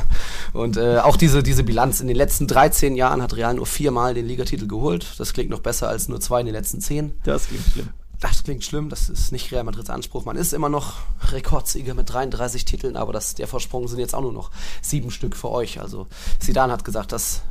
Und 0.54 0.78
äh, 0.78 1.00
auch 1.00 1.18
diese, 1.18 1.44
diese 1.44 1.64
Bilanz. 1.64 2.02
In 2.02 2.08
den 2.08 2.18
letzten 2.18 2.48
13 2.48 2.96
Jahren 2.96 3.22
hat 3.22 3.36
Real 3.36 3.54
nur 3.54 3.66
viermal 3.66 4.14
den 4.14 4.26
Ligatitel 4.26 4.68
geholt. 4.68 5.14
Das 5.18 5.34
klingt 5.34 5.50
noch 5.50 5.62
besser 5.62 5.88
als 5.88 6.08
nur 6.08 6.20
zwei 6.20 6.42
in 6.42 6.46
den 6.46 6.56
letzten 6.56 6.82
zehn. 6.82 7.14
das 7.24 7.48
klingt 7.48 7.64
schlimm. 7.72 7.90
Das 8.20 8.44
klingt 8.44 8.64
schlimm, 8.64 8.90
das 8.90 9.10
ist 9.10 9.32
nicht 9.32 9.52
Real 9.52 9.64
Madrids 9.64 9.92
Anspruch. 9.92 10.26
Man 10.26 10.38
ist 10.38 10.52
immer 10.52 10.70
noch 10.70 10.96
Rekordsieger 11.32 11.94
mit 11.94 12.12
33 12.12 12.66
Titeln, 12.66 12.98
aber 12.98 13.14
das, 13.14 13.36
der 13.36 13.48
Vorsprung 13.48 13.88
sind 13.88 14.00
jetzt 14.00 14.16
auch 14.16 14.22
nur 14.22 14.34
noch 14.34 14.50
sieben 14.82 15.12
Stück 15.12 15.36
für 15.36 15.52
euch. 15.52 15.80
Also 15.80 16.08
Zidane 16.40 16.74
hat 16.74 16.84
gesagt, 16.84 17.12
dass 17.12 17.44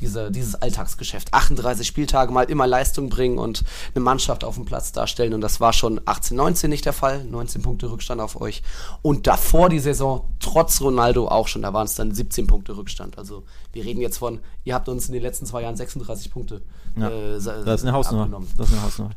diese, 0.00 0.30
dieses 0.30 0.54
Alltagsgeschäft, 0.54 1.34
38 1.34 1.86
Spieltage 1.86 2.32
mal 2.32 2.44
immer 2.44 2.66
Leistung 2.66 3.08
bringen 3.08 3.38
und 3.38 3.64
eine 3.94 4.02
Mannschaft 4.02 4.44
auf 4.44 4.54
dem 4.54 4.64
Platz 4.64 4.92
darstellen 4.92 5.34
und 5.34 5.40
das 5.40 5.60
war 5.60 5.72
schon 5.72 6.00
18, 6.04 6.36
19 6.36 6.70
nicht 6.70 6.84
der 6.84 6.92
Fall, 6.92 7.24
19 7.24 7.62
Punkte 7.62 7.90
Rückstand 7.90 8.20
auf 8.20 8.40
euch 8.40 8.62
und 9.02 9.26
davor 9.26 9.68
die 9.68 9.80
Saison, 9.80 10.24
trotz 10.40 10.80
Ronaldo 10.80 11.28
auch 11.28 11.48
schon, 11.48 11.62
da 11.62 11.72
waren 11.72 11.86
es 11.86 11.94
dann 11.94 12.14
17 12.14 12.46
Punkte 12.46 12.76
Rückstand. 12.76 13.18
Also 13.18 13.44
wir 13.72 13.84
reden 13.84 14.00
jetzt 14.00 14.18
von, 14.18 14.40
ihr 14.64 14.74
habt 14.74 14.88
uns 14.88 15.08
in 15.08 15.12
den 15.12 15.22
letzten 15.22 15.46
zwei 15.46 15.62
Jahren 15.62 15.76
36 15.76 16.32
Punkte 16.32 16.62
Ja, 16.96 17.08
äh, 17.08 17.32
Das 17.34 17.80
ist 17.80 17.82
eine 17.82 17.92
Hausnummer. 17.92 18.22
abgenommen. 18.22 18.48
Das 18.56 18.68
ist 18.68 18.72
eine 18.74 18.82
Hausnummer. 18.82 19.10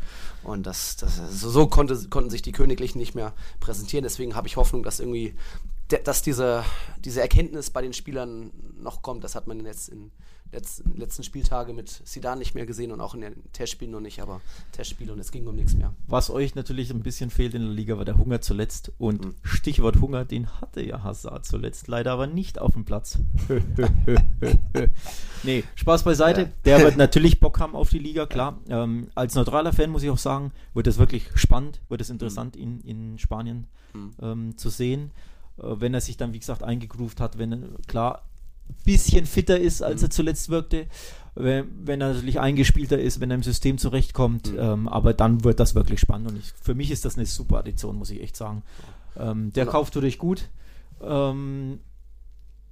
Und 0.43 0.67
das, 0.67 0.97
das 0.97 1.21
so, 1.31 1.67
konnte, 1.67 1.97
konnten 2.09 2.29
sich 2.29 2.41
die 2.41 2.51
Königlichen 2.51 2.99
nicht 2.99 3.15
mehr 3.15 3.33
präsentieren. 3.59 4.03
Deswegen 4.03 4.35
habe 4.35 4.47
ich 4.47 4.57
Hoffnung, 4.57 4.83
dass 4.83 4.99
irgendwie, 4.99 5.35
dass 6.03 6.21
diese, 6.21 6.63
diese 6.99 7.21
Erkenntnis 7.21 7.69
bei 7.69 7.81
den 7.81 7.93
Spielern 7.93 8.51
noch 8.77 9.01
kommt. 9.01 9.23
Das 9.23 9.35
hat 9.35 9.47
man 9.47 9.65
jetzt 9.65 9.87
in 9.89 10.11
letzten, 10.53 10.95
letzten 10.97 11.23
Spieltage 11.23 11.73
mit 11.73 11.89
Sidan 12.05 12.39
nicht 12.39 12.55
mehr 12.55 12.65
gesehen 12.65 12.91
und 12.91 13.01
auch 13.01 13.13
in 13.15 13.21
den 13.21 13.51
Testspielen 13.53 13.91
noch 13.91 13.99
nicht, 13.99 14.21
aber 14.21 14.39
Testspiele 14.71 15.11
und 15.11 15.19
es 15.19 15.31
ging 15.31 15.45
um 15.47 15.55
nichts 15.55 15.75
mehr. 15.75 15.93
Was 16.07 16.29
euch 16.29 16.55
natürlich 16.55 16.91
ein 16.91 17.01
bisschen 17.03 17.29
fehlt 17.29 17.53
in 17.55 17.63
der 17.63 17.71
Liga, 17.71 17.97
war 17.97 18.05
der 18.05 18.17
Hunger 18.17 18.39
zuletzt. 18.41 18.91
Und 18.97 19.25
Mhm. 19.25 19.35
Stichwort 19.43 19.99
Hunger, 19.99 20.25
den 20.25 20.47
hatte 20.61 20.81
ja 20.85 21.03
Hazard 21.03 21.45
zuletzt, 21.45 21.87
leider 21.87 22.11
aber 22.13 22.27
nicht 22.27 22.59
auf 22.59 22.73
dem 22.73 22.85
Platz. 22.85 23.19
nee, 25.43 25.63
Spaß 25.75 26.03
beiseite. 26.03 26.51
Der 26.65 26.79
wird 26.79 26.97
natürlich 26.97 27.39
Bock 27.39 27.59
haben 27.59 27.75
auf 27.75 27.89
die 27.89 27.99
Liga, 27.99 28.25
klar. 28.25 28.59
Ähm, 28.69 29.09
als 29.15 29.35
neutraler 29.35 29.73
Fan 29.73 29.89
muss 29.89 30.03
ich 30.03 30.09
auch 30.09 30.17
sagen, 30.17 30.51
wird 30.73 30.87
es 30.87 30.97
wirklich 30.97 31.29
spannend, 31.35 31.81
wird 31.89 32.01
es 32.01 32.09
interessant, 32.09 32.55
ihn 32.55 32.79
in 32.81 33.17
Spanien 33.17 33.67
Mhm. 33.93 34.11
ähm, 34.21 34.57
zu 34.57 34.69
sehen. 34.69 35.11
Äh, 35.57 35.63
wenn 35.79 35.93
er 35.93 36.01
sich 36.01 36.17
dann, 36.17 36.33
wie 36.33 36.39
gesagt, 36.39 36.63
eingegroovt 36.63 37.19
hat, 37.19 37.37
wenn 37.37 37.51
er, 37.53 37.59
klar, 37.87 38.23
bisschen 38.85 39.25
fitter 39.25 39.59
ist, 39.59 39.81
als 39.81 40.01
Mhm. 40.01 40.05
er 40.07 40.09
zuletzt 40.11 40.49
wirkte. 40.49 40.87
Wenn, 41.35 41.65
wenn 41.83 41.99
er 41.99 42.09
natürlich 42.13 42.39
eingespielter 42.39 42.99
ist, 42.99 43.19
wenn 43.19 43.31
er 43.31 43.35
im 43.35 43.43
System 43.43 43.77
zurechtkommt. 43.79 44.51
Mhm. 44.53 44.59
Ähm, 44.59 44.87
aber 44.87 45.13
dann 45.13 45.43
wird 45.43 45.59
das 45.59 45.73
wirklich 45.73 45.99
spannend. 45.99 46.29
Und 46.31 46.37
ich, 46.39 46.51
für 46.61 46.75
mich 46.75 46.91
ist 46.91 47.05
das 47.05 47.15
eine 47.17 47.25
super 47.25 47.59
Addition, 47.59 47.95
muss 47.95 48.09
ich 48.11 48.21
echt 48.21 48.35
sagen. 48.37 48.61
Ähm, 49.17 49.51
der 49.53 49.65
Ja. 49.65 49.71
Kauf 49.71 49.89
tut 49.89 50.03
euch 50.03 50.17
gut. 50.19 50.49
Ähm, 51.01 51.79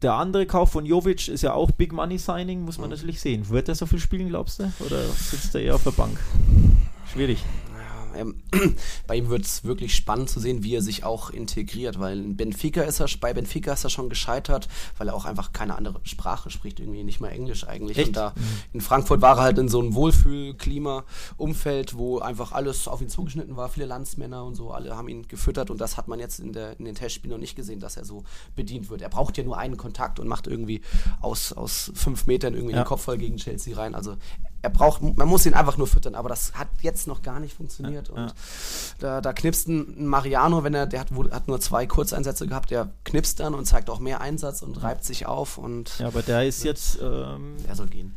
der 0.03 0.13
andere 0.15 0.45
Kauf 0.45 0.71
von 0.71 0.85
Jovic 0.85 1.27
ist 1.27 1.41
ja 1.43 1.53
auch 1.53 1.71
Big 1.71 1.91
Money 1.93 2.17
Signing, 2.17 2.61
muss 2.61 2.77
man 2.77 2.89
Mhm. 2.89 2.95
natürlich 2.95 3.19
sehen. 3.21 3.49
Wird 3.49 3.69
er 3.69 3.75
so 3.75 3.85
viel 3.85 3.99
spielen, 3.99 4.29
glaubst 4.29 4.59
du? 4.59 4.71
Oder 4.85 5.01
sitzt 5.09 5.53
er 5.55 5.61
eher 5.61 5.75
auf 5.75 5.83
der 5.83 5.91
Bank? 5.91 6.19
Schwierig. 7.11 7.43
Ähm, 8.15 8.43
bei 9.07 9.15
ihm 9.15 9.29
wird 9.29 9.45
es 9.45 9.63
wirklich 9.63 9.95
spannend 9.95 10.29
zu 10.29 10.39
sehen, 10.39 10.63
wie 10.63 10.75
er 10.75 10.81
sich 10.81 11.03
auch 11.03 11.29
integriert, 11.29 11.99
weil 11.99 12.17
in 12.19 12.37
Benfica 12.37 12.81
ist 12.81 12.99
er, 12.99 13.07
bei 13.19 13.33
Benfica 13.33 13.73
ist 13.73 13.83
er 13.83 13.89
schon 13.89 14.09
gescheitert, 14.09 14.67
weil 14.97 15.07
er 15.07 15.15
auch 15.15 15.25
einfach 15.25 15.53
keine 15.53 15.75
andere 15.75 15.99
Sprache 16.03 16.49
spricht, 16.49 16.79
irgendwie 16.79 17.03
nicht 17.03 17.21
mal 17.21 17.29
Englisch 17.29 17.67
eigentlich. 17.67 17.97
Echt? 17.97 18.07
Und 18.09 18.17
da 18.17 18.33
in 18.73 18.81
Frankfurt 18.81 19.21
war 19.21 19.37
er 19.37 19.43
halt 19.43 19.57
in 19.57 19.69
so 19.69 19.79
einem 19.79 19.93
Wohlfühlklima, 19.93 21.03
Umfeld, 21.37 21.97
wo 21.97 22.19
einfach 22.19 22.51
alles 22.51 22.87
auf 22.87 23.01
ihn 23.01 23.09
zugeschnitten 23.09 23.55
war, 23.55 23.69
viele 23.69 23.85
Landsmänner 23.85 24.43
und 24.43 24.55
so, 24.55 24.71
alle 24.71 24.95
haben 24.95 25.07
ihn 25.07 25.27
gefüttert 25.27 25.69
und 25.69 25.79
das 25.79 25.97
hat 25.97 26.07
man 26.07 26.19
jetzt 26.19 26.39
in, 26.39 26.53
der, 26.53 26.77
in 26.79 26.85
den 26.85 26.95
Testspielen 26.95 27.35
noch 27.35 27.41
nicht 27.41 27.55
gesehen, 27.55 27.79
dass 27.79 27.97
er 27.97 28.05
so 28.05 28.23
bedient 28.55 28.89
wird. 28.89 29.01
Er 29.01 29.09
braucht 29.09 29.37
ja 29.37 29.43
nur 29.43 29.57
einen 29.57 29.77
Kontakt 29.77 30.19
und 30.19 30.27
macht 30.27 30.47
irgendwie 30.47 30.81
aus, 31.21 31.53
aus 31.53 31.91
fünf 31.95 32.25
Metern 32.27 32.53
irgendwie 32.53 32.73
Ja. 32.73 32.81
den 32.83 32.87
Kopf 32.87 33.03
voll 33.03 33.17
gegen 33.17 33.37
Chelsea 33.37 33.75
rein. 33.75 33.95
Also 33.95 34.17
er 34.63 34.69
braucht, 34.69 35.01
man 35.01 35.27
muss 35.27 35.45
ihn 35.45 35.53
einfach 35.53 35.77
nur 35.77 35.87
füttern, 35.87 36.13
aber 36.15 36.29
das 36.29 36.53
hat 36.53 36.67
jetzt 36.81 37.07
noch 37.07 37.21
gar 37.21 37.39
nicht 37.39 37.55
funktioniert. 37.55 38.09
Ja, 38.09 38.13
und 38.13 38.27
ja. 38.27 38.33
da, 38.99 39.21
da 39.21 39.33
knipst 39.33 39.67
ein 39.67 40.05
Mariano, 40.05 40.63
wenn 40.63 40.73
er, 40.73 40.85
der 40.85 40.99
hat, 40.99 41.09
hat 41.31 41.47
nur 41.47 41.59
zwei 41.59 41.87
Kurzeinsätze 41.87 42.47
gehabt, 42.47 42.69
der 42.71 42.89
knipst 43.03 43.39
dann 43.39 43.53
und 43.55 43.65
zeigt 43.65 43.89
auch 43.89 43.99
mehr 43.99 44.21
Einsatz 44.21 44.61
und 44.61 44.81
reibt 44.83 45.03
sich 45.03 45.25
auf 45.25 45.57
und 45.57 45.97
Ja, 45.99 46.07
aber 46.07 46.21
der 46.21 46.45
ist 46.45 46.63
jetzt 46.63 46.99
ähm, 47.01 47.55
er 47.67 47.75
soll 47.75 47.87
gehen. 47.87 48.13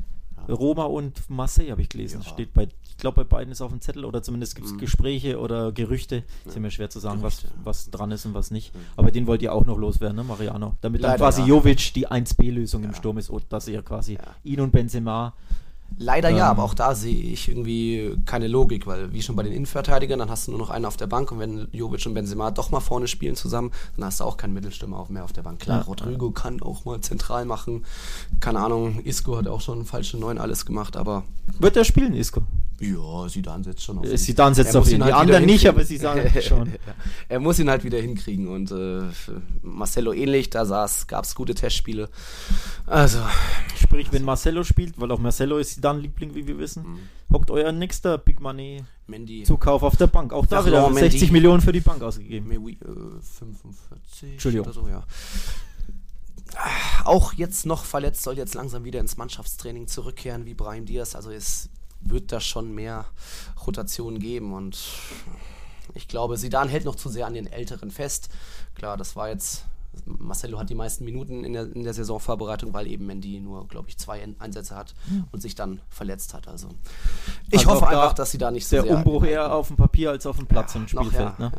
Ja. 0.47 0.55
Roma 0.55 0.85
und 0.85 1.31
Marseille, 1.31 1.71
habe 1.71 1.81
ich 1.81 1.89
gelesen. 1.89 2.23
Steht 2.23 2.53
bei, 2.53 2.69
ich 2.83 2.99
glaube, 2.99 3.25
bei 3.25 3.37
beiden 3.39 3.51
ist 3.51 3.63
auf 3.63 3.71
dem 3.71 3.81
Zettel 3.81 4.05
oder 4.05 4.23
zumindest 4.23 4.55
gibt 4.55 4.67
es 4.67 4.75
Mhm. 4.75 4.79
Gespräche 4.79 5.39
oder 5.41 5.73
Gerüchte. 5.73 6.17
Ist 6.45 6.53
Ja. 6.53 6.57
immer 6.57 6.71
schwer 6.71 6.91
zu 6.91 7.01
sagen, 7.01 7.21
Gerüchte, 7.21 7.49
was, 7.65 7.87
was 7.87 7.91
dran 7.91 8.11
ist 8.11 8.27
und 8.27 8.35
was 8.35 8.51
nicht. 8.51 8.75
Mhm. 8.75 8.81
Aber 8.97 9.11
den 9.11 9.27
wollt 9.27 9.41
ihr 9.41 9.55
auch 9.55 9.65
noch 9.65 9.79
loswerden, 9.79 10.17
ne, 10.17 10.25
Mariano? 10.25 10.75
Damit 10.83 11.03
dann 11.03 11.13
Leider, 11.13 11.25
quasi 11.25 11.41
ja. 11.41 11.47
Jovic 11.47 11.95
die 11.95 12.07
1B-Lösung 12.09 12.85
im. 12.85 12.93
Sturm 12.95 13.17
ist, 13.17 13.33
dass 13.49 13.67
ihr 13.69 13.81
quasi 13.83 14.19
ihn 14.43 14.61
und 14.61 14.71
Benzema. 14.73 15.33
Leider 15.99 16.29
ja, 16.31 16.37
Ähm. 16.47 16.51
aber 16.51 16.65
auch 16.65 16.75
da 16.75 16.95
sehe 16.95 17.15
ich 17.17 17.49
irgendwie 17.49 18.17
keine 18.27 18.49
Logik, 18.49 18.87
weil 18.87 19.13
wie 19.13 19.23
schon 19.23 19.37
bei 19.37 19.43
den 19.43 19.53
Innenverteidigern, 19.53 20.19
dann 20.19 20.31
hast 20.31 20.47
du 20.47 20.51
nur 20.53 20.61
noch 20.61 20.71
einen 20.71 20.85
auf 20.85 20.97
der 20.97 21.07
Bank 21.07 21.31
und 21.33 21.39
wenn 21.39 21.69
Jovic 21.73 22.05
und 22.07 22.15
Benzema 22.15 22.51
doch 22.51 22.71
mal 22.71 22.81
vorne 22.81 23.07
spielen 23.09 23.37
zusammen, 23.37 23.71
dann 23.97 24.07
hast 24.07 24.21
du 24.21 24.25
auch 24.25 24.37
keinen 24.37 24.55
Mittelstürmer 24.55 24.99
auf, 24.99 25.09
mehr 25.09 25.25
auf 25.25 25.33
der 25.33 25.43
Bank. 25.43 25.61
Klar, 25.61 25.81
Ja. 25.81 25.85
Rodrigo 25.85 26.31
kann 26.31 26.61
auch 26.63 26.85
mal 26.85 27.01
zentral 27.01 27.45
machen. 27.45 27.85
Keine 28.41 28.61
Ahnung, 28.61 29.01
Isco 29.05 29.37
hat 29.37 29.47
auch 29.47 29.61
schon 29.61 29.85
falsche 29.85 30.17
Neun 30.19 30.39
alles 30.39 30.67
gemacht, 30.67 30.97
aber 30.97 31.25
Wird 31.59 31.77
er 31.77 31.85
spielen, 31.85 32.15
Isco? 32.15 32.43
Ja, 32.85 33.29
Sidan 33.29 33.65
setzt 33.65 33.83
schon 33.83 33.99
auf 33.99 34.05
Äh, 34.07 34.17
Zidane 34.17 34.55
setzt 34.55 34.75
Er 34.75 34.81
auf 34.81 34.85
muss 34.87 34.93
ihn. 34.93 34.97
ihn 34.97 34.99
Die 34.99 35.05
halt 35.05 35.15
anderen 35.15 35.43
wieder 35.43 35.53
nicht, 35.53 35.63
hinkriegen. 35.63 35.77
aber 35.77 35.85
sie 35.85 35.97
sagen 35.97 36.43
schon. 36.43 36.73
Er 37.29 37.41
muss 37.41 37.59
ihn 37.59 37.69
halt 37.71 37.85
wieder 37.85 37.99
hinkriegen 38.01 38.49
und 38.49 38.71
äh, 38.71 39.03
Marcelo 39.63 40.13
ähnlich, 40.13 40.51
da 40.51 40.65
gab 41.07 41.25
es 41.25 41.35
gute 41.35 41.55
Testspiele. 41.55 42.09
Also, 42.87 43.19
Sprich, 43.81 44.13
wenn 44.13 44.25
Marcelo 44.25 44.65
spielt, 44.65 44.99
weil 45.01 45.11
auch 45.13 45.19
Marcelo 45.19 45.59
ist 45.59 45.85
dann 45.85 46.01
Liebling, 46.01 46.35
wie 46.35 46.47
wir 46.47 46.59
wissen, 46.59 46.83
Mhm. 46.85 46.99
hockt 47.33 47.51
euer 47.51 47.71
nächster 47.73 48.19
Big 48.19 48.41
Money 48.41 48.83
Mendy, 49.07 49.43
Zukauf 49.45 49.83
auf 49.83 49.97
der 49.97 50.07
Bank. 50.07 50.33
Auch 50.33 50.47
da 50.47 50.65
wieder 50.65 50.79
Laurent 50.79 50.99
60 50.99 51.21
Mendy. 51.23 51.33
Millionen 51.33 51.61
für 51.61 51.73
die 51.73 51.81
Bank 51.81 52.03
ausgegeben. 52.03 52.49
Mewi, 52.49 52.73
äh, 52.73 52.77
45 53.21 54.33
Entschuldigung. 54.33 54.67
oder 54.67 54.75
so, 54.75 54.89
ja. 54.89 55.05
Auch 57.05 57.33
jetzt 57.35 57.67
noch 57.67 57.85
verletzt, 57.85 58.23
soll 58.23 58.37
jetzt 58.39 58.55
langsam 58.55 58.85
wieder 58.85 59.01
ins 59.01 59.17
Mannschaftstraining 59.17 59.89
zurückkehren 59.89 60.45
wie 60.47 60.55
Brahim 60.55 60.87
Diaz. 60.87 61.15
Also 61.17 61.31
es 61.31 61.69
wird 62.05 62.33
da 62.33 62.41
schon 62.41 62.75
mehr 62.75 63.05
Rotation 63.67 64.19
geben 64.19 64.53
und 64.53 64.79
ich 65.95 66.09
glaube, 66.09 66.37
Sidan 66.37 66.69
hält 66.69 66.85
noch 66.85 66.97
zu 66.97 67.09
sehr 67.09 67.27
an 67.27 67.35
den 67.35 67.47
Älteren 67.47 67.91
fest. 67.91 68.29
Klar, 68.75 68.97
das 68.97 69.17
war 69.17 69.29
jetzt. 69.29 69.65
Marcelo 70.07 70.59
hat 70.59 70.69
die 70.71 70.75
meisten 70.75 71.05
Minuten 71.05 71.45
in 71.45 71.53
der, 71.53 71.71
in 71.73 71.85
der 71.85 71.95
Saisonvorbereitung, 71.95 72.73
weil 72.73 72.89
eben 72.89 73.07
Mendy 73.07 73.39
nur, 73.39 73.69
glaube 73.69 73.89
ich, 73.89 73.97
zwei 73.97 74.27
Einsätze 74.41 74.75
hat 74.75 74.93
und 75.31 75.41
sich 75.41 75.55
dann 75.55 75.81
verletzt 75.89 76.35
hat. 76.35 76.49
Also 76.49 76.69
ich 77.49 77.61
Also 77.61 77.71
hoffe 77.71 77.87
auch 77.87 77.91
da 77.93 78.03
einfach, 78.03 78.15
dass 78.15 78.33
sie 78.33 78.39
da 78.39 78.51
nicht 78.51 78.67
so 78.67 78.75
Der 78.75 78.83
sehr. 78.87 78.97
Umbruch 78.97 79.23
eher 79.25 79.55
auf 79.55 79.69
dem 79.69 79.77
Papier 79.77 80.11
als 80.11 80.27
auf 80.27 80.37
dem 80.37 80.47
Platz 80.49 80.75
Ja, 80.75 80.81
im 80.81 80.89
Spielfeld. 80.89 81.33
ja, 81.39 81.49
ne? 81.49 81.53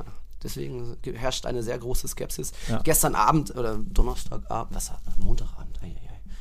Deswegen 0.43 0.97
ge- 1.01 1.15
herrscht 1.17 1.45
eine 1.45 1.63
sehr 1.63 1.79
große 1.79 2.09
Skepsis. 2.09 2.51
Gestern 2.83 3.15
Abend 3.15 3.55
oder 3.55 3.77
Donnerstagabend, 3.77 4.75
was 4.75 4.91
Montagabend, 5.17 5.79
ei, 5.81 5.95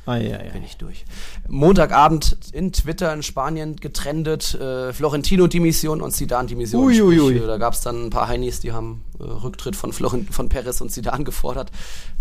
Ah, 0.06 0.16
ja, 0.16 0.42
ja. 0.42 0.52
bin 0.52 0.64
ich 0.64 0.76
durch. 0.76 1.04
Montagabend 1.48 2.36
in 2.52 2.72
Twitter 2.72 3.12
in 3.12 3.22
Spanien 3.22 3.76
getrendet, 3.76 4.54
äh, 4.54 4.92
Florentino 4.92 5.46
die 5.46 5.60
Mission 5.60 6.02
und 6.02 6.12
Zidane 6.12 6.46
die 6.48 6.56
Mission. 6.56 6.84
Ui, 6.84 7.00
ui, 7.00 7.20
ui. 7.20 7.30
Sprich, 7.30 7.42
äh, 7.42 7.46
Da 7.46 7.56
gab 7.56 7.74
es 7.74 7.80
dann 7.80 8.06
ein 8.06 8.10
paar 8.10 8.28
Heinis, 8.28 8.60
die 8.60 8.72
haben 8.72 9.02
äh, 9.18 9.22
Rücktritt 9.22 9.76
von, 9.76 9.92
Floren 9.92 10.26
von 10.28 10.48
Perez 10.48 10.80
und 10.80 10.90
Zidane 10.90 11.24
gefordert. 11.24 11.70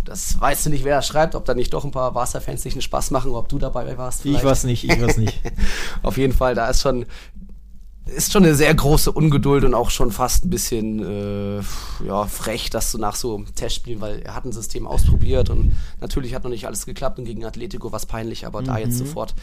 Das 0.05 0.39
weißt 0.39 0.65
du 0.65 0.69
nicht, 0.69 0.83
wer 0.83 0.97
das 0.97 1.07
schreibt, 1.07 1.35
ob 1.35 1.45
da 1.45 1.53
nicht 1.53 1.73
doch 1.73 1.85
ein 1.85 1.91
paar 1.91 2.11
Barca-Fans 2.11 2.61
sich 2.61 2.73
einen 2.73 2.81
Spaß 2.81 3.11
machen, 3.11 3.31
ob 3.35 3.47
du 3.49 3.57
dabei 3.57 3.97
warst. 3.97 4.19
Ich 4.19 4.31
vielleicht. 4.31 4.45
weiß 4.45 4.63
nicht, 4.65 4.83
ich 4.83 5.01
weiß 5.01 5.17
nicht. 5.17 5.41
Auf 6.03 6.17
jeden 6.17 6.33
Fall, 6.33 6.55
da 6.55 6.67
ist 6.67 6.81
schon 6.81 7.05
ist 8.05 8.33
schon 8.33 8.43
eine 8.43 8.55
sehr 8.55 8.73
große 8.73 9.11
Ungeduld 9.11 9.63
und 9.63 9.73
auch 9.73 9.89
schon 9.89 10.11
fast 10.11 10.45
ein 10.45 10.49
bisschen 10.49 10.99
äh, 10.99 11.61
ja, 12.05 12.25
frech, 12.25 12.69
dass 12.69 12.91
du 12.91 12.97
nach 12.97 13.15
so 13.15 13.43
Testspielen, 13.55 14.01
weil 14.01 14.19
er 14.19 14.35
hat 14.35 14.43
ein 14.45 14.51
System 14.51 14.87
ausprobiert 14.87 15.49
und 15.49 15.71
natürlich 16.01 16.35
hat 16.35 16.43
noch 16.43 16.49
nicht 16.49 16.65
alles 16.65 16.85
geklappt 16.85 17.19
und 17.19 17.25
gegen 17.25 17.45
Atletico 17.45 17.91
war 17.91 17.97
es 17.97 18.05
peinlich, 18.05 18.45
aber 18.45 18.61
da 18.61 18.77
jetzt 18.77 18.97
sofort 18.97 19.35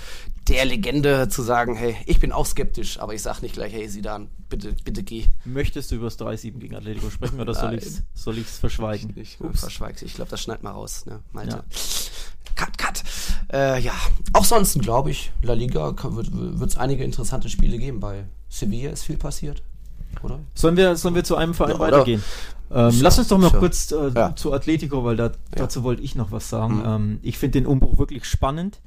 der 0.49 0.67
Legende 0.67 1.29
zu 1.31 1.43
sagen, 1.43 1.75
hey, 1.75 1.97
ich 2.05 2.21
bin 2.21 2.33
auch 2.33 2.45
skeptisch, 2.45 3.01
aber 3.01 3.15
ich 3.15 3.23
sag 3.23 3.41
nicht 3.41 3.55
gleich, 3.55 3.73
hey 3.73 3.89
Sidan, 3.89 4.29
bitte, 4.51 4.75
bitte 4.85 5.03
geh. 5.03 5.25
Möchtest 5.47 5.91
du 5.91 5.95
über 5.95 6.07
das 6.07 6.19
3-7 6.19 6.59
gegen 6.59 6.77
Atletico 6.77 7.09
sprechen 7.09 7.41
oder 7.41 7.55
soll 7.55 7.71
Nein. 7.71 7.79
ich 7.79 7.87
es 7.87 8.03
soll 8.15 8.37
ich's 8.37 8.59
verschweigen? 8.59 9.15
Ich 9.17 9.41
Ups. 9.41 9.61
verschweig's. 9.61 10.03
Ich 10.03 10.15
glaube, 10.15 10.31
das 10.31 10.43
schneid 10.43 10.63
mal 10.63 10.73
raus, 10.73 11.07
ne, 11.07 11.21
Malte. 11.33 11.57
Ja. 11.57 11.65
Cut, 12.57 12.77
cut. 12.77 13.03
Äh, 13.53 13.81
ja, 13.81 13.95
auch 14.35 14.45
sonst 14.45 14.79
glaube 14.81 15.11
ich, 15.11 15.33
La 15.43 15.55
Liga 15.55 15.95
wird 15.97 16.71
es 16.71 16.77
einige 16.77 17.05
interessante 17.05 17.49
Spiele 17.49 17.79
geben. 17.79 18.01
Bei 18.01 18.27
Sevilla 18.51 18.91
ist 18.91 19.05
viel 19.05 19.17
passiert, 19.17 19.63
oder? 20.23 20.41
Sollen 20.55 20.77
wir, 20.77 20.97
sollen 20.97 21.15
wir 21.15 21.25
zu 21.25 21.37
einem 21.37 21.55
Verein 21.55 21.73
Ja, 21.73 21.79
weitergehen? 21.79 22.23
Ähm, 22.71 22.91
Ja, 22.91 22.91
lass 23.01 23.19
uns 23.19 23.29
doch 23.29 23.39
noch 23.39 23.55
ja. 23.55 23.59
kurz 23.59 23.91
äh, 23.93 24.11
Ja. 24.15 24.37
zu 24.37 24.53
Atletico, 24.53 25.03
weil 25.05 25.17
da, 25.17 25.33
dazu 25.53 25.83
wollte 25.85 26.03
ich 26.03 26.15
noch 26.15 26.31
was 26.33 26.51
sagen. 26.51 26.79
Mhm. 26.81 26.85
Ähm, 26.87 27.19
ich 27.23 27.39
finde 27.39 27.61
den 27.61 27.67
Umbruch 27.67 27.99
wirklich 27.99 28.25
spannend. 28.27 28.81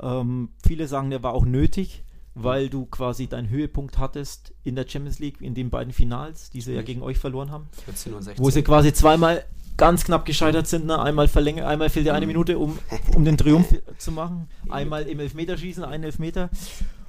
Ähm, 0.00 0.50
viele 0.66 0.88
sagen, 0.88 1.10
der 1.10 1.22
war 1.22 1.34
auch 1.34 1.44
nötig, 1.44 2.04
weil 2.34 2.68
du 2.68 2.86
quasi 2.86 3.26
deinen 3.26 3.48
Höhepunkt 3.50 3.98
hattest 3.98 4.54
in 4.62 4.76
der 4.76 4.86
Champions 4.88 5.18
League, 5.18 5.40
in 5.40 5.54
den 5.54 5.70
beiden 5.70 5.92
Finals, 5.92 6.50
die 6.50 6.60
sie 6.60 6.72
ja 6.72 6.82
gegen 6.82 7.02
euch 7.02 7.18
verloren 7.18 7.50
haben. 7.50 7.68
14 7.84 8.14
und 8.14 8.22
16. 8.22 8.44
Wo 8.44 8.50
sie 8.50 8.62
quasi 8.62 8.92
zweimal 8.92 9.44
ganz 9.76 10.04
knapp 10.04 10.24
gescheitert 10.24 10.66
sind. 10.66 10.86
Ne? 10.86 11.00
Einmal 11.00 11.28
verlängert, 11.28 11.66
einmal 11.66 11.88
fehlt 11.88 12.06
dir 12.06 12.14
eine 12.14 12.26
Minute, 12.26 12.58
um, 12.58 12.78
um 13.16 13.24
den 13.24 13.36
Triumph 13.36 13.74
zu 13.98 14.12
machen. 14.12 14.48
Einmal 14.68 15.04
im 15.04 15.18
Elfmeterschießen, 15.20 15.84
einen 15.84 16.04
Elfmeter. 16.04 16.50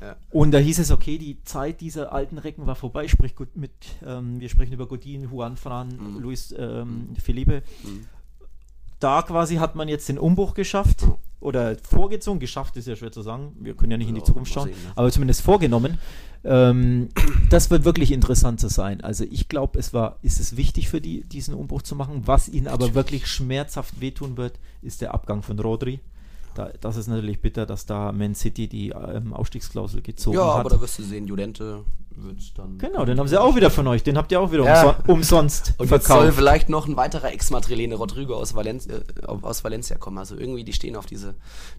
Ja. 0.02 0.16
Und 0.32 0.52
da 0.52 0.58
hieß 0.58 0.80
es, 0.80 0.92
okay, 0.92 1.18
die 1.18 1.42
Zeit 1.44 1.82
dieser 1.82 2.14
alten 2.14 2.38
Recken 2.38 2.66
war 2.68 2.76
vorbei. 2.76 3.08
Sprich 3.08 3.36
gut 3.36 3.56
mit, 3.56 3.72
ähm, 4.06 4.40
wir 4.40 4.50
sprechen 4.50 4.74
über 4.74 4.88
Godin, 4.88 5.30
Juan 5.30 5.58
Fran, 5.58 5.90
Mhm. 5.90 6.20
Luis 6.22 6.54
ähm, 6.58 7.10
Felipe. 7.22 7.64
Mhm. 7.84 8.06
Da 9.00 9.22
quasi 9.22 9.56
hat 9.56 9.76
man 9.76 9.88
jetzt 9.88 10.10
den 10.10 10.18
Umbruch 10.18 10.54
geschafft. 10.54 11.06
Mhm. 11.06 11.16
Oder 11.42 11.78
vorgezogen, 11.78 12.42
geschafft 12.42 12.76
ist 12.76 12.86
ja 12.88 12.98
schwer 12.98 13.14
zu 13.14 13.22
sagen. 13.22 13.56
Wir 13.62 13.74
können 13.74 13.92
ja 13.92 13.98
nicht 13.98 14.10
in 14.10 14.16
die 14.16 14.20
Ja, 14.20 14.26
Zukunft 14.26 14.52
schauen, 14.52 14.68
sehen, 14.68 14.84
ne? 14.84 14.92
aber 14.98 15.10
zumindest 15.10 15.42
vorgenommen. 15.42 15.98
Ähm, 16.44 17.08
das 17.50 17.70
wird 17.70 17.86
wirklich 17.86 18.12
interessant 18.12 18.60
zu 18.60 18.68
sein. 18.68 19.00
Also 19.02 19.24
ich 19.24 19.48
glaube, 19.48 19.80
es 19.80 19.94
war, 19.94 20.18
ist 20.22 20.42
es 20.42 20.58
wichtig 20.58 20.90
für 20.90 21.00
die, 21.00 21.24
diesen 21.24 21.54
Umbruch 21.54 21.82
zu 21.82 21.96
machen. 21.96 22.24
Was 22.26 22.50
ihnen 22.50 22.68
aber 22.68 22.94
wirklich 22.94 23.28
schmerzhaft 23.28 24.02
wehtun 24.02 24.36
wird, 24.36 24.60
ist 24.82 25.00
der 25.00 25.14
Abgang 25.14 25.42
von 25.42 25.58
Rodri. 25.60 26.02
Da, 26.56 26.72
das 26.82 26.98
ist 26.98 27.08
natürlich 27.08 27.42
bitter, 27.42 27.66
dass 27.66 27.86
da 27.86 28.12
Man 28.12 28.36
City 28.36 28.68
die 28.68 28.90
ähm, 28.90 29.34
Ausstiegsklausel 29.34 30.02
gezogen 30.02 30.38
ja, 30.38 30.54
hat. 30.56 30.60
aber 30.62 30.70
da 30.72 30.82
wirst 30.82 31.00
du 31.00 31.04
sehen, 31.04 31.28
Judente 31.28 31.84
wird 32.12 32.58
dann. 32.58 32.78
genau, 32.80 33.06
den 33.06 33.18
haben 33.20 33.28
sie 33.28 33.40
auch 33.40 33.56
wieder 33.56 33.70
von 33.70 33.88
euch. 33.88 34.04
Den 34.04 34.18
habt 34.18 34.32
ihr 34.32 34.42
auch 34.42 34.52
wieder 34.52 34.66
Ja. 34.66 34.90
umso 35.08 35.12
umsonst 35.14 35.74
Und 35.78 35.90
jetzt 35.90 36.06
soll 36.08 36.18
verkauft. 36.18 36.38
vielleicht 36.38 36.68
noch 36.70 36.88
ein 36.88 36.98
weiterer 36.98 37.32
Ex-Madrilene 37.32 37.96
Rodrigo 37.96 38.36
aus, 38.36 38.56
Valenz, 38.56 38.88
äh, 38.88 39.02
aus 39.26 39.64
Valencia 39.64 39.98
kommen. 39.98 40.18
Also 40.18 40.36
irgendwie, 40.36 40.64
die 40.66 40.74
stehen 40.74 40.96
auf 40.98 41.06
diese, 41.06 41.36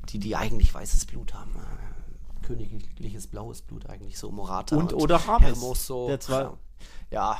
die, 0.08 0.18
die 0.18 0.36
eigentlich 0.36 0.72
weißes 0.72 1.04
Blut 1.06 1.34
haben. 1.34 1.50
Äh, 1.56 2.46
königliches 2.46 3.26
blaues 3.26 3.62
Blut 3.62 3.86
eigentlich, 3.86 4.18
so 4.18 4.30
Morata. 4.30 4.76
Und 4.76 4.94
oder 4.94 5.20
James, 5.26 5.42
Hermoso. 5.46 6.06
der 6.08 6.20
zwei- 6.20 6.48
Ja, 7.10 7.36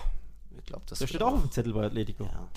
ich 0.58 0.64
glaube, 0.66 0.82
das 0.86 0.98
Der 0.98 1.06
steht 1.06 1.22
auch 1.22 1.32
auf 1.32 1.40
dem 1.40 1.50
Zettel 1.50 1.72
bei 1.72 1.86
Atletico. 1.86 2.24
Ja, 2.24 2.48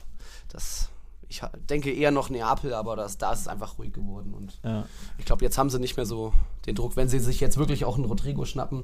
das. 0.49 0.89
Ich 1.33 1.41
denke 1.67 1.91
eher 1.91 2.11
noch 2.11 2.29
Neapel, 2.29 2.75
aber 2.75 2.95
das, 2.95 3.17
da 3.17 3.31
ist 3.33 3.39
es 3.41 3.47
einfach 3.47 3.79
ruhig 3.79 3.91
geworden. 3.91 4.35
Und 4.35 4.59
Ja. 4.63 4.85
ich 5.17 5.25
glaube, 5.25 5.43
jetzt 5.43 5.57
haben 5.57 5.71
sie 5.71 5.79
nicht 5.79 5.97
mehr 5.97 6.05
so 6.05 6.31
den 6.67 6.75
Druck. 6.75 6.95
Wenn 6.95 7.09
sie 7.09 7.17
sich 7.17 7.39
jetzt 7.39 7.57
wirklich 7.57 7.85
auch 7.85 7.95
einen 7.95 8.05
Rodrigo 8.05 8.45
schnappen, 8.45 8.83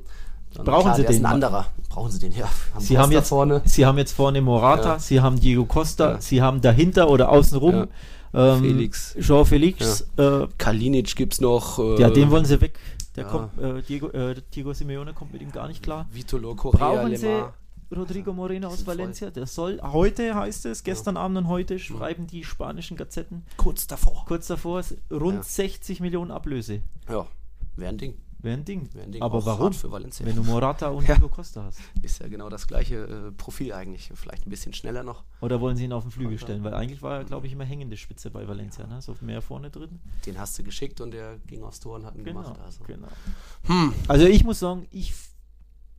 dann 0.55 0.65
Brauchen 0.65 0.95
sie 0.95 1.01
der 1.03 1.11
ist 1.11 1.17
den 1.19 1.27
ein 1.27 1.33
anderer. 1.33 1.67
Brauchen 1.89 2.09
sie 2.09 2.17
den, 2.17 2.31
ja. 2.31 2.49
Haben 2.73 2.83
Sie 2.83 2.97
haben, 2.97 3.11
jetzt, 3.11 3.29
vorne. 3.29 3.61
sie 3.65 3.85
haben 3.85 3.99
jetzt 3.99 4.13
vorne 4.13 4.41
Morata, 4.41 4.93
Ja. 4.93 4.99
sie 4.99 5.21
haben 5.21 5.39
Diego 5.39 5.65
Costa, 5.65 6.13
Ja. 6.13 6.21
sie 6.21 6.41
haben 6.41 6.59
dahinter 6.59 7.11
oder 7.11 7.29
außenrum 7.29 7.87
ähm, 8.33 8.59
Felix. 8.61 9.15
Joao 9.19 9.45
Felix. 9.45 10.07
Äh, 10.17 10.47
Kalinic 10.57 11.15
gibt's 11.15 11.39
noch. 11.41 11.77
Äh, 11.77 12.01
ja, 12.01 12.09
den 12.09 12.31
wollen 12.31 12.45
sie 12.45 12.59
weg. 12.61 12.79
Der 13.15 13.25
ja. 13.25 13.29
kommt, 13.29 13.59
äh, 13.61 13.83
Diego, 13.83 14.07
äh, 14.09 14.35
Diego 14.55 14.73
Simeone 14.73 15.13
kommt 15.13 15.33
mit 15.33 15.41
ihm 15.43 15.51
gar 15.51 15.67
nicht 15.67 15.83
klar. 15.83 16.07
Vitolo 16.11 16.55
Correa, 16.55 16.79
Brauchen 16.95 17.15
sie 17.15 17.27
Lemar. 17.27 17.53
Rodrigo 17.95 18.33
Moreno 18.33 18.67
aus. 18.67 18.85
Valencia? 18.85 19.31
Der 19.31 19.45
soll, 19.47 19.79
heute 19.81 20.35
heißt 20.35 20.65
es, 20.67 20.83
gestern 20.83 21.17
Abend 21.17 21.37
und 21.39 21.47
heute 21.47 21.79
schreiben 21.79 22.27
die 22.27 22.43
spanischen 22.43 22.97
Gazetten 22.97 23.45
Kurz 23.57 23.87
davor. 23.87 24.25
kurz 24.27 24.47
davor, 24.47 24.83
rund 25.11 25.37
Ja. 25.37 25.43
60 25.43 25.99
Millionen 25.99 26.31
Ablöse. 26.31 26.81
Ja, 27.09 27.25
wäre 27.75 27.89
ein 27.89 27.97
Ding. 27.97 28.15
Wäre 28.41 28.55
ein 28.57 28.63
Ding. 28.63 28.87
Wär 28.93 29.03
ein 29.03 29.11
Ding. 29.11 29.21
Aber 29.21 29.39
Auch 29.39 29.45
warum? 29.45 29.73
für 29.73 29.91
Valencia. 29.91 30.25
Wenn 30.25 30.37
du 30.37 30.43
Morata 30.43 30.87
und 30.87 31.05
Ja. 31.09 31.15
Diego 31.15 31.27
Costa 31.27 31.63
hast. 31.63 31.79
Ist 32.01 32.19
ja 32.21 32.27
genau 32.29 32.47
das 32.47 32.67
gleiche 32.67 32.95
äh, 32.95 33.31
Profil 33.33 33.73
eigentlich. 33.73 34.11
Vielleicht 34.15 34.47
ein 34.47 34.49
bisschen 34.49 34.71
schneller 34.71 35.03
noch. 35.03 35.25
Oder 35.41 35.59
wollen 35.59 35.75
sie 35.75 35.83
ihn 35.83 35.91
auf 35.91 36.03
den 36.05 36.11
Flügel 36.11 36.37
stellen? 36.39 36.63
Weil 36.63 36.73
eigentlich 36.73 37.01
war 37.01 37.17
er, 37.17 37.23
glaube 37.25 37.47
ich, 37.47 37.53
immer 37.53 37.65
hängende 37.65 37.97
Spitze 37.97 38.31
bei 38.31 38.47
Valencia. 38.47 38.87
Ne? 38.87 39.01
So 39.01 39.13
mehr 39.19 39.41
vorne 39.41 39.69
drin. 39.69 39.99
Den 40.25 40.39
hast 40.39 40.57
du 40.57 40.63
geschickt 40.63 41.01
und 41.01 41.11
der 41.11 41.37
ging 41.47 41.63
aufs 41.63 41.81
Tor 41.81 41.95
und 41.97 42.05
hat 42.05 42.15
ihn 42.15 42.23
gemacht. 42.23 42.57
Also. 42.63 42.81
genau. 42.85 43.09
Hm. 43.65 43.93
Also 44.07 44.25
ich 44.25 44.45
muss 44.45 44.59
sagen, 44.59 44.87
ich 44.89 45.13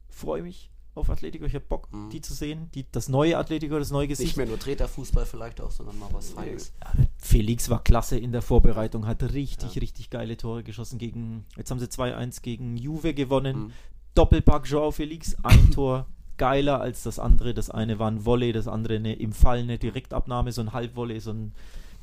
freue 0.09 0.42
mich 0.42 0.70
auf 1.01 1.11
Atletico. 1.11 1.45
Ich 1.45 1.55
habe 1.55 1.65
Bock, 1.69 1.89
Mhm. 1.93 2.11
die 2.11 2.21
zu 2.21 2.33
sehen. 2.35 2.71
Die, 2.75 2.87
das 2.93 3.09
neue 3.09 3.37
Atletico, 3.39 3.79
das 3.79 3.91
neue 3.91 4.07
Gesicht. 4.09 4.29
Nicht 4.29 4.37
mehr 4.37 4.47
nur 4.47 4.59
Treterfußball 4.59 5.27
vielleicht 5.27 5.61
auch, 5.61 5.71
sondern 5.71 5.99
mal 5.99 6.09
was 6.13 6.31
Feines. 6.31 6.73
Felix 7.19 7.69
war 7.69 7.83
klasse 7.83 8.19
in 8.19 8.33
der 8.33 8.43
Vorbereitung, 8.43 9.07
hat 9.07 9.23
richtig, 9.35 9.75
Ja. 9.75 9.81
richtig 9.81 10.11
geile 10.11 10.37
Tore 10.37 10.63
geschossen 10.63 10.99
gegen, 10.99 11.45
jetzt 11.57 11.71
haben 11.71 11.79
sie 11.81 11.89
2-1 11.89 12.43
gegen 12.43 12.77
Juve 12.77 13.15
gewonnen. 13.15 13.59
Mhm. 13.59 13.73
Doppelpack 14.15 14.67
Joao 14.69 14.91
Felix, 14.91 15.37
ein 15.43 15.71
Tor 15.73 16.07
geiler 16.37 16.81
als 16.81 17.03
das 17.03 17.19
andere. 17.19 17.53
Das 17.55 17.69
eine 17.71 17.99
war 17.99 18.11
ein 18.11 18.25
Volley, 18.25 18.53
das 18.53 18.67
andere 18.69 18.97
eine 18.97 19.15
im 19.15 19.33
Fall 19.33 19.59
eine 19.59 19.79
Direktabnahme, 19.79 20.53
so 20.53 20.61
ein 20.63 20.73
Halbvolley, 20.73 21.21
so 21.21 21.33
ein 21.33 21.53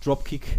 Dropkick. 0.04 0.58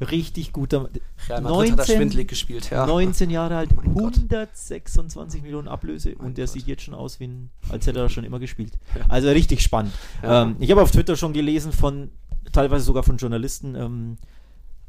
Richtig 0.00 0.52
guter. 0.52 0.90
Er 1.28 1.40
19 1.40 1.84
schwindelig 1.84 2.28
gespielt, 2.28 2.70
ja. 2.70 2.86
19 2.86 3.30
Jahre 3.30 3.56
alt, 3.56 3.76
Mein 3.76 3.94
Gott. 3.94 4.16
126 4.16 5.42
Millionen 5.42 5.68
Ablöse 5.68 6.14
Mein 6.16 6.26
und 6.26 6.38
der 6.38 6.46
Gott. 6.46 6.54
sieht 6.54 6.66
jetzt 6.66 6.82
schon 6.82 6.94
aus, 6.94 7.20
wie 7.20 7.28
ein, 7.28 7.50
als 7.68 7.86
hätte 7.86 8.00
er 8.00 8.08
schon 8.08 8.24
immer 8.24 8.40
gespielt. 8.40 8.72
Ja. 8.98 9.06
Also 9.08 9.28
richtig 9.28 9.62
spannend. 9.62 9.92
Ja. 10.22 10.42
Ähm, 10.42 10.56
ich 10.58 10.70
habe 10.70 10.82
auf 10.82 10.90
Twitter 10.90 11.16
schon 11.16 11.32
gelesen 11.32 11.72
von, 11.72 12.10
teilweise 12.52 12.84
sogar 12.84 13.04
von 13.04 13.16
Journalisten, 13.18 13.76
ähm, 13.76 14.16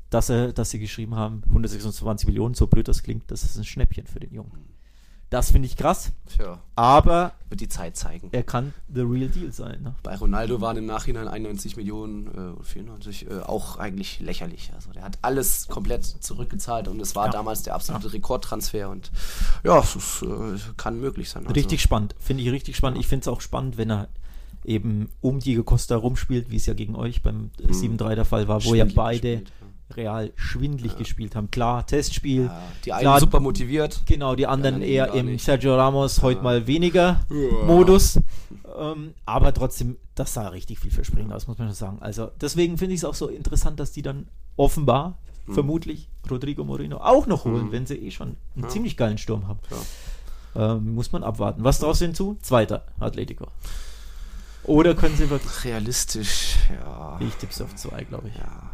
dass, 0.10 0.30
er, 0.30 0.54
dass 0.54 0.72
sie 0.72 0.80
geschrieben 0.80 1.16
haben, 1.16 1.44
126 1.50 2.28
Millionen, 2.28 2.56
so 2.56 2.68
blöd 2.68 2.88
das 2.88 3.04
klingt, 3.04 3.30
das 3.30 3.44
ist 3.44 3.58
ein 3.58 3.64
Schnäppchen 3.64 4.08
für 4.08 4.20
den 4.20 4.34
Jungen. 4.34 4.75
Das 5.36 5.52
finde 5.52 5.66
ich 5.68 5.76
krass, 5.76 6.14
Tja, 6.34 6.60
aber 6.76 7.34
wird 7.50 7.60
die 7.60 7.68
Zeit 7.68 7.98
zeigen. 7.98 8.30
er 8.32 8.44
kann 8.44 8.74
the 8.88 9.02
real 9.02 9.28
deal 9.28 9.52
sein. 9.52 9.82
Ne? 9.84 9.94
Bei 10.02 10.16
Ronaldo 10.16 10.62
waren 10.62 10.78
im 10.78 10.86
Nachhinein 10.86 11.28
91 11.28 11.76
Millionen, 11.76 12.56
äh, 12.62 12.64
94, 12.64 13.30
äh, 13.30 13.40
auch 13.42 13.76
eigentlich 13.78 14.22
lächerlich. 14.22 14.72
Also 14.74 14.92
der 14.94 15.04
hat 15.04 15.18
alles 15.24 15.68
komplett 15.68 16.06
zurückgezahlt 16.06 16.88
und 16.88 17.02
es 17.02 17.18
war 17.18 17.26
Ja. 17.26 17.32
damals 17.34 17.64
der 17.64 17.76
absolute 17.76 18.14
Rekordtransfer 18.14 18.90
und 18.90 19.12
ja, 19.66 19.80
es 19.80 20.22
äh, 20.24 20.28
kann 20.78 21.02
möglich 21.02 21.30
sein. 21.30 21.44
Also, 21.44 21.54
Richtig 21.54 21.82
spannend, 21.82 22.16
finde 22.18 22.42
ich 22.44 22.52
richtig 22.52 22.78
spannend. 22.78 23.00
Ich 23.02 23.08
finde 23.08 23.24
es 23.24 23.28
auch 23.28 23.42
spannend, 23.42 23.78
wenn 23.78 23.92
er 23.92 24.08
eben 24.64 25.10
um 25.20 25.40
Diego 25.42 25.64
Costa 25.64 25.98
rumspielt, 25.98 26.50
wie 26.50 26.56
es 26.56 26.66
ja 26.66 26.74
gegen 26.74 26.96
euch 26.96 27.22
beim 27.22 27.52
Mhm. 27.62 27.74
7-3 27.74 28.16
der 28.16 28.24
Fall 28.26 28.48
war, 28.48 28.64
wo 28.64 28.70
ja 28.74 28.86
schwindelig 28.86 28.96
beide 28.96 29.32
gespielt, 29.40 29.52
real 29.92 30.32
schwindelig 30.36 30.98
gespielt 30.98 31.36
haben. 31.36 31.52
Klar, 31.52 31.86
Testspiel. 31.86 32.46
Ja, 32.46 32.62
die 32.84 32.94
einen 32.94 33.02
Klar, 33.02 33.20
super 33.20 33.40
motiviert. 33.40 34.02
Genau, 34.06 34.36
die 34.36 34.48
anderen 34.48 34.76
anderen 34.76 34.90
eher 34.90 35.14
im 35.14 35.28
nicht. 35.28 35.46
Sergio 35.46 35.76
Ramos 35.76 36.22
heute 36.22 36.40
Ja. 36.40 36.44
mal 36.44 36.68
weniger 36.68 37.22
Ja. 37.30 37.66
Modus. 37.66 38.20
Ähm, 38.80 39.14
aber 39.26 39.54
trotzdem, 39.54 39.98
das 40.16 40.34
sah 40.34 40.48
richtig 40.50 40.80
vielversprechend 40.80 41.32
aus, 41.32 41.48
muss 41.48 41.58
man 41.58 41.68
schon 41.68 41.76
sagen. 41.76 41.98
Also 42.02 42.32
deswegen 42.42 42.78
finde 42.78 42.96
ich 42.96 43.02
es 43.02 43.06
auch 43.06 43.14
so 43.14 43.28
interessant, 43.28 43.80
dass 43.80 43.92
die 43.92 44.02
dann 44.02 44.28
offenbar, 44.58 45.18
Mhm. 45.46 45.54
vermutlich, 45.54 46.10
Rodrigo 46.30 46.64
Moreno 46.64 46.98
auch 46.98 47.28
noch 47.28 47.46
holen, 47.46 47.68
Mhm. 47.68 47.72
wenn 47.72 47.86
sie 47.86 47.96
eh 47.96 48.12
schon 48.12 48.36
einen 48.56 48.64
Ja. 48.64 48.70
ziemlich 48.70 48.98
geilen 48.98 49.18
Sturm 49.18 49.48
haben. 49.48 49.60
Ja. 50.56 50.76
Ähm, 50.76 50.96
muss 50.96 51.12
man 51.12 51.24
abwarten. 51.24 51.64
Was 51.64 51.80
draus 51.80 52.00
hinzu? 52.00 52.38
Zweiter 52.42 52.86
Atletico. 53.00 53.48
Oder 54.64 54.96
können 54.96 55.16
sie 55.16 55.30
wirklich. 55.30 55.64
Realistisch, 55.64 56.56
ja. 56.82 57.20
Ich 57.20 57.36
tippe 57.36 57.64
auf 57.64 57.76
zwei, 57.76 58.04
glaube 58.04 58.30
ich. 58.30 58.36
Ja, 58.36 58.72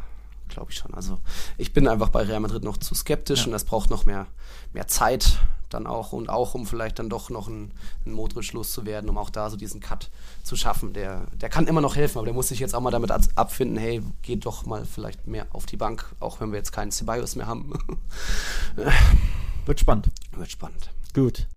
glaube 0.51 0.71
ich 0.71 0.77
schon. 0.77 0.93
Also 0.93 1.19
ich 1.57 1.73
bin 1.73 1.87
einfach 1.87 2.09
bei 2.09 2.21
Real 2.23 2.39
Madrid 2.39 2.63
noch 2.63 2.77
zu 2.77 2.93
skeptisch 2.95 3.39
Ja. 3.41 3.45
und 3.47 3.51
das 3.53 3.63
braucht 3.65 3.89
noch 3.89 4.05
mehr, 4.05 4.27
mehr 4.73 4.87
Zeit 4.87 5.39
dann 5.69 5.87
auch 5.87 6.11
und 6.11 6.29
auch 6.29 6.53
um 6.53 6.65
vielleicht 6.67 6.99
dann 6.99 7.09
doch 7.09 7.29
noch 7.29 7.47
einen, 7.47 7.71
einen 8.05 8.13
Modric 8.13 8.51
loszuwerden, 8.51 9.09
um 9.09 9.17
auch 9.17 9.29
da 9.29 9.49
so 9.49 9.55
diesen 9.55 9.79
Cut 9.79 10.09
zu 10.43 10.57
schaffen. 10.57 10.91
Der, 10.93 11.27
der 11.33 11.47
kann 11.49 11.65
immer 11.67 11.79
noch 11.81 11.95
helfen, 11.95 12.17
aber 12.17 12.25
der 12.25 12.33
muss 12.33 12.49
sich 12.49 12.59
jetzt 12.59 12.75
auch 12.75 12.81
mal 12.81 12.91
damit 12.91 13.09
ab- 13.09 13.21
abfinden, 13.35 13.77
hey, 13.77 14.01
geht 14.21 14.45
doch 14.45 14.65
mal 14.65 14.83
vielleicht 14.85 15.27
mehr 15.27 15.47
auf 15.53 15.65
die 15.65 15.77
Bank, 15.77 16.05
auch 16.19 16.41
wenn 16.41 16.51
wir 16.51 16.57
jetzt 16.57 16.73
keinen 16.73 16.91
Ceballos 16.91 17.35
mehr 17.37 17.47
haben. 17.47 17.73
Wird 19.65 19.79
spannend. 19.79 20.09
Wird 20.35 20.51
spannend. 20.51 20.89
Gut. 21.13 21.47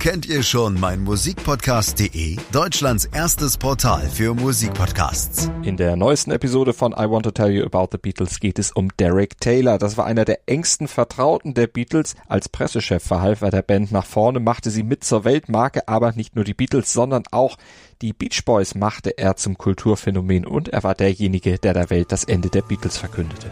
Kennt 0.00 0.24
ihr 0.24 0.42
schon 0.42 0.80
mein 0.80 1.02
Musikpodcast.de? 1.02 2.38
Deutschlands 2.52 3.04
erstes 3.04 3.58
Portal 3.58 4.08
für 4.08 4.32
Musikpodcasts. 4.32 5.50
In 5.62 5.76
der 5.76 5.94
neuesten 5.94 6.30
Episode 6.30 6.72
von 6.72 6.92
I 6.92 7.04
Want 7.10 7.26
to 7.26 7.30
Tell 7.32 7.50
You 7.50 7.66
About 7.66 7.88
the 7.92 7.98
Beatles 7.98 8.40
geht 8.40 8.58
es 8.58 8.72
um 8.72 8.88
Derek 8.96 9.38
Taylor. 9.42 9.76
Das 9.76 9.98
war 9.98 10.06
einer 10.06 10.24
der 10.24 10.38
engsten 10.46 10.88
Vertrauten 10.88 11.52
der 11.52 11.66
Beatles. 11.66 12.14
Als 12.28 12.48
Pressechef 12.48 13.04
verhalf 13.04 13.42
er 13.42 13.50
der 13.50 13.60
Band 13.60 13.92
nach 13.92 14.06
vorne, 14.06 14.40
machte 14.40 14.70
sie 14.70 14.84
mit 14.84 15.04
zur 15.04 15.24
Weltmarke, 15.24 15.86
aber 15.86 16.12
nicht 16.12 16.34
nur 16.34 16.46
die 16.46 16.54
Beatles, 16.54 16.94
sondern 16.94 17.24
auch 17.30 17.58
die 18.00 18.14
Beach 18.14 18.42
Boys 18.46 18.74
machte 18.74 19.18
er 19.18 19.36
zum 19.36 19.58
Kulturphänomen 19.58 20.46
und 20.46 20.70
er 20.70 20.82
war 20.82 20.94
derjenige, 20.94 21.58
der 21.58 21.74
der 21.74 21.90
Welt 21.90 22.10
das 22.10 22.24
Ende 22.24 22.48
der 22.48 22.62
Beatles 22.62 22.96
verkündete. 22.96 23.50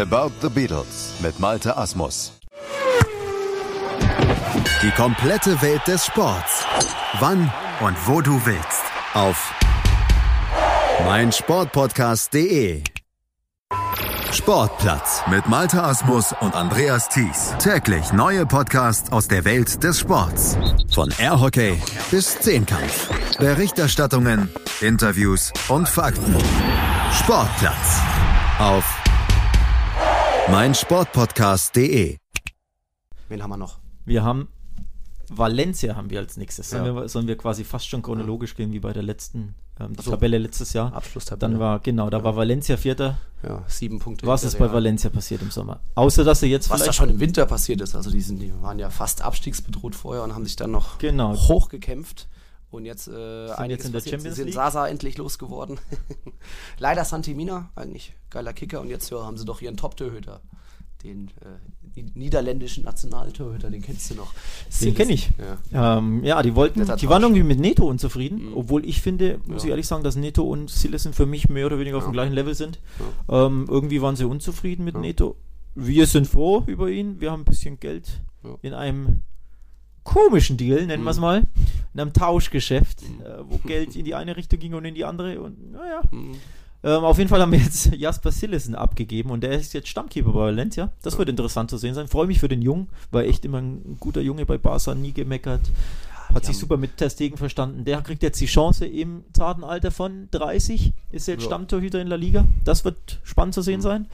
About 0.00 0.30
the 0.42 0.48
Beatles 0.48 1.14
mit 1.20 1.40
Malte 1.40 1.76
Asmus. 1.76 2.34
Die 4.82 4.90
komplette 4.90 5.60
Welt 5.62 5.80
des 5.86 6.04
Sports. 6.04 6.64
Wann 7.18 7.50
und 7.80 7.96
wo 8.06 8.20
du 8.20 8.44
willst. 8.44 8.82
Auf 9.14 9.52
meinsportpodcast.de. 11.06 12.82
Sportplatz 14.32 15.22
mit 15.30 15.46
Malte 15.46 15.82
Asmus 15.82 16.34
und 16.40 16.54
Andreas 16.54 17.08
Thies. 17.08 17.54
Täglich 17.58 18.12
neue 18.12 18.46
Podcasts 18.46 19.10
aus 19.12 19.28
der 19.28 19.44
Welt 19.44 19.82
des 19.82 20.00
Sports. 20.00 20.58
Von 20.92 21.12
Airhockey 21.18 21.80
bis 22.10 22.38
Zehnkampf. 22.40 23.08
Berichterstattungen, 23.38 24.50
Interviews 24.80 25.52
und 25.68 25.88
Fakten. 25.88 26.36
Sportplatz 27.12 28.00
auf 28.58 28.84
meinsportpodcast.de. 30.50 32.18
Wen 33.34 33.42
haben 33.42 33.50
wir 33.50 33.56
noch? 33.56 33.78
Wir 34.04 34.22
haben 34.22 34.46
Valencia 35.28 35.96
haben 35.96 36.08
wir 36.10 36.20
als 36.20 36.36
nächstes. 36.36 36.70
Sollen, 36.70 36.84
Ja. 36.86 36.94
wir, 36.94 37.08
sollen 37.08 37.26
wir 37.26 37.36
quasi 37.36 37.64
fast 37.64 37.88
schon 37.88 38.00
chronologisch 38.02 38.54
gehen 38.54 38.72
wie 38.72 38.78
bei 38.78 38.92
der 38.92 39.02
letzten 39.02 39.54
ähm, 39.80 39.96
die 39.96 40.02
so. 40.04 40.12
Tabelle 40.12 40.38
letztes 40.38 40.72
Jahr. 40.72 40.92
Abschlusstabelle. 40.94 41.50
Dann 41.52 41.58
war, 41.60 41.80
genau, 41.80 42.10
da 42.10 42.22
war 42.22 42.36
Valencia 42.36 42.76
Vierter. 42.76 43.18
ja, 43.42 43.64
sieben 43.66 43.98
Punkte. 43.98 44.24
Was 44.26 44.44
ist 44.44 44.56
bei. 44.58 44.72
Valencia 44.72 45.10
passiert 45.10 45.42
im 45.42 45.50
Sommer? 45.50 45.80
Außer, 45.96 46.22
dass 46.22 46.40
sie 46.40 46.46
jetzt 46.46 46.70
Was 46.70 46.84
da 46.84 46.92
schon 46.92 47.10
im 47.10 47.18
Winter 47.18 47.44
passiert 47.46 47.80
ist. 47.80 47.96
Also 47.96 48.10
die, 48.12 48.20
sind, 48.20 48.38
die 48.40 48.52
waren 48.62 48.78
ja 48.78 48.88
fast 48.90 49.22
abstiegsbedroht 49.22 49.96
vorher 49.96 50.22
und 50.22 50.32
haben 50.32 50.44
sich 50.44 50.54
dann 50.54 50.70
noch 50.70 50.98
Genau. 50.98 51.34
hochgekämpft. 51.34 52.28
Und 52.70 52.84
jetzt, 52.86 53.08
äh, 53.08 53.46
jetzt 53.66 53.86
in 53.86 53.92
der 53.92 53.98
passiert. 54.00 54.14
Champions 54.16 54.36
sind 54.36 54.44
League. 54.46 54.54
Sasa 54.54 54.86
endlich 54.86 55.16
losgeworden. 55.18 55.80
Leider 56.78 57.04
Santimina, 57.04 57.70
eigentlich 57.74 58.14
geiler 58.30 58.52
Kicker. 58.52 58.80
Und 58.80 58.90
jetzt 58.90 59.10
ja, 59.10 59.24
haben 59.24 59.38
sie 59.38 59.44
doch 59.44 59.60
ihren 59.60 59.76
Top-Torhüter. 59.76 60.40
Den 61.02 61.28
äh, 61.40 61.83
niederländischen 62.02 62.84
Nationaltorhüter, 62.84 63.70
den 63.70 63.82
kennst 63.82 64.10
du 64.10 64.14
noch. 64.14 64.32
Den 64.82 64.94
kenne 64.94 65.12
ich. 65.12 65.30
Ja. 65.72 65.98
Ähm, 65.98 66.24
ja, 66.24 66.42
die 66.42 66.54
wollten, 66.54 66.84
die 66.96 67.08
waren 67.08 67.22
irgendwie 67.22 67.42
mit 67.42 67.60
Neto 67.60 67.86
unzufrieden, 67.88 68.50
Mhm. 68.50 68.56
obwohl 68.56 68.84
ich 68.84 69.00
finde, 69.00 69.38
muss 69.46 69.62
Ja. 69.62 69.66
ich 69.66 69.70
ehrlich 69.70 69.86
sagen, 69.86 70.02
dass 70.04 70.16
Neto 70.16 70.42
und 70.42 70.70
Silas 70.70 71.08
für 71.12 71.26
mich 71.26 71.48
mehr 71.48 71.66
oder 71.66 71.78
weniger 71.78 71.96
auf 71.98 72.02
Ja. 72.04 72.08
dem 72.10 72.12
gleichen 72.14 72.34
Level 72.34 72.54
sind. 72.54 72.80
Ähm, 73.28 73.66
irgendwie 73.68 74.02
waren 74.02 74.16
sie 74.16 74.24
unzufrieden 74.24 74.84
mit. 74.84 74.96
Neto. 74.98 75.36
Wir 75.74 76.06
sind 76.06 76.26
froh 76.26 76.62
über 76.66 76.88
ihn. 76.90 77.20
Wir 77.20 77.30
haben 77.32 77.42
ein 77.42 77.44
bisschen 77.46 77.78
Geld 77.80 78.20
in 78.62 78.74
einem 78.74 79.22
komischen 80.04 80.56
Deal, 80.56 80.84
nennen 80.86 81.02
Mhm. 81.02 81.06
wir 81.06 81.10
es 81.12 81.18
mal, 81.18 81.42
in 81.94 82.00
einem 82.00 82.12
Tauschgeschäft, 82.12 83.02
äh, 83.02 83.38
wo 83.48 83.56
Geld 83.58 83.96
in 83.96 84.04
die 84.04 84.14
eine 84.14 84.36
Richtung 84.36 84.58
ging 84.58 84.74
und 84.74 84.84
in 84.84 84.94
die 84.94 85.04
andere. 85.04 85.40
Und 85.40 85.72
naja, 85.72 86.02
Mhm. 86.10 86.34
Ähm, 86.84 87.02
auf 87.04 87.18
jeden 87.18 87.28
Fall 87.28 87.40
haben 87.40 87.50
wir 87.52 87.58
jetzt 87.58 87.86
Jasper 87.96 88.30
Sillesen 88.30 88.74
abgegeben 88.74 89.30
und 89.30 89.40
der 89.42 89.52
ist 89.52 89.72
jetzt 89.72 89.88
Stammkeeper 89.88 90.32
bei 90.32 90.40
Valencia. 90.40 90.90
Das 91.02 91.18
wird 91.18 91.28
interessant 91.28 91.70
zu 91.70 91.78
sehen 91.78 91.94
sein. 91.94 92.06
Freue 92.08 92.26
mich 92.26 92.38
für 92.38 92.48
den 92.48 92.62
Jungen, 92.62 92.88
war 93.10 93.24
echt 93.24 93.44
immer 93.44 93.58
ein 93.58 93.96
guter 93.98 94.20
Junge 94.20 94.46
bei 94.46 94.58
Barca, 94.58 94.94
nie 94.94 95.12
gemeckert. 95.12 95.62
Hat 96.32 96.44
sich 96.44 96.58
super 96.58 96.76
mit 96.76 96.96
Testegen 96.96 97.38
verstanden. 97.38 97.84
Der 97.84 98.00
kriegt 98.02 98.22
jetzt 98.24 98.40
die 98.40 98.46
Chance 98.46 98.86
im 98.86 99.22
zarten 99.32 99.62
Alter 99.62 99.92
von 99.92 100.26
30. 100.32 100.92
Ist 101.12 101.28
jetzt 101.28 101.42
Ja. 101.42 101.46
Stammtorhüter 101.46 102.00
in 102.00 102.08
der 102.08 102.18
Liga. 102.18 102.44
Das 102.64 102.84
wird 102.84 103.20
spannend 103.22 103.54
zu 103.54 103.62
sehen 103.62 103.80
sein. 103.80 104.08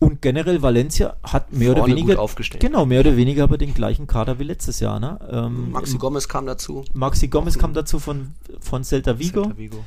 Und 0.00 0.20
generell 0.20 0.62
Valencia 0.62 1.16
hat 1.22 1.52
mehr 1.52 1.70
oder 1.70 1.80
Vorne 1.80 1.94
weniger 1.94 2.14
gut 2.14 2.22
aufgestellt. 2.22 2.60
genau 2.60 2.86
mehr 2.86 3.00
oder 3.00 3.16
weniger 3.16 3.44
aber 3.44 3.56
den 3.58 3.72
gleichen 3.74 4.06
Kader 4.08 4.38
wie 4.40 4.44
letztes 4.44 4.80
Jahr. 4.80 4.98
Ne? 4.98 5.18
Ähm, 5.30 5.70
Maxi 5.72 5.96
Gomez 5.98 6.26
kam 6.28 6.46
dazu. 6.46 6.84
Maxi 6.92 7.28
Gomez 7.28 7.56
kam 7.58 7.72
dazu 7.72 7.98
von, 8.00 8.32
von 8.60 8.82
Celta 8.82 9.18
Vigo. 9.18 9.42
Celta 9.42 9.58
Vigo. 9.58 9.84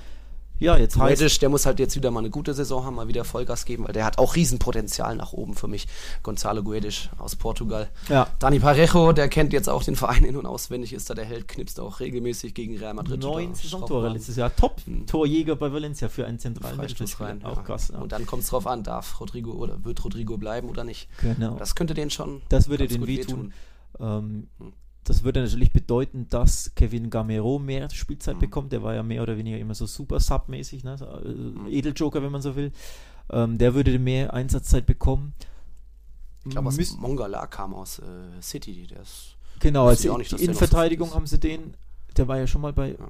Ja, 0.62 0.78
jetzt 0.78 0.96
heißt 0.96 1.20
Guedes, 1.20 1.40
der 1.40 1.50
muss 1.50 1.66
halt 1.66 1.80
jetzt 1.80 1.96
wieder 1.96 2.12
mal 2.12 2.20
eine 2.20 2.30
gute 2.30 2.54
Saison 2.54 2.86
haben, 2.86 2.96
mal 2.96 3.08
wieder 3.08 3.24
Vollgas 3.24 3.66
geben, 3.66 3.86
weil 3.86 3.94
der 3.94 4.06
hat 4.06 4.20
auch 4.20 4.36
Riesenpotenzial 4.36 5.16
nach 5.16 5.34
oben 5.34 5.56
für 5.56 5.68
mich. 5.68 5.88
Gonzalo 6.22 6.62
Guedes 6.62 7.10
aus 7.18 7.36
Portugal. 7.36 7.90
Ja. 8.10 8.28
Dani 8.38 8.60
Parejo, 8.60 9.12
der 9.12 9.28
kennt 9.28 9.54
jetzt 9.54 9.68
auch 9.68 9.84
den 9.84 9.96
Verein 9.96 10.24
in- 10.24 10.38
und 10.38 10.46
auswendig, 10.46 10.94
ist 10.94 11.10
da 11.10 11.16
der 11.16 11.26
Held, 11.26 11.48
knipst 11.48 11.80
auch 11.80 12.00
regelmäßig 12.00 12.54
gegen 12.54 12.78
Real 12.78 12.94
Madrid. 12.94 13.22
neun 13.22 13.56
Saisontore 13.56 14.10
letztes 14.10 14.36
Jahr. 14.36 14.56
Top-Torjäger 14.56 15.56
bei 15.56 15.74
Valencia 15.74 16.10
für 16.10 16.28
einen 16.28 16.38
zentralen. 16.38 16.78
Mittelfeldspieler. 16.78 17.40
Auch 17.44 17.58
ja. 17.58 17.64
krass. 17.64 17.90
Ja. 17.92 18.00
Und 18.00 18.12
dann 18.12 18.28
kommt 18.28 18.44
es 18.44 18.50
drauf 18.50 18.68
an, 18.68 18.84
darf 18.84 19.20
Rodrigo 19.20 19.54
oder 19.54 19.84
wird 19.84 20.04
Rodrigo 20.06 20.38
bleiben 20.38 20.70
oder 20.70 20.84
nicht. 20.84 21.10
Genau. 21.22 21.56
Das 21.56 21.74
könnte 21.74 21.96
den 21.96 22.12
schon. 22.12 22.44
Das 22.50 22.70
würde 22.70 22.88
den 22.88 23.00
gut 23.00 23.08
wehtun. 23.08 23.54
Ähm, 24.00 24.48
Hm. 24.60 24.74
Das 25.04 25.24
würde 25.24 25.42
natürlich 25.42 25.72
bedeuten, 25.74 26.28
dass 26.30 26.74
Kevin 26.76 27.10
Gamero 27.10 27.58
mehr 27.60 27.90
Spielzeit 27.90 28.36
Hm. 28.36 28.40
bekommt. 28.40 28.72
Der 28.72 28.84
war 28.84 28.94
ja 28.94 29.04
mehr 29.04 29.24
oder 29.24 29.38
weniger 29.38 29.58
immer 29.58 29.74
so 29.76 29.86
super 29.86 30.20
Sub-mäßig, 30.20 30.84
ne? 30.84 30.98
so, 30.98 31.06
äh, 31.06 31.70
Edeljoker, 31.78 32.22
wenn 32.22 32.32
man 32.32 32.42
so 32.42 32.56
will. 32.56 32.72
Ähm, 33.32 33.58
der 33.58 33.74
würde 33.74 33.98
mehr 34.00 34.34
Einsatzzeit 34.34 34.86
bekommen. 34.86 35.34
Ich 36.46 36.52
glaube, 36.52 36.70
Müs- 36.70 36.98
Mongala 36.98 37.46
kam 37.48 37.74
aus 37.74 38.00
äh, 38.00 38.42
City. 38.42 38.88
Der 38.88 39.02
ist 39.02 39.36
Genau, 39.60 39.88
als 39.88 40.04
in 40.04 40.56
Verteidigung 40.56 41.14
haben 41.14 41.28
sie 41.28 41.40
den, 41.40 41.76
der 42.18 42.28
war 42.28 42.38
ja 42.40 42.48
schon 42.48 42.62
mal 42.62 42.74
bei 42.74 42.90
Ja. 42.90 43.10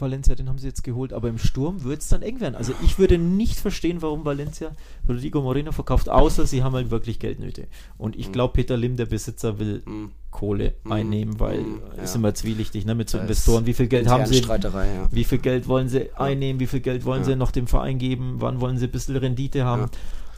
Valencia, 0.00 0.34
den 0.34 0.48
haben 0.48 0.58
sie 0.58 0.66
jetzt 0.66 0.82
geholt, 0.84 1.12
aber 1.12 1.28
im 1.28 1.38
Sturm 1.38 1.84
wird 1.84 2.00
es 2.02 2.08
dann 2.08 2.22
eng 2.22 2.40
werden. 2.40 2.54
Also 2.54 2.72
ich 2.84 2.98
würde 2.98 3.18
nicht 3.18 3.58
verstehen, 3.58 4.02
warum 4.02 4.24
Valencia 4.24 4.72
Rodrigo 5.08 5.40
Moreno 5.42 5.72
verkauft, 5.72 6.08
außer 6.08 6.46
sie 6.46 6.62
haben 6.62 6.74
halt 6.74 6.90
wirklich 6.90 7.18
Geldnöte. 7.18 7.66
Und 7.98 8.16
ich 8.16 8.28
Mhm. 8.28 8.32
glaube, 8.32 8.52
Peter 8.54 8.76
Lim, 8.76 8.96
der 8.96 9.06
Besitzer, 9.06 9.58
will 9.58 9.82
mh, 9.84 10.08
Kohle 10.30 10.74
Mhm. 10.84 10.92
einnehmen, 10.92 11.40
weil 11.40 11.64
es 11.96 12.04
ist 12.04 12.14
ja. 12.14 12.18
immer 12.20 12.34
zwielichtig 12.34 12.84
ne, 12.84 12.94
mit 12.94 13.08
so 13.08 13.18
Investoren. 13.18 13.64
Wie 13.66 13.72
viel 13.74 13.86
Geld 13.86 14.06
haben 14.08 14.26
sie? 14.26 14.34
Streiterei, 14.34 14.86
ja. 14.94 15.08
Wie 15.10 15.24
viel 15.24 15.38
Geld 15.38 15.66
wollen 15.68 15.88
sie 15.88 16.12
einnehmen? 16.14 16.60
Wie 16.60 16.66
viel 16.66 16.80
Geld 16.80 17.04
wollen 17.04 17.20
Ja. 17.22 17.26
sie 17.26 17.36
noch 17.36 17.50
dem 17.50 17.66
Verein 17.66 17.98
geben? 17.98 18.36
Wann 18.38 18.60
wollen 18.60 18.76
sie 18.78 18.84
ein 18.86 18.90
bisschen 18.90 19.16
Rendite 19.16 19.64
haben? 19.64 19.86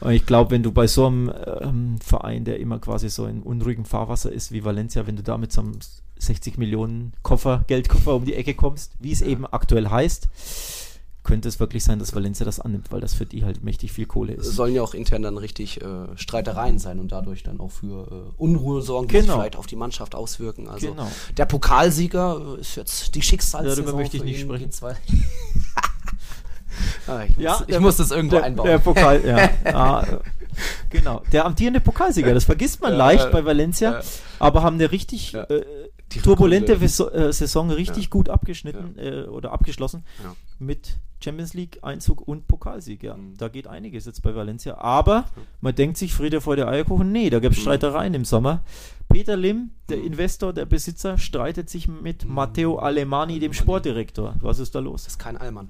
Und 0.01 0.11
ich 0.11 0.25
glaube, 0.25 0.51
wenn 0.51 0.63
du 0.63 0.71
bei 0.71 0.87
so 0.87 1.07
einem 1.07 1.29
ähm, 1.61 1.97
Verein, 2.01 2.45
der 2.45 2.61
immer 2.61 2.79
quasi 2.79 3.09
so 3.09 3.25
in 3.25 3.41
unruhigem 3.43 3.83
Fahrwasser 3.83 4.31
ist 4.31 4.53
wie 4.53 4.63
Valencia, 4.63 5.05
wenn 5.05 5.17
du 5.17 5.23
da 5.23 5.37
mit 5.37 5.51
so 5.51 5.59
einem 5.59 5.73
60 6.19 6.57
Millionen 6.57 7.13
Koffer, 7.23 7.63
Geldkoffer 7.67 8.13
um 8.15 8.25
die 8.25 8.35
Ecke 8.35 8.53
kommst, 8.53 8.91
wie 8.99 9.11
es 9.11 9.21
Ja. 9.21 9.27
eben 9.27 9.45
aktuell 9.47 9.89
heißt, 9.89 10.27
könnte 11.23 11.47
es 11.49 11.59
wirklich 11.59 11.83
sein, 11.83 11.99
dass 11.99 12.15
Valencia 12.15 12.45
das 12.45 12.59
annimmt, 12.59 12.91
weil 12.91 13.01
das 13.01 13.13
für 13.13 13.25
die 13.25 13.43
halt 13.45 13.63
mächtig 13.63 13.91
viel 13.91 14.05
Kohle 14.05 14.33
ist. 14.33 14.45
sollen 14.55 14.73
ja 14.73 14.81
auch 14.81 14.93
intern 14.93 15.21
dann 15.21 15.37
richtig 15.37 15.79
äh, 15.81 15.85
Streitereien 16.15 16.79
sein 16.79 16.99
und 16.99 17.11
dadurch 17.11 17.43
dann 17.43 17.59
auch 17.59 17.69
für 17.71 18.07
äh, 18.07 18.41
Unruhe 18.41 18.81
sorgen, 18.81 19.07
die 19.09 19.15
sich 19.17 19.23
Genau. 19.25 19.35
vielleicht 19.35 19.55
auf 19.57 19.67
die 19.67 19.75
Mannschaft 19.75 20.15
auswirken. 20.15 20.67
Also 20.69 20.89
Genau. 20.91 21.07
der 21.37 21.45
Pokalsieger 21.45 22.55
äh, 22.57 22.61
ist 22.61 22.75
jetzt 22.75 23.13
die 23.15 23.21
Schicksalssaison. 23.21 23.85
Darüber 23.85 23.97
möchte 23.99 24.17
ich 24.17 24.23
nicht 24.23 24.39
sprechen. 24.41 24.71
Ah, 27.07 27.23
ich 27.23 27.35
muss, 27.35 27.43
Ja, 27.43 27.63
ich 27.67 27.79
muss 27.79 27.97
das 27.97 28.11
irgendwo 28.11 28.37
der, 28.37 28.45
einbauen. 28.45 28.67
Der 28.67 28.77
Pokal, 28.79 29.25
ja. 29.25 29.49
ah, 29.73 30.03
äh, 30.03 30.17
genau. 30.89 31.21
Der 31.31 31.45
amtierende 31.45 31.81
Pokalsieger, 31.81 32.33
das 32.33 32.45
vergisst 32.45 32.81
man 32.81 32.91
Ja, 32.91 32.97
leicht 32.97 33.25
ja, 33.25 33.29
bei 33.31 33.43
Valencia, 33.43 34.01
aber 34.37 34.61
haben 34.63 34.75
eine 34.75 34.91
richtig 34.91 35.33
äh, 35.33 35.43
Die 36.11 36.19
turbulente 36.19 36.79
Rückrunde. 36.81 37.13
Äh, 37.29 37.33
Saison 37.33 37.69
richtig 37.71 38.03
Ja. 38.05 38.09
gut 38.09 38.29
abgeschnitten 38.29 38.97
äh, 38.97 39.23
oder 39.23 39.51
abgeschlossen 39.51 40.03
Ja. 40.23 40.35
mit 40.59 40.97
Champions 41.23 41.53
League 41.53 41.79
Einzug 41.81 42.27
und 42.27 42.47
Pokalsieg. 42.47 43.03
Ja, 43.03 43.15
Mhm. 43.15 43.35
da 43.37 43.49
geht 43.49 43.67
einiges 43.67 44.05
jetzt 44.05 44.21
bei 44.23 44.33
Valencia. 44.33 44.77
Aber 44.77 45.25
man 45.61 45.75
denkt 45.75 45.97
sich, 45.97 46.13
Friede 46.13 46.39
vor 46.41 46.55
der 46.55 46.67
Eierkuchen, 46.67 47.11
nee, 47.11 47.29
da 47.29 47.39
gibt 47.39 47.53
es 47.53 47.59
Mhm. 47.59 47.63
Streitereien 47.63 48.13
im 48.13 48.25
Sommer. 48.25 48.63
Peter 49.09 49.35
Lim, 49.35 49.71
der 49.89 49.97
Mhm. 49.97 50.05
Investor, 50.07 50.53
der 50.53 50.65
Besitzer, 50.65 51.17
streitet 51.17 51.69
sich 51.69 51.87
mit 51.87 52.25
Mhm. 52.25 52.33
Matteo 52.33 52.77
Alemani, 52.77 53.39
dem. 53.39 53.53
Sportdirektor. 53.53 54.35
Was 54.41 54.59
ist 54.59 54.73
da 54.75 54.79
los? 54.79 55.03
Das 55.03 55.13
ist 55.13 55.19
kein 55.19 55.35
Allmann. 55.37 55.69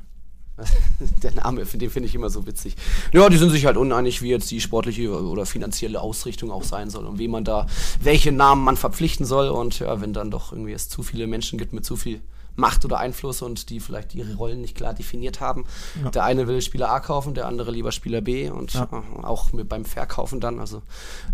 Der 1.23 1.31
Name, 1.33 1.63
den 1.65 1.89
finde 1.89 2.07
ich 2.07 2.15
immer 2.15 2.29
so 2.29 2.45
witzig. 2.45 2.75
Ja, 3.13 3.29
die 3.29 3.37
sind 3.37 3.49
sich 3.51 3.65
halt 3.65 3.77
uneinig, 3.77 4.21
wie 4.21 4.29
jetzt 4.29 4.49
die 4.51 4.61
sportliche 4.61 5.09
oder 5.11 5.45
finanzielle 5.45 6.01
Ausrichtung 6.01 6.51
auch 6.51 6.63
sein 6.63 6.89
soll 6.89 7.05
und 7.05 7.19
wie 7.19 7.27
man 7.27 7.43
da, 7.43 7.67
welche 8.01 8.31
Namen 8.31 8.63
man 8.63 8.77
verpflichten 8.77 9.25
soll. 9.25 9.49
Und 9.49 9.79
ja, 9.79 10.01
wenn 10.01 10.13
dann 10.13 10.31
doch 10.31 10.51
irgendwie 10.51 10.73
es 10.73 10.89
zu 10.89 11.03
viele 11.03 11.27
Menschen 11.27 11.57
gibt 11.59 11.73
mit 11.73 11.85
zu 11.85 11.95
viel 11.95 12.21
Macht 12.55 12.83
oder 12.83 12.99
Einfluss 12.99 13.41
und 13.41 13.69
die 13.69 13.79
vielleicht 13.79 14.13
ihre 14.15 14.33
Rollen 14.35 14.59
nicht 14.59 14.75
klar 14.75 14.93
definiert 14.93 15.39
haben. 15.39 15.63
Ja. 16.03 16.09
Der 16.09 16.23
eine 16.25 16.45
will 16.47 16.61
Spieler 16.61 16.89
A 16.91 16.99
kaufen, 16.99 17.33
der 17.33 17.47
andere 17.47 17.71
lieber 17.71 17.93
Spieler 17.93 18.19
B 18.19 18.49
und 18.49 18.73
Ja. 18.73 18.89
äh, 18.91 19.23
auch 19.25 19.53
mit 19.53 19.69
beim 19.69 19.85
Verkaufen 19.85 20.41
dann. 20.41 20.59
Also 20.59 20.81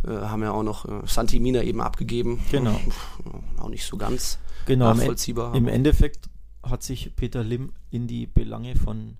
äh, 0.07 0.11
haben 0.11 0.43
ja 0.43 0.51
auch 0.51 0.61
noch 0.61 0.85
äh, 0.85 0.91
Santi 1.07 1.39
Mina 1.39 1.63
eben 1.63 1.81
abgegeben. 1.81 2.41
Genau. 2.51 2.79
Auch 3.59 3.69
nicht 3.69 3.85
so 3.87 3.97
ganz 3.97 4.37
Genau, 4.67 4.93
nachvollziehbar. 4.93 5.55
im 5.55 5.67
Endeffekt 5.67 6.29
hat 6.65 6.83
sich 6.83 7.15
Peter 7.15 7.43
Lim 7.43 7.73
in 7.91 8.07
die 8.07 8.27
Belange 8.27 8.75
von 8.75 9.17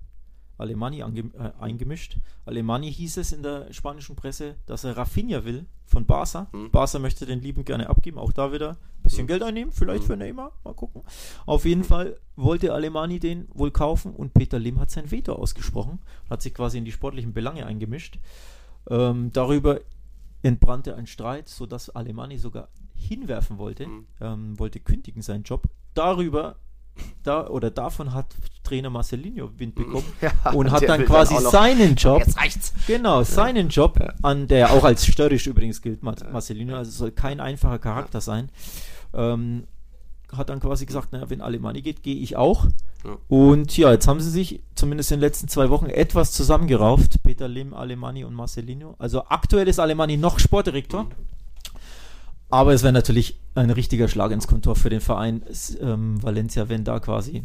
Alemani 0.58 1.02
ange, 1.02 1.20
äh, 1.38 1.52
eingemischt. 1.60 2.16
Alemani 2.46 2.90
hieß 2.92 3.18
es 3.18 3.32
in 3.32 3.42
der 3.42 3.72
spanischen 3.74 4.16
Presse, 4.16 4.56
dass 4.64 4.84
er 4.84 4.96
Rafinha 4.96 5.44
will 5.44 5.66
von 5.84 6.06
Barca. 6.06 6.48
Mhm. 6.52 6.70
Barca 6.70 6.98
möchte 6.98 7.26
den 7.26 7.40
lieben 7.42 7.64
gerne 7.64 7.90
abgeben, 7.90 8.18
auch 8.18 8.32
da 8.32 8.52
wieder 8.52 8.70
ein 8.70 9.02
bisschen 9.02 9.24
Mhm. 9.24 9.28
Geld 9.28 9.42
einnehmen, 9.42 9.70
vielleicht 9.72 10.04
Mhm. 10.04 10.06
für 10.06 10.16
Neymar, 10.16 10.52
mal 10.64 10.72
gucken. 10.74 11.02
Auf 11.44 11.66
jeden 11.66 11.84
Fall 11.84 12.18
wollte 12.36 12.72
Alemani 12.72 13.20
den 13.20 13.48
wohl 13.52 13.70
kaufen 13.70 14.14
und 14.14 14.32
Peter 14.32 14.58
Lim 14.58 14.80
hat 14.80 14.90
sein 14.90 15.10
Veto 15.10 15.34
ausgesprochen, 15.34 15.98
hat 16.30 16.40
sich 16.40 16.54
quasi 16.54 16.78
in 16.78 16.86
die 16.86 16.92
sportlichen 16.92 17.34
Belange 17.34 17.66
eingemischt. 17.66 18.18
Ähm, 18.88 19.30
darüber 19.34 19.80
entbrannte 20.42 20.96
ein 20.96 21.06
Streit, 21.06 21.48
sodass 21.50 21.90
Alemani 21.90 22.38
sogar 22.38 22.68
hinwerfen 22.94 23.58
wollte, 23.58 23.86
Mhm. 23.86 24.06
ähm, 24.22 24.58
wollte 24.58 24.80
kündigen 24.80 25.20
seinen 25.20 25.42
Job. 25.42 25.64
Darüber, 25.92 26.56
da 27.22 27.46
oder 27.48 27.70
davon 27.70 28.12
hat 28.14 28.26
Trainer 28.62 28.90
Marcelinho 28.90 29.50
Wind 29.58 29.74
bekommen 29.74 30.04
Ja, 30.20 30.52
und 30.52 30.70
hat 30.70 30.88
dann 30.88 31.04
quasi 31.04 31.34
auch 31.34 31.42
noch- 31.42 31.50
seinen 31.50 31.94
Job, 31.94 32.20
Jetzt 32.20 32.36
reicht's. 32.36 32.72
genau, 32.86 33.22
seinen 33.22 33.68
Job, 33.68 33.98
an 34.22 34.46
der 34.48 34.72
auch 34.72 34.84
als 34.84 35.06
störrisch 35.06 35.46
übrigens 35.46 35.82
gilt, 35.82 36.02
Mar 36.02 36.14
Marcelino, 36.32 36.76
also 36.76 36.90
soll 36.90 37.10
kein 37.12 37.40
einfacher 37.40 37.78
Charakter 37.78 38.20
sein, 38.20 38.50
ähm, 39.14 39.64
hat 40.36 40.48
dann 40.50 40.58
quasi 40.58 40.86
gesagt, 40.86 41.12
naja, 41.12 41.30
wenn 41.30 41.40
Alemani 41.40 41.82
geht, 41.82 42.02
gehe 42.02 42.16
ich 42.16 42.36
auch. 42.36 42.66
Ja. 43.04 43.16
Und 43.28 43.76
ja, 43.78 43.92
jetzt 43.92 44.08
haben 44.08 44.20
sie 44.20 44.30
sich 44.30 44.60
zumindest 44.74 45.12
in 45.12 45.18
den 45.18 45.20
letzten 45.20 45.46
zwei 45.46 45.70
Wochen 45.70 45.86
etwas 45.86 46.32
zusammengerauft, 46.32 47.22
Peter 47.22 47.46
Lim, 47.46 47.72
Alemani 47.74 48.24
und 48.24 48.34
Marcelino. 48.34 48.96
Also 48.98 49.22
aktuell 49.28 49.68
ist 49.68 49.78
Alemani 49.78 50.16
noch 50.16 50.40
Sportdirektor. 50.40 51.06
Aber 52.48 52.72
es 52.72 52.82
wäre 52.82 52.92
natürlich 52.92 53.38
ein 53.54 53.70
richtiger 53.70 54.08
Schlag 54.08 54.30
ins 54.30 54.46
Kontor 54.46 54.76
für 54.76 54.90
den 54.90 55.00
Verein 55.00 55.42
ähm, 55.80 56.22
Valencia, 56.22 56.68
wenn 56.68 56.84
da 56.84 57.00
quasi. 57.00 57.44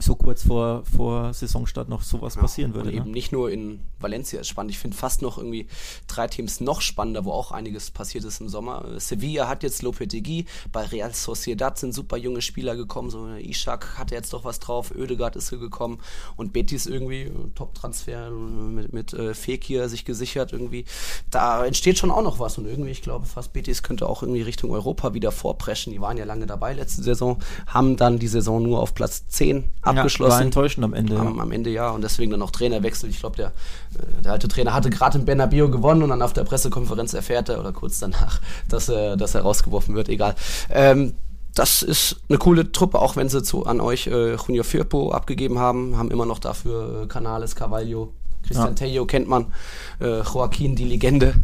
So 0.00 0.16
kurz 0.16 0.42
vor, 0.42 0.82
vor 0.84 1.32
Saisonstart 1.32 1.88
noch 1.88 2.02
sowas 2.02 2.36
passieren 2.36 2.74
würde. 2.74 2.88
Und 2.88 2.94
eben 2.94 3.06
Ne? 3.06 3.12
nicht 3.12 3.32
nur 3.32 3.50
in 3.50 3.80
Valencia 4.00 4.40
ist 4.40 4.48
spannend. 4.48 4.72
Ich 4.72 4.78
finde 4.78 4.96
fast 4.96 5.22
noch 5.22 5.38
irgendwie 5.38 5.68
drei 6.08 6.26
Teams 6.26 6.60
noch 6.60 6.80
spannender, 6.80 7.24
wo 7.24 7.30
auch 7.30 7.52
einiges 7.52 7.90
passiert 7.90 8.24
ist 8.24 8.40
im 8.40 8.48
Sommer. 8.48 8.98
Sevilla 8.98 9.48
hat 9.48 9.62
jetzt 9.62 9.82
Lopetegui, 9.82 10.46
bei 10.72 10.84
Real 10.84 11.14
Sociedad 11.14 11.78
sind 11.78 11.94
super 11.94 12.16
junge 12.16 12.42
Spieler 12.42 12.74
gekommen, 12.76 13.10
so 13.10 13.28
Ishak 13.28 13.98
hatte 13.98 14.14
jetzt 14.14 14.32
doch 14.32 14.44
was 14.44 14.58
drauf, 14.58 14.92
Oedegaard 14.96 15.36
ist 15.36 15.50
hier 15.50 15.58
gekommen 15.58 16.00
und 16.36 16.52
Betis 16.52 16.86
irgendwie, 16.86 17.30
Top-Transfer 17.54 18.30
mit, 18.30 18.92
mit 18.92 19.12
äh, 19.12 19.34
Fekir 19.34 19.88
sich 19.88 20.04
gesichert 20.04 20.52
irgendwie. 20.52 20.84
Da 21.30 21.64
entsteht 21.64 21.98
schon 21.98 22.10
auch 22.10 22.22
noch 22.22 22.38
was 22.40 22.58
und 22.58 22.66
irgendwie, 22.66 22.90
ich 22.90 23.02
glaube 23.02 23.26
fast 23.26 23.52
Betis 23.52 23.82
könnte 23.82 24.08
auch 24.08 24.22
irgendwie 24.22 24.42
Richtung 24.42 24.70
Europa 24.72 25.14
wieder 25.14 25.30
vorpreschen. 25.32 25.92
Die 25.92 26.00
waren 26.00 26.16
ja 26.16 26.24
lange 26.24 26.46
dabei 26.46 26.72
letzte 26.72 27.02
Saison, 27.02 27.38
haben 27.66 27.96
dann 27.96 28.18
die 28.18 28.28
Saison 28.28 28.62
nur 28.62 28.80
auf 28.80 28.94
Platz 28.94 29.28
10 29.28 29.64
Ja, 29.84 29.92
abgeschlossen. 29.92 30.32
war 30.32 30.40
enttäuschend 30.40 30.84
am 30.84 30.94
Ende. 30.94 31.18
Am, 31.18 31.40
am 31.40 31.52
Ende 31.52 31.70
ja 31.70 31.90
und 31.90 32.02
deswegen 32.02 32.30
dann 32.30 32.40
noch 32.40 32.50
Trainerwechsel. 32.50 33.10
Ich 33.10 33.18
glaube, 33.18 33.36
der, 33.36 33.46
äh, 33.48 34.22
der 34.22 34.32
alte 34.32 34.48
Trainer 34.48 34.74
hatte 34.74 34.90
gerade 34.90 35.18
in 35.18 35.24
Bernabeu 35.24 35.68
gewonnen 35.68 36.02
und 36.02 36.10
dann 36.10 36.22
auf 36.22 36.32
der 36.32 36.44
Pressekonferenz 36.44 37.14
erfährt 37.14 37.48
er 37.48 37.60
oder 37.60 37.72
kurz 37.72 37.98
danach, 37.98 38.40
dass 38.68 38.88
er, 38.88 39.16
dass 39.16 39.34
er 39.34 39.42
rausgeworfen 39.42 39.94
wird. 39.94 40.08
Egal. 40.08 40.34
Ähm, 40.70 41.14
das 41.54 41.82
ist 41.82 42.16
eine 42.28 42.38
coole 42.38 42.72
Truppe, 42.72 42.98
auch 42.98 43.16
wenn 43.16 43.28
sie 43.28 43.42
zu, 43.42 43.66
an 43.66 43.80
euch 43.80 44.06
äh, 44.06 44.36
Junior 44.36 44.64
Firpo 44.64 45.10
abgegeben 45.12 45.58
haben, 45.58 45.98
haben 45.98 46.10
immer 46.10 46.24
noch 46.24 46.38
dafür 46.38 47.02
äh, 47.02 47.06
Canales, 47.06 47.56
Carvalho, 47.56 48.14
Christian 48.42 48.68
Ja. 48.68 48.74
Tello 48.74 49.04
kennt 49.06 49.28
man, 49.28 49.52
äh, 50.00 50.22
Joaquin, 50.22 50.76
die 50.76 50.84
Legende. 50.84 51.34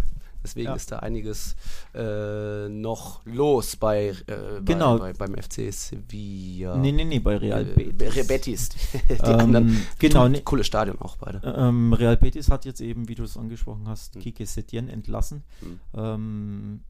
Deswegen 0.43 0.69
Ja. 0.69 0.75
ist 0.75 0.93
da 0.93 1.01
einiges 1.01 1.57
äh, 1.95 2.69
noch 2.69 3.21
los 3.27 3.77
bei, 3.77 4.09
äh, 4.09 4.15
bei, 4.27 4.61
Genau. 4.65 4.99
bei, 4.99 5.13
beim 5.13 5.35
FC 5.35 5.73
Sevilla. 5.73 6.77
Nee, 6.77 6.93
nee, 6.93 7.05
nee, 7.05 7.19
bei 7.19 7.37
Real 7.37 7.63
Äh, 7.63 7.85
Betis. 7.93 8.15
Real 8.17 8.25
Betis. 8.27 8.69
Die 9.09 9.13
Ähm, 9.25 9.41
anderen. 9.41 9.87
genau, 9.99 10.29
nee. 10.29 10.41
Cooles 10.43 10.67
Stadion 10.67 11.01
auch 11.01 11.17
beide. 11.17 11.41
Ähm, 11.45 11.93
Real 11.93 12.17
Betis 12.17 12.51
hat 12.51 12.65
jetzt 12.65 12.81
eben, 12.81 13.09
wie 13.09 13.15
du 13.15 13.25
es 13.25 13.37
angesprochen 13.37 13.89
hast, 13.89 14.15
Hm. 14.15 14.23
Kike 14.23 14.47
Setien 14.47 14.89
entlassen. 14.89 15.43
Hm. 15.61 15.81
Ähm, 15.95 16.81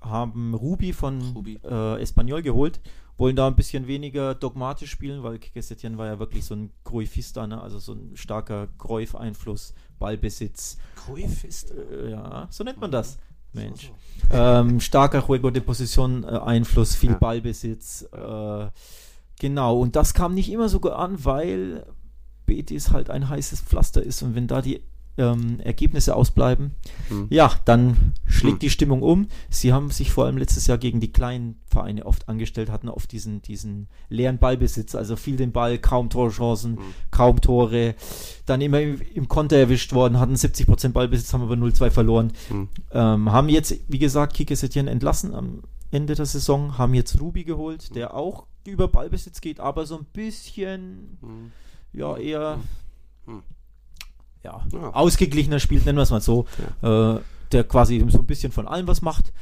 haben 0.00 0.54
Ruby 0.54 0.92
von 0.92 1.20
Rubi. 1.34 1.58
Äh, 1.64 2.02
Espanyol 2.02 2.42
geholt, 2.42 2.80
wollen 3.16 3.36
da 3.36 3.46
ein 3.46 3.56
bisschen 3.56 3.86
weniger 3.86 4.34
dogmatisch 4.34 4.90
spielen, 4.90 5.22
weil 5.22 5.38
Kike 5.38 5.62
Setien 5.62 5.98
war 5.98 6.06
ja 6.06 6.18
wirklich 6.18 6.44
so 6.44 6.54
ein 6.54 6.70
Cruyffista, 6.84 7.46
ne? 7.46 7.60
also 7.60 7.78
so 7.78 7.92
ein 7.92 8.16
starker 8.16 8.68
Cruyff-Einfluss, 8.78 9.74
Ballbesitz. 9.98 10.78
Cruyff 10.96 11.44
ist. 11.44 11.70
Äh, 11.70 12.10
ja, 12.10 12.48
so 12.50 12.64
nennt 12.64 12.80
man 12.80 12.90
das. 12.90 13.18
Mensch. 13.52 13.92
So, 14.30 14.36
ähm, 14.36 14.80
starker 14.80 15.24
Juego 15.26 15.50
de 15.50 15.62
Position, 15.62 16.24
äh, 16.24 16.26
Einfluss, 16.26 16.96
viel 16.96 17.12
Ja. 17.12 17.18
Ballbesitz. 17.18 18.02
Äh, 18.12 18.66
genau, 19.38 19.78
und 19.78 19.94
das 19.94 20.12
kam 20.12 20.34
nicht 20.34 20.50
immer 20.50 20.68
so 20.68 20.80
gut 20.80 20.92
an, 20.92 21.24
weil 21.24 21.86
Betis 22.46 22.90
halt 22.90 23.10
ein 23.10 23.28
heißes 23.28 23.60
Pflaster 23.60 24.02
ist 24.02 24.22
und 24.22 24.34
wenn 24.34 24.48
da 24.48 24.60
die 24.60 24.82
ähm, 25.16 25.60
Ergebnisse 25.60 26.16
ausbleiben, 26.16 26.72
hm. 27.08 27.26
ja, 27.30 27.52
dann 27.64 28.12
schlägt 28.26 28.54
hm. 28.54 28.58
die 28.60 28.70
Stimmung 28.70 29.02
um. 29.02 29.28
Sie 29.48 29.72
haben 29.72 29.90
sich 29.90 30.10
vor 30.10 30.24
allem 30.24 30.36
letztes 30.36 30.66
Jahr 30.66 30.78
gegen 30.78 31.00
die 31.00 31.12
kleinen 31.12 31.60
Vereine 31.66 32.06
oft 32.06 32.28
angestellt, 32.28 32.70
hatten 32.70 32.88
oft 32.88 33.12
diesen, 33.12 33.40
diesen 33.42 33.88
leeren 34.08 34.38
Ballbesitz, 34.38 34.94
also 34.94 35.16
viel 35.16 35.36
den 35.36 35.52
Ball, 35.52 35.78
kaum 35.78 36.10
Torchancen, 36.10 36.78
hm. 36.78 36.82
kaum 37.10 37.40
Tore, 37.40 37.94
dann 38.46 38.60
immer 38.60 38.80
im, 38.80 39.00
im 39.14 39.28
Konter 39.28 39.56
erwischt 39.56 39.92
worden, 39.92 40.18
hatten 40.18 40.34
70% 40.34 40.90
Ballbesitz, 40.90 41.32
haben 41.32 41.42
aber 41.42 41.54
0-2 41.54 41.90
verloren. 41.90 42.32
Hm. 42.48 42.68
Ähm, 42.92 43.32
haben 43.32 43.48
jetzt, 43.48 43.76
wie 43.88 43.98
gesagt, 43.98 44.34
Kike 44.34 44.56
Setien 44.56 44.88
entlassen 44.88 45.34
am 45.34 45.62
Ende 45.90 46.16
der 46.16 46.26
Saison, 46.26 46.76
haben 46.76 46.94
jetzt 46.94 47.20
Ruby 47.20 47.44
geholt, 47.44 47.84
hm. 47.84 47.94
der 47.94 48.14
auch 48.14 48.46
über 48.66 48.88
Ballbesitz 48.88 49.40
geht, 49.40 49.60
aber 49.60 49.86
so 49.86 49.96
ein 49.96 50.06
bisschen, 50.12 51.18
hm. 51.20 51.52
ja, 51.92 52.16
eher 52.16 52.58
ja, 54.44 54.62
ja. 54.72 54.90
ausgeglichener 54.92 55.58
spielt, 55.58 55.86
nennen 55.86 55.98
wir 55.98 56.02
es 56.02 56.10
mal 56.10 56.20
so, 56.20 56.46
ja. 56.82 57.16
äh, 57.16 57.20
der 57.52 57.64
quasi 57.64 58.04
so 58.08 58.18
ein 58.18 58.26
bisschen 58.26 58.52
von 58.52 58.68
allem 58.68 58.86
was 58.86 59.02
macht. 59.02 59.32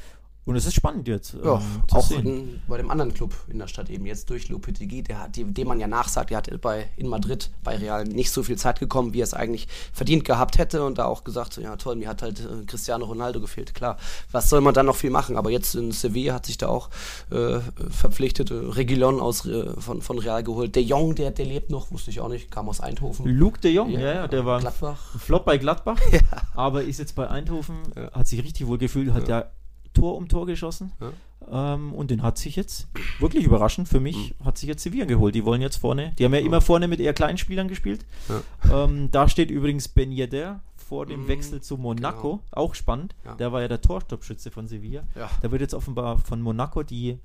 Und 0.45 0.57
es 0.57 0.66
ist 0.66 0.74
spannend 0.74 1.07
jetzt. 1.07 1.34
Ja, 1.34 1.55
ähm, 1.55 1.82
auch 1.93 2.11
in, 2.11 2.61
bei 2.66 2.76
dem 2.76 2.90
anderen 2.90 3.14
Club 3.14 3.32
in 3.49 3.61
der 3.61 3.68
Stadt 3.68 3.88
eben 3.90 4.07
jetzt 4.07 4.28
durch 4.28 4.49
Lopetegui, 4.49 5.03
der 5.03 5.20
hat, 5.20 5.36
dem 5.36 5.68
man 5.68 5.78
ja 5.78 5.86
nachsagt, 5.86 6.30
der 6.30 6.38
hat 6.38 6.61
bei, 6.61 6.90
in 6.97 7.07
Madrid 7.07 7.51
bei 7.62 7.76
Real 7.76 8.05
nicht 8.05 8.32
so 8.32 8.43
viel 8.43 8.59
Zeit 8.59 8.80
gekommen, 8.80 9.12
wie 9.12 9.20
er 9.20 9.24
es 9.24 9.34
eigentlich 9.34 9.68
verdient 9.93 10.24
gehabt 10.24 10.59
hätte 10.59 10.84
und 10.84 10.99
da 10.99 11.05
auch 11.05 11.22
gesagt, 11.22 11.59
ja 11.59 11.76
toll, 11.76 11.95
mir 11.95 12.09
hat 12.09 12.22
halt 12.22 12.40
äh, 12.40 12.64
Cristiano 12.66 13.05
Ronaldo 13.05 13.40
gefehlt. 13.40 13.72
Klar, 13.72 13.99
was 14.32 14.51
soll 14.51 14.61
man 14.61 14.74
dann 14.74 14.86
noch 14.86 14.97
viel 14.97 15.11
machen? 15.11 15.36
Aber 15.36 15.51
jetzt 15.51 15.76
in 15.76 15.93
Sevilla 15.93 16.34
hat 16.34 16.47
sich 16.47 16.59
da 16.59 16.66
auch 16.66 16.90
äh, 17.30 17.61
verpflichtet, 17.90 18.51
äh, 18.51 18.55
Regilon 18.55 19.20
aus, 19.20 19.47
äh, 19.47 19.80
von, 19.80 20.03
von 20.03 20.18
Real 20.18 20.43
geholt. 20.43 20.74
De 20.74 20.82
Jong, 20.82 21.14
der, 21.14 21.30
der 21.30 21.47
lebt 21.47 21.70
noch, 21.70 21.93
wusste 21.93 22.11
ich 22.11 22.20
auch 22.20 22.28
nicht, 22.28 22.51
kam 22.51 22.68
aus 22.68 22.80
Eindhoven. 22.80 23.26
Luke 23.26 23.61
De 23.61 23.70
Jong, 23.70 23.90
ja, 23.90 24.01
ja 24.01 24.28
der 24.28 24.45
war 24.45 24.59
Gladbach. 24.59 24.99
Flop 25.20 25.45
bei 25.45 25.57
Gladbach, 25.57 26.01
ja. 26.11 26.20
aber 26.57 26.82
ist 26.82 26.99
jetzt 26.99 27.14
bei 27.14 27.28
Eindhoven, 27.28 27.76
ja. 27.95 28.11
hat 28.11 28.26
sich 28.26 28.43
richtig 28.43 28.66
wohl 28.66 28.78
gefühlt, 28.78 29.12
hat 29.12 29.28
ja 29.28 29.45
Tor 29.93 30.16
um 30.16 30.28
Tor 30.28 30.47
geschossen. 30.47 30.93
Ja. 31.01 31.74
Ähm, 31.74 31.93
und 31.93 32.11
den 32.11 32.22
hat 32.22 32.38
sich 32.38 32.57
jetzt, 32.57 32.88
wirklich 33.18 33.45
überraschend 33.45 33.88
für 33.88 34.01
mich, 34.01 34.34
mhm. 34.38 34.45
hat 34.45 34.59
sich 34.59 34.68
jetzt 34.68 34.82
Sevilla 34.82 35.05
geholt. 35.05 35.34
Die 35.34 35.45
wollen 35.45 35.61
jetzt 35.61 35.76
vorne, 35.76 36.12
die 36.18 36.24
haben 36.24 36.34
ja 36.34 36.40
immer 36.40 36.61
vorne 36.61 36.88
mit 36.88 37.01
eher 37.01 37.14
kleinen 37.14 37.38
Spielern 37.38 37.68
gespielt. 37.68 38.05
Ja. 38.28 38.84
Ähm, 38.84 39.11
da 39.11 39.28
steht 39.28 39.51
übrigens 39.51 39.88
Ben 39.88 40.12
Yedder 40.12 40.61
vor 40.76 41.07
dem 41.07 41.22
mhm. 41.22 41.28
Wechsel 41.28 41.61
zu 41.61 41.76
Monaco, 41.76 42.36
genau. 42.36 42.43
auch 42.51 42.74
spannend. 42.74 43.14
Ja. 43.24 43.34
Der 43.34 43.53
war 43.53 43.62
ja 43.62 43.68
der 43.68 43.80
Torstoppschütze 43.80 44.51
von 44.51 44.68
Sevilla. 44.68 45.05
Da 45.40 45.51
wird 45.51 45.61
jetzt 45.61 45.74
offenbar 45.74 46.18
von 46.18 46.40
Monaco 46.40 46.82
die 46.82 47.18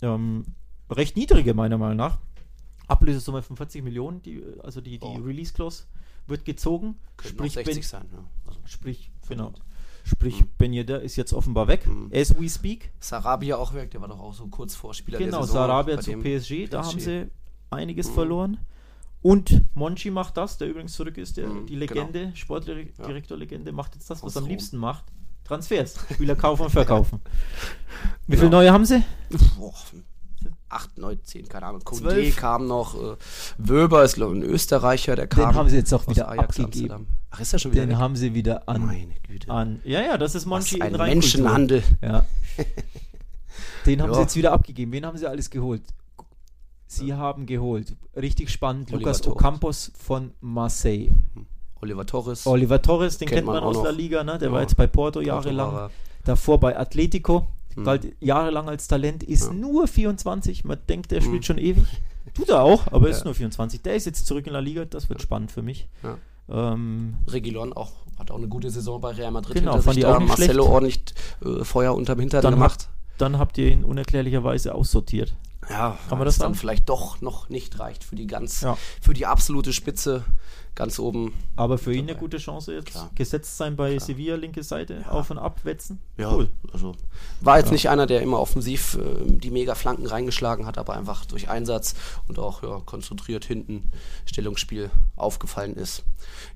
ähm, 0.00 0.44
recht 0.90 1.16
niedrige, 1.16 1.54
meiner 1.54 1.78
Meinung 1.78 1.96
nach, 1.96 2.18
Ablösesumme 2.86 3.42
von 3.42 3.56
40 3.56 3.82
Millionen, 3.82 4.22
die, 4.22 4.42
also 4.62 4.80
die, 4.80 4.98
die 4.98 5.04
oh. 5.04 5.16
Release-Clause 5.16 5.84
wird 6.26 6.44
gezogen. 6.44 6.96
Könnte 7.16 7.36
sprich, 7.36 7.52
60 7.52 7.74
ben, 7.74 7.82
sein. 7.82 8.06
Ja. 8.12 8.24
Also 8.46 8.60
sprich, 8.64 9.10
genau. 9.28 9.52
Sprich, 10.08 10.40
mhm. 10.40 10.48
Ben 10.56 10.72
Yedder 10.72 11.02
ist 11.02 11.16
jetzt 11.16 11.34
offenbar 11.34 11.68
weg, 11.68 11.86
mhm. 11.86 12.10
as 12.14 12.34
we 12.38 12.48
speak. 12.48 12.90
Sarabia 12.98 13.56
auch 13.56 13.74
weg, 13.74 13.90
der 13.90 14.00
war 14.00 14.08
doch 14.08 14.20
auch 14.20 14.32
so 14.32 14.46
kurz 14.46 14.74
vor 14.74 14.94
Spieler 14.94 15.18
Genau, 15.18 15.42
Sarabia 15.42 16.00
zu 16.00 16.12
PSG, 16.12 16.64
PSG, 16.64 16.70
da 16.70 16.84
haben 16.84 16.98
sie 16.98 17.26
einiges 17.70 18.08
mhm. 18.08 18.14
verloren. 18.14 18.58
Und 19.20 19.64
Monchi 19.74 20.10
macht 20.10 20.36
das, 20.36 20.56
der 20.56 20.68
übrigens 20.68 20.94
zurück 20.94 21.18
ist, 21.18 21.36
der, 21.36 21.48
mhm, 21.48 21.66
die 21.66 21.74
genau. 21.74 21.94
Legende, 21.94 22.20
genau. 22.20 22.36
Sportdirektor-Legende, 22.36 23.72
macht 23.72 23.94
jetzt 23.96 24.08
das, 24.08 24.22
was 24.22 24.36
er 24.36 24.42
am 24.42 24.48
liebsten 24.48 24.78
macht. 24.78 25.04
Transfers. 25.44 25.98
Spieler 26.12 26.36
kaufen 26.36 26.64
und 26.64 26.70
verkaufen. 26.70 27.20
Wie 28.26 28.36
viele 28.36 28.50
neue 28.50 28.72
haben 28.72 28.84
sie? 28.84 29.02
Boah, 29.58 29.74
8, 30.70 30.98
9, 30.98 31.18
10, 31.24 31.48
keine 31.48 31.66
Ahnung. 31.66 31.82
Kunde 31.84 32.30
kam 32.32 32.66
noch. 32.66 32.94
Äh, 32.94 33.16
Wöber 33.58 34.04
ist 34.04 34.18
ein 34.18 34.42
Österreicher, 34.42 35.16
der 35.16 35.26
kam. 35.26 35.50
Den 35.50 35.54
haben 35.54 35.68
sie 35.68 35.76
jetzt 35.76 35.92
auch 35.92 36.06
wieder 36.08 36.28
Ajax 36.28 36.60
abgegeben. 36.60 36.92
Amsterdam. 36.92 37.06
Ach, 37.30 37.40
ist 37.40 37.52
er 37.52 37.58
schon 37.58 37.72
wieder 37.72 37.82
Den 37.82 37.90
weg? 37.90 37.96
haben 37.96 38.16
sie 38.16 38.34
wieder 38.34 38.68
an. 38.68 38.86
Meine 38.86 39.14
Güte. 39.26 39.50
An, 39.50 39.80
ja, 39.84 40.02
ja, 40.02 40.18
das 40.18 40.34
ist 40.34 40.46
Monchi 40.46 40.80
ein 40.80 40.92
Menschenhandel. 40.92 41.82
Ja. 42.02 42.26
Den 43.86 44.02
haben 44.02 44.10
ja. 44.10 44.14
sie 44.16 44.20
jetzt 44.20 44.36
wieder 44.36 44.52
abgegeben. 44.52 44.92
Wen 44.92 45.06
haben 45.06 45.16
sie 45.16 45.26
alles 45.26 45.48
geholt? 45.48 45.82
Sie 46.86 47.08
ja. 47.08 47.16
haben 47.16 47.46
geholt. 47.46 47.96
Richtig 48.16 48.50
spannend. 48.50 48.88
Oliver 48.90 48.98
Lukas 48.98 49.20
Torres. 49.22 49.36
Ocampos 49.36 49.92
von 49.98 50.32
Marseille. 50.40 51.10
Hm. 51.34 51.46
Oliver 51.80 52.06
Torres. 52.06 52.46
Oliver 52.46 52.82
Torres, 52.82 53.18
den 53.18 53.28
kennt, 53.28 53.36
kennt 53.38 53.46
man, 53.46 53.56
man 53.56 53.64
aus 53.64 53.82
der 53.82 53.92
Liga, 53.92 54.24
ne? 54.24 54.38
Der 54.38 54.48
ja. 54.48 54.54
war 54.54 54.62
jetzt 54.62 54.76
bei 54.76 54.86
Porto 54.86 55.20
jahrelang. 55.20 55.90
Davor 56.24 56.58
bei 56.58 56.76
Atletico. 56.76 57.46
Galt 57.84 58.06
jahrelang 58.20 58.68
als 58.68 58.88
Talent, 58.88 59.22
ist 59.22 59.46
ja. 59.46 59.52
nur 59.52 59.88
24. 59.88 60.64
Man 60.64 60.78
denkt, 60.88 61.10
der 61.10 61.20
spielt 61.20 61.38
hm. 61.38 61.42
schon 61.42 61.58
ewig. 61.58 61.86
Tut 62.34 62.48
er 62.50 62.62
auch, 62.62 62.86
aber 62.92 63.08
ja. 63.08 63.16
ist 63.16 63.24
nur 63.24 63.34
24. 63.34 63.82
Der 63.82 63.96
ist 63.96 64.06
jetzt 64.06 64.26
zurück 64.26 64.46
in 64.46 64.52
der 64.52 64.62
Liga, 64.62 64.84
das 64.84 65.08
wird 65.08 65.22
spannend 65.22 65.50
für 65.50 65.62
mich. 65.62 65.88
Ja. 66.02 66.18
Ähm, 66.50 67.16
Regilon 67.26 67.72
auch, 67.72 67.92
hat 68.18 68.30
auch 68.30 68.36
eine 68.36 68.48
gute 68.48 68.70
Saison 68.70 69.00
bei 69.00 69.10
Real 69.10 69.30
Madrid 69.30 69.56
genau, 69.56 69.80
fand 69.80 69.94
sich 69.94 70.02
da. 70.02 70.18
Marcelo 70.18 70.62
schlecht. 70.62 70.68
ordentlich 70.68 71.00
äh, 71.44 71.64
Feuer 71.64 71.94
unterm 71.94 72.20
Hintern 72.20 72.42
dann 72.42 72.54
gemacht. 72.54 72.82
Hat, 72.82 72.88
dann 73.18 73.38
habt 73.38 73.58
ihr 73.58 73.70
ihn 73.70 73.84
unerklärlicherweise 73.84 74.74
aussortiert. 74.74 75.34
Ja, 75.68 75.98
kann 76.08 76.18
man 76.18 76.24
das 76.24 76.38
dann 76.38 76.54
vielleicht 76.54 76.88
doch 76.88 77.20
noch 77.20 77.50
nicht 77.50 77.78
reicht 77.78 78.02
für 78.02 78.16
die 78.16 78.26
ganz, 78.26 78.62
ja. 78.62 78.78
für 79.02 79.12
die 79.12 79.26
absolute 79.26 79.72
Spitze 79.74 80.24
ganz 80.78 81.00
oben. 81.00 81.34
Aber 81.56 81.76
für 81.76 81.92
ihn 81.92 82.08
eine 82.08 82.16
gute 82.16 82.38
Chance 82.38 82.72
jetzt. 82.72 82.86
Klar. 82.92 83.10
Gesetzt 83.16 83.56
sein 83.56 83.74
bei 83.74 83.96
Klar. 83.96 84.06
Sevilla, 84.06 84.36
linke 84.36 84.62
Seite, 84.62 85.02
ja. 85.02 85.08
auf 85.10 85.28
und 85.30 85.38
ab 85.38 85.64
wetzen. 85.64 86.00
Ja, 86.16 86.32
cool. 86.32 86.48
Also 86.72 86.94
war 87.40 87.58
jetzt 87.58 87.66
ja. 87.66 87.72
nicht 87.72 87.90
einer, 87.90 88.06
der 88.06 88.22
immer 88.22 88.38
offensiv 88.38 88.94
äh, 88.94 89.24
die 89.26 89.50
Mega-Flanken 89.50 90.06
reingeschlagen 90.06 90.66
hat, 90.66 90.78
aber 90.78 90.94
einfach 90.94 91.24
durch 91.26 91.50
Einsatz 91.50 91.96
und 92.28 92.38
auch 92.38 92.62
ja, 92.62 92.80
konzentriert 92.86 93.44
hinten 93.44 93.90
Stellungsspiel 94.24 94.90
aufgefallen 95.16 95.74
ist. 95.74 96.04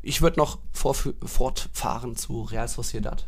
Ich 0.02 0.22
würde 0.22 0.38
noch 0.38 0.58
fortfahren 0.72 2.14
zu 2.14 2.42
Real 2.42 2.68
Sociedad. 2.68 3.26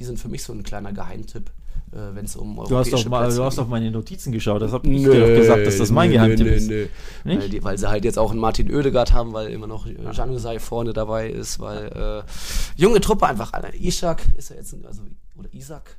Die 0.00 0.04
sind 0.04 0.18
für 0.18 0.28
mich 0.28 0.42
so 0.42 0.52
ein 0.52 0.64
kleiner 0.64 0.92
Geheimtipp 0.92 1.52
wenn 1.92 2.24
es 2.24 2.36
um 2.36 2.56
du 2.56 2.76
hast, 2.76 2.92
doch 2.92 3.04
mal, 3.06 3.30
du 3.30 3.44
hast 3.44 3.58
auf 3.58 3.68
meine 3.68 3.90
Notizen 3.90 4.32
geschaut, 4.32 4.62
das 4.62 4.72
habe 4.72 4.88
ich 4.88 5.02
nö, 5.02 5.12
dir 5.12 5.20
doch 5.20 5.36
gesagt, 5.36 5.66
dass 5.66 5.78
das 5.78 5.90
mein 5.90 6.08
nö, 6.08 6.16
Geheimtipp 6.16 6.46
nö, 6.46 6.52
ist. 6.52 6.68
Nö. 6.70 6.86
Weil, 7.24 7.48
die, 7.48 7.62
weil, 7.62 7.76
sie 7.76 7.88
halt 7.88 8.04
jetzt 8.04 8.18
auch 8.18 8.30
einen 8.30 8.40
Martin 8.40 8.74
Oedegaard 8.74 9.12
haben, 9.12 9.32
weil 9.32 9.50
immer 9.50 9.66
noch 9.66 9.86
Januzaj 9.86 10.58
vorne 10.58 10.92
dabei 10.92 11.28
ist, 11.28 11.60
weil 11.60 12.24
äh, 12.26 12.80
junge 12.80 13.00
Truppe 13.00 13.26
einfach, 13.26 13.52
Ishak 13.74 14.22
ist 14.36 14.50
er 14.50 14.56
jetzt, 14.56 14.72
ein, 14.72 14.86
also, 14.86 15.02
oder 15.36 15.52
Isaac, 15.52 15.98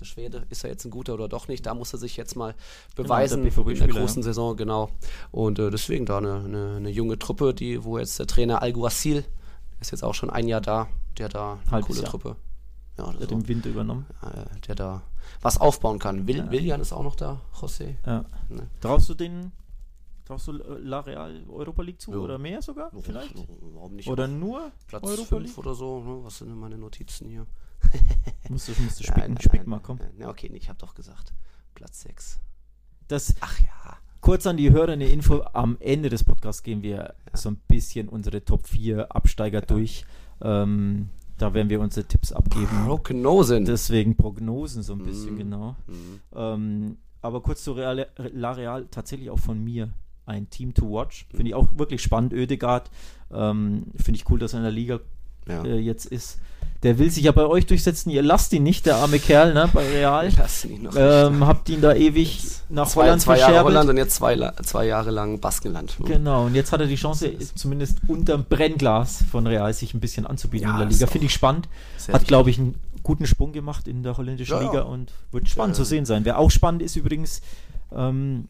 der 0.00 0.06
Schwede, 0.06 0.46
ist 0.50 0.64
er 0.64 0.70
jetzt 0.70 0.84
ein 0.84 0.90
guter 0.90 1.14
oder 1.14 1.28
doch 1.28 1.48
nicht? 1.48 1.66
Da 1.66 1.74
muss 1.74 1.92
er 1.92 1.98
sich 1.98 2.16
jetzt 2.16 2.36
mal 2.36 2.54
beweisen 2.96 3.42
genau, 3.44 3.62
der 3.64 3.72
in 3.72 3.78
der 3.78 3.88
großen 3.88 4.22
ja. 4.22 4.24
Saison, 4.24 4.56
genau. 4.56 4.90
Und 5.30 5.58
äh, 5.58 5.70
deswegen 5.70 6.06
da 6.06 6.18
eine, 6.18 6.36
eine, 6.44 6.74
eine, 6.76 6.90
junge 6.90 7.18
Truppe, 7.18 7.54
die, 7.54 7.84
wo 7.84 7.98
jetzt 7.98 8.18
der 8.18 8.26
Trainer 8.26 8.62
Alguacil 8.62 9.24
ist 9.80 9.90
jetzt 9.90 10.02
auch 10.02 10.14
schon 10.14 10.30
ein 10.30 10.48
Jahr 10.48 10.60
da, 10.60 10.88
der 11.18 11.28
da 11.28 11.58
eine 11.62 11.70
Halbes 11.70 11.86
coole 11.88 12.00
Jahr. 12.00 12.10
Truppe. 12.10 12.36
Ja, 12.98 13.12
der 13.12 13.20
hat 13.20 13.32
im 13.32 13.48
Winter 13.48 13.68
übernommen. 13.68 14.06
Äh, 14.22 14.60
der 14.66 14.74
da 14.74 15.02
was 15.40 15.60
aufbauen 15.60 15.98
kann. 15.98 16.26
Will, 16.26 16.38
ja. 16.38 16.50
Willian 16.50 16.80
ist 16.80 16.92
auch 16.92 17.02
noch 17.02 17.16
da, 17.16 17.40
José. 17.54 17.96
Ja. 18.06 18.24
Ne. 18.48 18.68
Traust 18.80 19.08
du 19.08 19.14
den 19.14 19.52
Traust 20.24 20.48
du 20.48 20.52
La 20.52 21.00
Real 21.00 21.44
Europa 21.48 21.82
League 21.82 22.00
zu 22.00 22.12
ja. 22.12 22.16
oder 22.16 22.38
mehr 22.38 22.62
sogar 22.62 22.90
vielleicht? 23.02 23.34
Warum 23.60 23.94
nicht? 23.94 24.08
Oder 24.08 24.26
nur 24.26 24.72
Platz 24.86 25.04
Europa 25.04 25.36
League? 25.36 25.58
oder 25.58 25.74
so. 25.74 26.00
Ne? 26.00 26.24
Was 26.24 26.38
sind 26.38 26.48
denn 26.48 26.58
meine 26.58 26.78
Notizen 26.78 27.28
hier? 27.28 27.46
musst 28.48 28.68
du, 28.68 28.72
musst 28.80 29.00
du 29.00 29.04
spicken, 29.04 29.38
spick 29.38 29.66
mal, 29.66 29.80
komm. 29.80 30.00
Ne, 30.16 30.26
okay, 30.26 30.50
ich 30.54 30.68
habe 30.70 30.78
doch 30.78 30.94
gesagt. 30.94 31.34
Platz 31.74 32.02
6. 32.02 32.40
Das, 33.08 33.34
Ach 33.40 33.60
ja. 33.60 33.98
Kurz 34.22 34.46
an 34.46 34.56
die 34.56 34.70
Hörer 34.70 34.92
eine 34.92 35.08
Info. 35.08 35.42
Am 35.52 35.76
Ende 35.80 36.08
des 36.08 36.24
Podcasts 36.24 36.62
gehen 36.62 36.80
wir 36.80 36.96
ja. 36.96 37.14
so 37.34 37.50
ein 37.50 37.56
bisschen 37.68 38.08
unsere 38.08 38.42
Top 38.42 38.66
4 38.66 39.14
Absteiger 39.14 39.60
ja. 39.60 39.66
durch. 39.66 40.06
Ähm, 40.40 41.10
da 41.38 41.52
werden 41.54 41.68
wir 41.68 41.80
unsere 41.80 42.06
Tipps 42.06 42.32
abgeben. 42.32 42.84
Prognosen. 42.84 43.64
Deswegen 43.64 44.16
Prognosen 44.16 44.82
so 44.82 44.92
ein 44.92 45.04
bisschen, 45.04 45.34
mm. 45.34 45.38
genau. 45.38 45.76
Mm. 45.86 46.36
Ähm, 46.36 46.96
aber 47.22 47.40
kurz 47.40 47.64
zu 47.64 47.72
Real, 47.72 48.06
La 48.16 48.52
Real, 48.52 48.86
tatsächlich 48.90 49.30
auch 49.30 49.38
von 49.38 49.62
mir 49.62 49.90
ein 50.26 50.48
Team 50.50 50.74
to 50.74 50.90
watch. 50.90 51.26
Finde 51.30 51.48
ich 51.48 51.54
auch 51.54 51.68
wirklich 51.76 52.02
spannend. 52.02 52.32
Ödegard, 52.32 52.90
ähm, 53.32 53.86
finde 53.96 54.18
ich 54.18 54.30
cool, 54.30 54.38
dass 54.38 54.52
er 54.52 54.58
in 54.58 54.64
der 54.64 54.72
Liga 54.72 55.00
ja. 55.48 55.64
äh, 55.64 55.78
jetzt 55.78 56.06
ist. 56.06 56.38
Der 56.84 56.98
will 56.98 57.10
sich 57.10 57.24
ja 57.24 57.32
bei 57.32 57.46
euch 57.46 57.64
durchsetzen. 57.64 58.10
Ihr 58.10 58.22
lasst 58.22 58.52
ihn 58.52 58.62
nicht, 58.62 58.84
der 58.84 58.96
arme 58.96 59.18
Kerl, 59.18 59.54
ne, 59.54 59.70
bei 59.72 59.88
Real. 59.88 60.30
Lasst 60.36 60.66
ihn 60.66 60.82
noch 60.82 60.92
ähm, 60.94 61.46
habt 61.46 61.70
ihn 61.70 61.80
da 61.80 61.94
ewig 61.94 62.42
nach 62.68 62.86
zwei, 62.86 63.04
Holland 63.04 63.22
zwei 63.22 63.38
Jahre 63.38 63.64
Holland 63.64 63.88
und 63.88 63.96
jetzt 63.96 64.16
zwei, 64.16 64.36
zwei 64.62 64.86
Jahre 64.86 65.10
lang 65.10 65.40
Baskenland. 65.40 65.98
Hm. 65.98 66.04
Genau, 66.04 66.44
und 66.44 66.54
jetzt 66.54 66.72
hat 66.72 66.80
er 66.80 66.86
die 66.86 66.96
Chance, 66.96 67.32
zumindest 67.54 67.98
unterm 68.06 68.44
Brennglas 68.44 69.24
von 69.30 69.46
Real 69.46 69.72
sich 69.72 69.94
ein 69.94 70.00
bisschen 70.00 70.26
anzubieten 70.26 70.68
ja, 70.68 70.74
in 70.74 70.80
der 70.80 70.88
Liga. 70.90 71.06
Finde 71.06 71.26
ich 71.26 71.32
spannend. 71.32 71.70
Hat, 72.12 72.26
glaube 72.26 72.50
ich, 72.50 72.58
einen 72.58 72.74
guten 73.02 73.26
Sprung 73.26 73.52
gemacht 73.52 73.88
in 73.88 74.02
der 74.02 74.18
holländischen 74.18 74.56
ja, 74.56 74.62
Liga 74.62 74.82
und 74.82 75.10
wird 75.32 75.48
spannend 75.48 75.76
zu 75.76 75.84
sehen 75.84 76.04
sein. 76.04 76.26
Wer 76.26 76.38
auch 76.38 76.50
spannend 76.50 76.82
ist 76.82 76.96
übrigens, 76.96 77.40
ähm, 77.94 78.48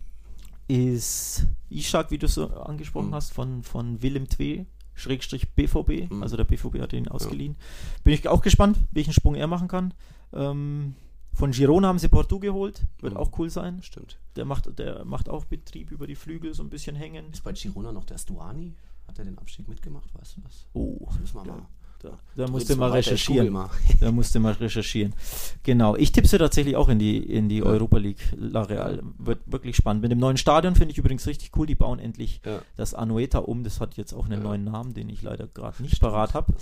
ist 0.66 1.46
Ishak, 1.70 2.10
wie 2.10 2.18
du 2.18 2.26
so 2.26 2.48
angesprochen 2.48 3.10
mhm. 3.10 3.14
hast, 3.14 3.32
von, 3.32 3.62
von 3.62 4.02
Willem 4.02 4.28
Twee. 4.28 4.66
Schrägstrich 4.94 5.50
BVB, 5.52 6.10
mhm. 6.10 6.22
also 6.22 6.36
der 6.36 6.44
BVB 6.44 6.80
hat 6.80 6.92
ihn 6.92 7.08
ausgeliehen. 7.08 7.56
Ja. 7.58 8.00
Bin 8.04 8.14
ich 8.14 8.28
auch 8.28 8.42
gespannt, 8.42 8.78
welchen 8.92 9.12
Sprung 9.12 9.34
er 9.34 9.46
machen 9.46 9.68
kann. 9.68 9.94
Ähm, 10.32 10.94
von 11.32 11.50
Girona 11.50 11.88
haben 11.88 11.98
sie 11.98 12.08
Porto 12.08 12.38
geholt, 12.38 12.86
wird 13.00 13.14
mhm. 13.14 13.18
auch 13.18 13.36
cool 13.38 13.50
sein. 13.50 13.82
Stimmt. 13.82 14.18
Der 14.36 14.44
macht, 14.44 14.78
der 14.78 15.04
macht 15.04 15.28
auch 15.28 15.44
Betrieb 15.44 15.90
über 15.90 16.06
die 16.06 16.14
Flügel, 16.14 16.54
so 16.54 16.62
ein 16.62 16.70
bisschen 16.70 16.94
hängen. 16.94 17.30
Ist 17.32 17.42
bei 17.42 17.52
Girona 17.52 17.92
noch 17.92 18.04
der 18.04 18.18
Stuani? 18.18 18.74
Hat 19.08 19.18
er 19.18 19.24
den 19.24 19.38
Abstieg 19.38 19.68
mitgemacht? 19.68 20.14
Weißt 20.14 20.36
du 20.36 20.40
das? 20.42 20.66
Oh, 20.72 21.06
Das 21.06 21.18
müssen 21.18 21.34
wir 21.34 21.44
mal. 21.44 21.66
Da, 22.04 22.18
da 22.36 22.48
musst 22.50 22.68
du 22.70 22.76
mal 22.76 22.90
recherchieren. 22.90 23.50
mal. 23.52 23.70
Da 24.00 24.12
musst 24.12 24.34
du 24.34 24.40
mal 24.40 24.52
recherchieren. 24.52 25.14
Genau. 25.62 25.96
Ich 25.96 26.12
tippe 26.12 26.28
sie 26.28 26.38
tatsächlich 26.38 26.76
auch 26.76 26.88
in 26.88 26.98
die, 26.98 27.16
in 27.18 27.48
die 27.48 27.62
Europa 27.62 27.96
League 27.98 28.20
La 28.36 28.62
Real. 28.62 29.02
Wird 29.18 29.40
wirklich 29.46 29.74
spannend. 29.76 30.02
Mit 30.02 30.10
dem 30.12 30.18
neuen 30.18 30.36
Stadion 30.36 30.74
finde 30.74 30.92
ich 30.92 30.98
übrigens 30.98 31.26
richtig 31.26 31.50
cool. 31.56 31.66
Die 31.66 31.74
bauen 31.74 31.98
endlich 31.98 32.40
Ja. 32.44 32.60
das 32.76 32.94
Anoeta 32.94 33.38
um. 33.38 33.64
Das 33.64 33.80
hat 33.80 33.96
jetzt 33.96 34.12
auch 34.12 34.24
einen 34.26 34.42
Ja. 34.42 34.48
neuen 34.48 34.64
Namen, 34.64 34.94
den 34.94 35.08
ich 35.08 35.22
leider 35.22 35.46
gerade 35.46 35.82
nicht 35.82 36.00
parat 36.00 36.34
habe. 36.34 36.52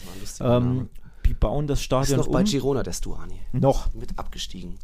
Ähm, 0.41 0.89
die 1.27 1.35
bauen 1.35 1.67
das 1.67 1.79
Ist 1.81 1.85
Stadion 1.85 2.19
noch 2.19 2.27
um. 2.27 2.33
bei 2.33 2.43
Girona, 2.45 2.83
der 2.83 2.93
Stuani. 2.93 3.41
noch. 3.53 3.93
Mit 3.95 4.19
abgestiegen. 4.19 4.79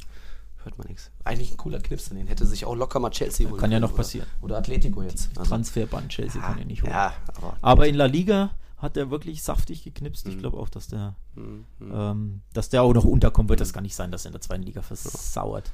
Hört 0.65 0.77
man 0.77 0.89
nichts. 0.89 1.11
Eigentlich 1.25 1.53
ein 1.53 1.57
cooler 1.57 1.79
Knips, 1.79 2.09
den 2.09 2.27
hätte 2.27 2.45
sich 2.45 2.65
auch 2.65 2.75
locker 2.75 2.99
mal 2.99 3.11
Chelsea 3.11 3.49
holen 3.49 3.61
Kann 3.61 3.71
ja 3.71 3.79
noch 3.81 3.91
oder- 3.91 3.99
passieren. 3.99 4.27
Oder 4.43 4.59
Atletico 4.59 5.03
jetzt. 5.03 5.31
Also, 5.37 5.49
Transferband 5.51 6.09
Chelsea 6.11 6.43
kann 6.43 6.59
ja 6.59 6.65
nicht 6.65 6.83
holen. 6.83 6.91
ja, 6.93 7.13
aber. 7.37 7.57
Aber 7.63 7.87
in 7.87 7.95
La 7.95 8.07
Liga 8.07 8.51
hat 8.79 8.97
er 8.97 9.11
wirklich 9.11 9.43
saftig 9.43 9.83
geknipst. 9.85 10.27
Ich 10.29 10.37
Mhm. 10.37 10.41
glaube 10.41 10.57
auch, 10.59 10.69
dass 10.69 10.87
der, 10.89 11.15
Mhm, 11.35 11.65
mhm. 11.79 11.93
ähm, 11.93 12.41
dass 12.53 12.69
der 12.69 12.83
auch 12.83 12.95
noch 12.95 13.05
unterkommt. 13.05 13.49
Wird 13.49 13.61
das 13.61 13.73
gar 13.73 13.81
nicht 13.81 13.95
sein, 13.95 14.11
dass 14.13 14.25
er 14.25 14.29
in 14.29 14.33
der 14.33 14.41
zweiten 14.41 14.63
Liga 14.63 14.83
versauert. 14.83 15.73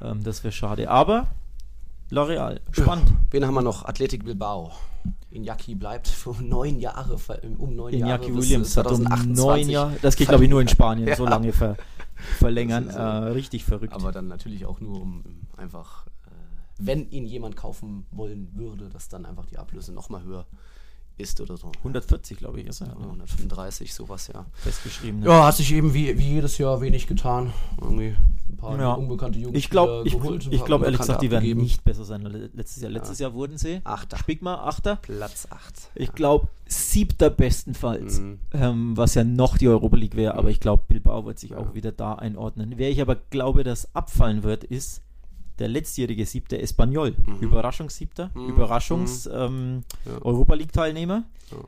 Ähm, 0.00 0.22
das 0.24 0.42
wäre 0.42 0.52
schade. 0.52 0.88
Aber 0.90 1.28
La 2.08 2.22
Real, 2.22 2.60
spannend. 2.70 3.12
Wen 3.30 3.44
haben 3.44 3.54
wir 3.54 3.62
noch? 3.62 3.84
Athletic 3.84 4.24
Bilbao. 4.24 4.70
Iñaki 5.32 5.76
bleibt 5.76 6.06
für 6.08 6.34
neun 6.40 6.78
Jahre, 6.78 7.16
um 7.58 7.74
neun 7.76 7.92
Jahre. 7.94 8.22
Iñaki 8.24 8.34
Williams 8.34 8.76
hat 8.76 8.86
um 8.86 9.02
2028 9.02 9.36
neun 9.44 9.68
Jahre, 9.70 9.96
das 10.02 10.14
geht 10.16 10.28
glaube 10.28 10.44
ich 10.44 10.50
nur 10.50 10.60
in 10.60 10.68
Spanien, 10.68 11.14
so 11.16 11.24
Ja. 11.24 11.30
lange 11.30 11.52
ver, 11.52 11.76
verlängern. 12.38 12.88
So. 12.90 12.98
Äh, 12.98 13.02
richtig 13.32 13.64
verrückt. 13.64 13.92
Aber 13.92 14.12
dann 14.12 14.28
natürlich 14.28 14.64
auch 14.66 14.80
nur, 14.80 15.00
um 15.02 15.24
einfach, 15.56 16.06
äh, 16.06 16.30
wenn 16.78 17.10
ihn 17.10 17.26
jemand 17.26 17.56
kaufen 17.56 18.06
wollen 18.12 18.50
würde, 18.54 18.88
dass 18.88 19.08
dann 19.08 19.26
einfach 19.26 19.46
die 19.46 19.58
Ablöse 19.58 19.92
nochmal 19.92 20.22
höher 20.22 20.46
ist 21.18 21.40
oder 21.40 21.56
so. 21.56 21.72
140 21.78 22.36
glaube 22.38 22.60
ich 22.60 22.66
ist 22.66 22.80
er. 22.82 22.88
Ja, 22.88 22.96
135, 22.96 23.92
sowas, 23.94 24.28
ja. 24.32 24.44
Festgeschrieben. 24.54 25.20
ne? 25.20 25.26
Ja, 25.26 25.46
hat 25.46 25.56
sich 25.56 25.72
eben 25.72 25.94
wie, 25.94 26.18
wie 26.18 26.34
jedes 26.34 26.58
Jahr 26.58 26.80
wenig 26.80 27.06
getan. 27.06 27.52
Irgendwie 27.80 28.14
ein 28.50 28.56
paar 28.56 28.78
Ja. 28.78 28.92
unbekannte 28.92 29.38
Jugendspieler 29.38 29.58
Ich 29.58 29.70
glaube 29.70 30.02
ich, 30.06 30.12
geholt. 30.12 30.46
ich 30.50 30.58
paar 30.58 30.66
glaub, 30.66 30.82
ehrlich 30.82 31.00
gesagt, 31.00 31.22
die 31.22 31.30
werden 31.30 31.56
nicht 31.56 31.84
besser 31.84 32.04
sein 32.04 32.22
letztes 32.54 32.82
Jahr. 32.82 32.90
Letztes 32.92 33.18
Jahr 33.18 33.34
wurden 33.34 33.58
sie, 33.58 33.80
Achter. 33.84 34.18
spick 34.18 34.42
mal, 34.42 34.54
Achter. 34.56 34.96
Platz 34.96 35.46
8. 35.50 35.90
Ich 35.94 36.12
glaube, 36.12 36.48
siebter 36.66 37.30
bestenfalls, 37.30 38.20
Mhm. 38.20 38.38
ähm, 38.52 38.96
was 38.96 39.14
ja 39.14 39.24
noch 39.24 39.56
die 39.58 39.68
Europa 39.68 39.96
League 39.96 40.16
wäre, 40.16 40.34
aber 40.34 40.50
ich 40.50 40.60
glaube, 40.60 40.84
Bilbao 40.88 41.24
wird 41.26 41.38
sich 41.38 41.50
Ja. 41.50 41.58
auch 41.58 41.74
wieder 41.74 41.92
da 41.92 42.14
einordnen. 42.14 42.74
Wer 42.76 42.90
ich 42.90 43.00
aber 43.00 43.16
glaube, 43.16 43.64
dass 43.64 43.94
abfallen 43.94 44.42
wird, 44.42 44.64
ist 44.64 45.02
der 45.58 45.68
letztjährige 45.68 46.26
siebte 46.26 46.60
Espanyol. 46.60 47.14
Mhm. 47.24 47.36
Überraschungssiebter, 47.40 48.30
Mhm. 48.34 48.48
Überraschungs 48.50 49.26
ähm, 49.26 49.84
Ja. 50.04 50.18
Europa 50.22 50.54
League 50.54 50.72
Teilnehmer. 50.72 51.24
Ja. 51.50 51.58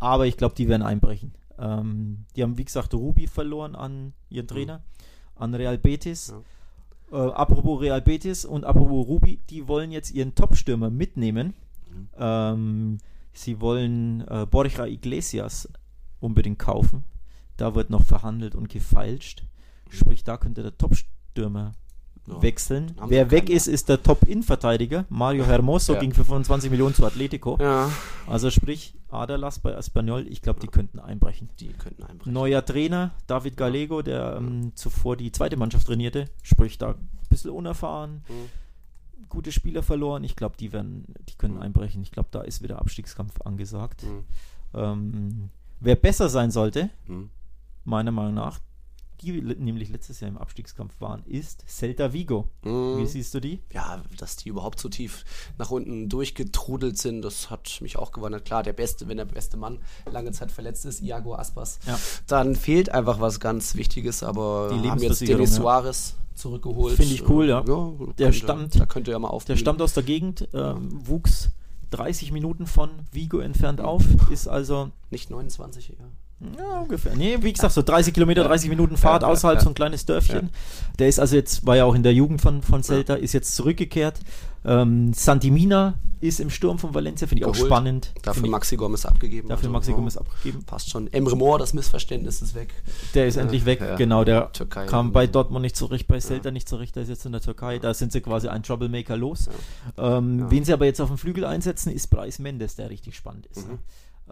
Aber 0.00 0.26
ich 0.26 0.36
glaube, 0.36 0.54
die 0.54 0.68
werden 0.68 0.82
einbrechen. 0.82 1.32
Ähm, 1.58 2.26
die 2.34 2.42
haben, 2.42 2.58
wie 2.58 2.64
gesagt, 2.64 2.92
Ruby 2.94 3.26
verloren 3.26 3.74
an 3.76 4.12
ihren 4.28 4.48
Trainer, 4.48 4.82
an 5.36 5.54
Real 5.54 5.78
Betis. 5.78 6.34
Äh, 7.12 7.16
apropos 7.16 7.80
Real 7.80 8.02
Betis 8.02 8.44
und 8.44 8.64
apropos 8.64 9.06
Ruby, 9.06 9.38
die 9.50 9.68
wollen 9.68 9.92
jetzt 9.92 10.10
ihren 10.10 10.34
Top-Stürmer 10.34 10.90
mitnehmen. 10.90 11.54
Mhm. 11.90 12.08
Ähm, 12.18 12.98
sie 13.32 13.60
wollen 13.60 14.26
äh, 14.26 14.46
Borja 14.50 14.86
Iglesias 14.86 15.68
unbedingt 16.20 16.58
kaufen. 16.58 17.04
Da 17.56 17.74
wird 17.76 17.88
noch 17.88 18.02
verhandelt 18.02 18.56
und 18.56 18.68
gefeilscht. 18.68 19.44
Sprich, 19.90 20.24
da 20.24 20.36
könnte 20.38 20.62
der 20.62 20.76
Top-Stürmer 20.76 21.72
Ja. 22.26 22.40
wechseln. 22.40 22.94
Haben 22.98 23.10
Wer 23.10 23.30
weg 23.30 23.50
ist, 23.50 23.66
ist 23.66 23.88
der 23.90 24.02
Top-In-Verteidiger. 24.02 25.04
Mario 25.10 25.44
Hermoso 25.44 25.92
Ja. 25.94 26.00
ging 26.00 26.14
für 26.14 26.24
25 26.24 26.70
Millionen 26.70 26.94
zu 26.94 27.04
Atletico. 27.04 27.58
Ja, 27.60 27.90
Also 28.26 28.50
sprich, 28.50 28.94
Aderlass 29.10 29.58
bei 29.58 29.72
Espanyol, 29.72 30.26
ich 30.28 30.40
glaube, 30.40 30.58
die 30.60 30.66
könnten 30.68 30.98
einbrechen. 31.00 31.50
die 31.60 31.68
könnten 31.74 32.02
einbrechen. 32.02 32.32
Neuer 32.32 32.64
Trainer, 32.64 33.12
David 33.26 33.56
Gallego, 33.58 34.00
der 34.02 34.36
ähm, 34.38 34.72
zuvor 34.74 35.16
die 35.16 35.32
zweite 35.32 35.56
Mannschaft 35.58 35.86
trainierte, 35.86 36.30
sprich 36.42 36.78
da 36.78 36.92
ein 36.92 37.08
bisschen 37.28 37.50
unerfahren, 37.50 38.24
Mhm. 38.28 39.28
gute 39.28 39.52
Spieler 39.52 39.82
verloren. 39.82 40.24
Ich 40.24 40.34
glaube, 40.34 40.56
die 40.58 40.72
werden, 40.72 41.04
die 41.28 41.34
können 41.34 41.56
Mhm. 41.56 41.62
einbrechen. 41.62 42.02
Ich 42.02 42.10
glaube, 42.10 42.28
da 42.32 42.40
ist 42.40 42.62
wieder 42.62 42.78
Abstiegskampf 42.78 43.40
angesagt. 43.42 44.02
Mhm. 44.04 44.24
Ähm, 44.74 45.50
wer 45.80 45.96
besser 45.96 46.28
sein 46.30 46.50
sollte, 46.50 46.88
Mhm. 47.06 47.28
meiner 47.84 48.10
Meinung 48.12 48.34
nach, 48.34 48.60
die 49.22 49.32
nämlich 49.40 49.88
letztes 49.90 50.20
Jahr 50.20 50.28
im 50.30 50.38
Abstiegskampf 50.38 51.00
waren, 51.00 51.24
ist 51.24 51.64
Celta 51.68 52.12
Vigo. 52.12 52.48
Mhm. 52.62 52.98
Wie 52.98 53.06
siehst 53.06 53.32
du 53.34 53.40
die? 53.40 53.60
ja, 53.72 54.02
dass 54.18 54.36
die 54.36 54.48
überhaupt 54.48 54.78
so 54.80 54.88
tief 54.88 55.24
nach 55.58 55.70
unten 55.70 56.08
durchgetrudelt 56.08 56.98
sind, 56.98 57.22
das 57.22 57.50
hat 57.50 57.78
mich 57.80 57.96
auch 57.96 58.12
gewundert. 58.12 58.44
Klar, 58.44 58.62
der 58.62 58.72
beste, 58.72 59.08
wenn 59.08 59.16
der 59.16 59.24
beste 59.24 59.56
Mann 59.56 59.78
lange 60.10 60.32
Zeit 60.32 60.50
verletzt 60.52 60.84
ist, 60.84 61.00
Iago 61.02 61.34
Aspas, 61.34 61.78
Ja. 61.86 61.98
dann 62.26 62.56
fehlt 62.56 62.90
einfach 62.90 63.20
was 63.20 63.40
ganz 63.40 63.74
Wichtiges, 63.76 64.22
aber 64.22 64.70
Die 64.82 64.88
haben 64.90 65.00
jetzt 65.00 65.20
ja. 65.22 65.46
Suarez 65.46 66.16
zurückgeholt. 66.34 66.96
Finde 66.96 67.14
ich 67.14 67.28
cool, 67.28 67.48
ja. 67.48 67.60
Der 67.62 67.66
könnte, 68.16 68.32
stammt- 68.32 68.80
da 68.80 68.86
könnte 68.86 69.12
er 69.12 69.18
mal 69.20 69.28
auf. 69.28 69.44
Der 69.44 69.56
stammt 69.56 69.80
aus 69.80 69.94
der 69.94 70.02
Gegend, 70.02 70.48
ähm, 70.52 70.88
wuchs 71.06 71.50
30 71.90 72.32
Minuten 72.32 72.66
von 72.66 72.90
Vigo 73.12 73.38
entfernt 73.38 73.80
auf, 73.80 74.02
ist 74.30 74.48
also 74.48 74.90
nicht 75.10 75.30
29, 75.30 75.90
ja. 75.90 75.94
Ja, 76.40 76.80
ungefähr. 76.80 77.14
Nee, 77.14 77.38
wie 77.40 77.52
gesagt, 77.52 77.74
so 77.74 77.82
30 77.82 78.12
Kilometer, 78.12 78.44
30 78.44 78.68
Minuten 78.68 78.96
Fahrt 78.96 79.22
Ja, 79.22 79.28
außerhalb, 79.28 79.58
ja. 79.58 79.64
so 79.64 79.70
ein 79.70 79.74
kleines 79.74 80.04
Dörfchen. 80.04 80.50
Der 80.98 81.08
ist 81.08 81.18
also 81.18 81.36
jetzt, 81.36 81.66
war 81.66 81.76
ja 81.76 81.84
auch 81.84 81.94
in 81.94 82.02
der 82.02 82.12
Jugend 82.12 82.40
von, 82.40 82.62
von 82.62 82.82
Celta, 82.82 83.14
ist 83.14 83.32
jetzt 83.32 83.54
zurückgekehrt. 83.56 84.20
Ähm, 84.66 85.12
Santimina 85.12 85.94
ist 86.20 86.40
im 86.40 86.48
Sturm 86.48 86.78
von 86.78 86.94
Valencia, 86.94 87.28
finde 87.28 87.42
ich 87.42 87.46
auch 87.46 87.54
spannend. 87.54 88.12
Dafür 88.22 88.48
Maxi 88.48 88.76
Gomez 88.76 89.04
abgegeben. 89.04 89.48
dafür 89.48 89.64
also, 89.64 89.72
Maxi 89.72 89.90
ja, 89.90 89.96
Gomez 89.96 90.16
abgegeben. 90.16 90.64
Passt 90.64 90.90
schon. 90.90 91.12
Emre 91.12 91.36
Moore, 91.36 91.58
das 91.58 91.74
Missverständnis 91.74 92.40
ist 92.40 92.54
weg. 92.54 92.74
Der 93.14 93.26
ist 93.26 93.36
endlich 93.36 93.66
weg, 93.66 93.80
ja. 93.80 93.96
genau. 93.96 94.24
Der 94.24 94.50
Türkei. 94.52 94.86
kam 94.86 95.12
bei 95.12 95.26
Dortmund 95.26 95.62
nicht 95.62 95.76
zurecht, 95.76 96.06
bei 96.06 96.18
Celta 96.20 96.50
nicht 96.50 96.68
zurecht, 96.68 96.96
der 96.96 97.02
ist 97.02 97.10
jetzt 97.10 97.26
in 97.26 97.32
der 97.32 97.42
Türkei. 97.42 97.78
Da 97.78 97.92
sind 97.92 98.12
sie 98.12 98.22
quasi 98.22 98.48
ein 98.48 98.62
Troublemaker 98.62 99.16
los. 99.16 99.50
Ähm. 99.98 100.50
Wen 100.50 100.64
sie 100.64 100.72
aber 100.72 100.86
jetzt 100.86 101.00
auf 101.00 101.08
dem 101.08 101.18
Flügel 101.18 101.44
einsetzen, 101.44 101.92
ist 101.92 102.08
Bryce 102.08 102.38
Mendes, 102.38 102.76
der 102.76 102.88
richtig 102.88 103.16
spannend 103.16 103.46
ist. 103.46 103.68
Mhm. 103.68 103.78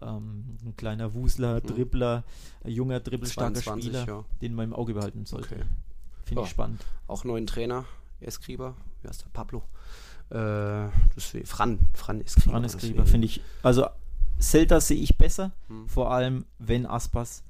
Ähm, 0.00 0.56
ein 0.64 0.74
kleiner 0.76 1.12
Wusler, 1.14 1.60
Dribbler, 1.60 2.24
ein 2.64 2.72
junger, 2.72 3.00
dribbelstarker 3.00 3.54
22, 3.60 3.84
Spieler, 3.84 4.06
ja. 4.06 4.24
den 4.40 4.54
man 4.54 4.66
im 4.66 4.72
Auge 4.74 4.94
behalten 4.94 5.26
sollte. 5.26 5.54
Okay. 5.54 5.64
Finde 6.24 6.40
Ja. 6.42 6.44
ich 6.46 6.50
spannend. 6.50 6.84
Auch 7.06 7.24
neuen 7.24 7.46
Trainer, 7.46 7.84
Escriba. 8.20 8.74
Wie 9.02 9.08
heißt 9.08 9.22
der? 9.22 9.28
Pablo. 9.32 9.62
Äh, 10.30 10.88
deswegen, 11.14 11.44
Fran. 11.46 11.78
Fran. 11.92 12.22
Franz 12.26 12.36
Grieber 12.36 12.60
deswegen. 12.62 13.06
finde 13.06 13.26
ich. 13.26 13.42
Also 13.62 13.86
Celta 14.40 14.80
sehe 14.80 14.98
ich 14.98 15.18
besser, 15.18 15.52
Hm. 15.68 15.88
vor 15.88 16.10
allem 16.10 16.46
wenn 16.58 16.86
Aspas 16.86 17.42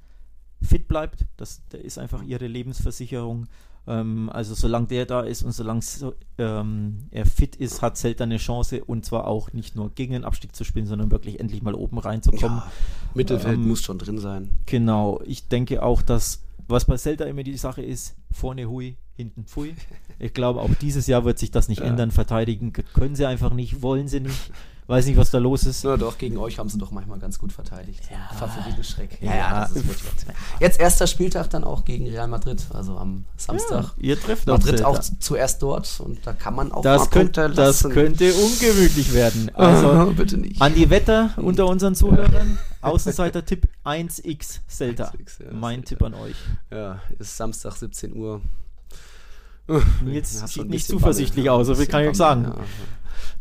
fit 0.61 0.87
bleibt. 0.87 1.25
Das, 1.37 1.61
der 1.71 1.83
ist 1.83 1.97
einfach 1.97 2.23
ihre 2.23 2.47
Lebensversicherung. 2.47 3.47
Ähm, 3.85 4.29
also 4.31 4.53
solange 4.55 4.87
der 4.87 5.05
da 5.05 5.21
ist 5.21 5.43
und 5.43 5.51
solange 5.51 5.81
so, 5.81 6.13
ähm, 6.37 7.07
er 7.11 7.25
fit 7.25 7.55
ist, 7.57 7.81
hat 7.81 7.97
Celta 7.97 8.23
eine 8.23 8.37
Chance 8.37 8.83
und 8.85 9.03
zwar 9.05 9.27
auch 9.27 9.51
nicht 9.51 9.75
nur 9.75 9.89
gegen 9.89 10.13
den 10.13 10.23
Abstieg 10.23 10.55
zu 10.55 10.63
spielen, 10.63 10.85
sondern 10.87 11.11
wirklich 11.11 11.39
endlich 11.39 11.61
mal 11.61 11.73
oben 11.75 11.97
reinzukommen. 11.97 12.59
Ja, 12.59 12.71
Mittelfeld 13.13 13.55
Ähm, 13.55 13.67
muss 13.67 13.81
schon 13.81 13.97
drin 13.99 14.19
sein. 14.19 14.51
Genau, 14.65 15.21
ich 15.25 15.47
denke 15.49 15.83
auch, 15.83 16.01
dass 16.01 16.43
was 16.69 16.85
bei 16.85 16.95
Celta 16.97 17.25
immer 17.25 17.43
die 17.43 17.57
Sache 17.57 17.81
ist, 17.81 18.15
vorne 18.31 18.69
hui, 18.69 18.95
hinten 19.17 19.43
pfui. 19.45 19.75
Ich 20.17 20.33
glaube, 20.33 20.61
auch 20.61 20.73
dieses 20.79 21.07
Jahr 21.07 21.25
wird 21.25 21.37
sich 21.37 21.51
das 21.51 21.67
nicht 21.67 21.79
Ja. 21.81 21.85
ändern. 21.87 22.09
Verteidigen 22.11 22.71
können 22.71 23.15
sie 23.15 23.25
einfach 23.25 23.53
nicht, 23.53 23.81
wollen 23.81 24.07
sie 24.07 24.21
nicht. 24.21 24.51
Weiß 24.87 25.05
nicht, 25.05 25.17
was 25.17 25.31
da 25.31 25.37
los 25.37 25.63
ist. 25.65 25.85
Na 25.85 25.95
doch, 25.95 26.17
gegen 26.17 26.37
euch 26.37 26.59
haben 26.59 26.67
sie 26.67 26.77
doch 26.77 26.91
manchmal 26.91 27.17
ganz 27.19 27.39
gut 27.39 27.53
verteidigt. 27.53 28.01
Ja. 28.11 28.35
Favoritenschreck. 28.35 29.17
Ja. 29.21 29.61
das 29.61 29.71
ist 29.71 29.87
wirklich. 29.87 30.11
Jetzt 30.59 30.79
erster 30.79 31.07
Spieltag 31.07 31.49
dann 31.49 31.63
auch 31.63 31.85
gegen 31.85 32.07
Real 32.07 32.27
Madrid, 32.27 32.65
also 32.73 32.97
am 32.97 33.25
Samstag. 33.37 33.93
ihr 33.97 34.19
trefft 34.19 34.45
Madrid 34.47 34.77
Celta. 34.77 34.87
auch 34.87 34.99
zuerst 35.19 35.61
dort 35.61 35.99
und 35.99 36.25
da 36.25 36.33
kann 36.33 36.55
man 36.55 36.71
auch 36.71 36.81
das, 36.81 37.03
mal 37.03 37.09
könnt, 37.09 37.37
das 37.37 37.83
könnte 37.83 38.33
ungemütlich 38.33 39.13
werden. 39.13 39.51
Also, 39.55 40.13
bitte 40.17 40.37
nicht. 40.37 40.61
an 40.61 40.75
die 40.75 40.89
Wetter 40.89 41.31
unter 41.37 41.67
unseren 41.67 41.95
Zuhörern. 41.95 42.57
Außenseiter-Tipp 42.81 43.67
1x 43.85 44.59
Celta. 44.67 45.05
1x, 45.05 45.45
ja, 45.45 45.53
mein 45.53 45.85
Celta. 45.85 45.89
Tipp 45.89 46.03
an 46.03 46.13
euch. 46.15 46.35
Ja, 46.71 46.99
ist 47.17 47.37
Samstag 47.37 47.75
17 47.75 48.15
Uhr. 48.15 48.41
Hast 49.67 50.53
sieht 50.53 50.69
nicht 50.69 50.85
zuversichtlich 50.85 51.45
Bammel. 51.45 51.61
aus, 51.61 51.67
so 51.67 51.75
viel 51.75 51.85
kann 51.85 52.03
ich 52.03 52.09
euch 52.09 52.17
sagen. 52.17 52.43
Ja, 52.43 52.49
ja. 52.49 52.63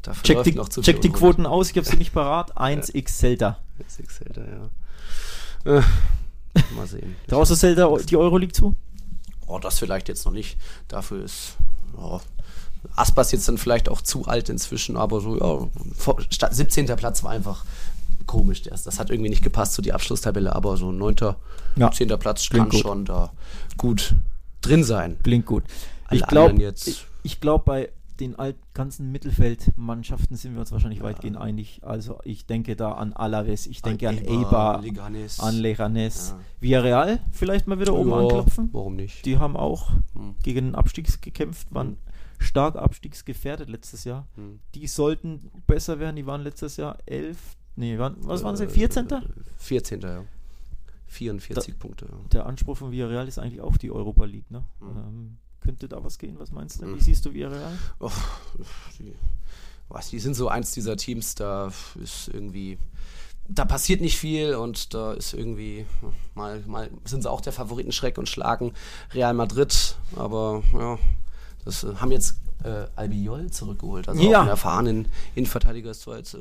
Dafür 0.03 0.23
Check 0.23 0.43
die, 0.43 0.53
noch 0.53 0.69
zu 0.69 0.83
check 0.83 1.01
die. 1.01 1.11
Quoten 1.11 1.47
aus, 1.47 1.71
ich 1.71 1.77
habe 1.77 1.87
sie 1.87 1.97
nicht 1.97 2.13
parat. 2.13 2.57
1x 2.57 3.09
Celta. 3.09 3.59
Jetzt 3.79 4.01
ist 4.01 4.11
Celta, 4.11 4.43
ja. 4.43 5.79
Äh, 5.79 5.83
mal 6.77 6.87
sehen. 6.87 7.17
Traust 7.29 7.53
du 7.53 7.55
Celta 7.55 7.97
die 8.09 8.17
Euroleague 8.17 8.53
zu? 8.53 8.75
Oh, 9.47 9.59
das 9.59 9.79
vielleicht 9.79 10.09
jetzt 10.09 10.25
noch 10.25 10.33
nicht. 10.33 10.57
Dafür 10.89 11.25
ist 11.25 11.57
oh, 11.97 12.21
Aspas 12.97 13.33
jetzt 13.33 13.49
dann 13.49 13.59
vielleicht 13.59 13.89
auch 13.89 14.01
zu 14.01 14.27
alt 14.27 14.49
inzwischen, 14.49 14.97
aber 14.97 15.21
so, 15.21 15.39
ja, 15.39 15.69
vor, 15.97 16.21
statt 16.31 16.55
17. 16.55 16.87
Platz 16.97 17.23
war 17.23 17.31
einfach 17.31 17.65
komisch. 18.27 18.63
Das, 18.63 18.83
das 18.83 18.99
hat 18.99 19.11
irgendwie 19.11 19.31
nicht 19.31 19.43
gepasst 19.43 19.75
zu 19.75 19.83
die 19.83 19.93
Abschlusstabelle, 19.93 20.55
aber 20.55 20.77
so 20.77 20.91
9. 20.91 21.17
Ja. 21.77 21.91
10. 21.91 22.09
Platz 22.19 22.49
Klingt 22.49 22.71
kann 22.71 22.71
gut. 22.71 22.81
schon 22.81 23.05
da 23.05 23.33
gut 23.77 24.15
drin 24.61 24.85
sein. 24.85 25.17
Klingt 25.23 25.47
gut. 25.47 25.65
Alle 26.07 26.21
Ich 26.21 26.27
glaube, 26.27 26.75
ich, 26.85 27.07
ich 27.23 27.41
glaube 27.41 27.65
bei 27.65 27.89
den 28.21 28.37
alt, 28.37 28.57
ganzen 28.75 29.11
Mittelfeldmannschaften 29.13 30.37
sind 30.37 30.55
wir 30.55 30.61
uns 30.61 30.73
wahrscheinlich 30.73 31.01
ja. 31.01 31.05
weitgehend 31.05 31.37
einig. 31.37 31.81
Also 31.83 32.19
ich 32.25 32.47
denke 32.47 32.77
da 32.77 32.93
an 32.93 33.13
Alaves, 33.13 33.67
ich 33.67 33.83
denke 33.83 34.09
an, 34.09 34.19
Eibar, 34.19 34.81
Leganes. 34.81 35.41
an 35.41 35.57
Leganes. 35.57 36.31
Ja. 36.31 36.41
Villarreal 36.61 37.21
vielleicht 37.31 37.67
mal 37.67 37.81
wieder 37.81 37.95
oben 37.95 38.11
ja, 38.11 38.19
anklopfen. 38.19 38.69
Warum 38.73 38.97
nicht? 38.97 39.25
Die 39.25 39.39
haben 39.39 39.57
auch 39.57 39.91
hm. 40.15 40.37
gegen 40.43 40.67
den 40.67 40.75
Abstieg 40.75 41.23
gekämpft, 41.23 41.73
waren 41.75 41.89
hm. 41.89 41.97
stark 42.39 42.77
abstiegsgefährdet 42.77 43.69
letztes 43.69 44.05
Jahr. 44.05 44.27
Hm. 44.37 44.61
Die 44.75 44.87
sollten 44.87 45.51
besser 45.67 45.99
werden, 45.99 46.17
die 46.17 46.27
waren 46.27 46.43
letztes 46.43 46.77
Jahr 46.77 46.99
elf, 47.07 47.57
nee, 47.77 47.99
waren, 47.99 48.17
was 48.21 48.45
waren 48.45 48.57
sie, 48.57 48.69
14.? 48.69 49.11
Äh, 49.11 49.21
14. 49.59 50.01
ja. 50.01 50.25
44 51.07 51.75
da, 51.75 51.79
Punkte. 51.79 52.07
Ja. 52.11 52.19
Der 52.33 52.47
Anspruch 52.47 52.79
von 52.79 52.91
Villarreal 52.91 53.29
ist 53.29 53.39
eigentlich 53.39 53.61
auch 53.61 53.77
die 53.77 53.91
Europa 53.91 54.25
League, 54.25 54.51
ne? 54.51 54.65
Hm. 54.81 54.89
Ähm, 54.89 55.37
könnte 55.63 55.89
da 55.89 56.03
was 56.05 56.19
gehen? 56.19 56.39
Was 56.39 56.51
meinst 56.51 56.83
du? 56.83 56.95
Wie 56.95 57.01
siehst 57.01 57.25
du 57.25 57.33
Villarreal? 57.33 57.79
Oh, 58.01 58.11
die, 58.99 59.15
was, 59.89 60.11
die 60.11 60.19
sind 60.19 60.35
so 60.35 60.49
eins 60.49 60.73
dieser 60.73 60.97
Teams, 60.97 61.35
da 61.35 61.73
ist 62.03 62.29
irgendwie 62.29 62.79
da 63.49 63.65
passiert 63.65 64.01
nicht 64.01 64.19
viel 64.19 64.55
und 64.55 64.95
da 64.95 65.13
ist 65.13 65.35
irgendwie 65.35 65.87
mal, 66.35 66.63
mal 66.67 66.91
sind 67.05 67.23
sie 67.23 67.31
auch 67.31 67.41
der 67.41 67.53
Favoritenschreck 67.53 68.19
und 68.19 68.29
schlagen 68.29 68.73
Real 69.13 69.35
Madrid, 69.35 69.97
aber 70.17 70.63
ja, 70.73 70.99
das 71.65 71.85
äh, 71.85 71.95
haben 71.97 72.13
jetzt 72.13 72.41
äh, 72.65 72.87
Albiol 72.97 73.51
zurückgeholt, 73.51 74.09
also 74.09 74.23
ja. 74.23 74.39
auch 74.39 74.41
einen 74.43 74.49
erfahrenen 74.49 75.09
Innenverteidiger 75.35 75.91
ist 75.91 76.03
zwar 76.03 76.19
jetzt 76.19 76.35
äh, 76.35 76.39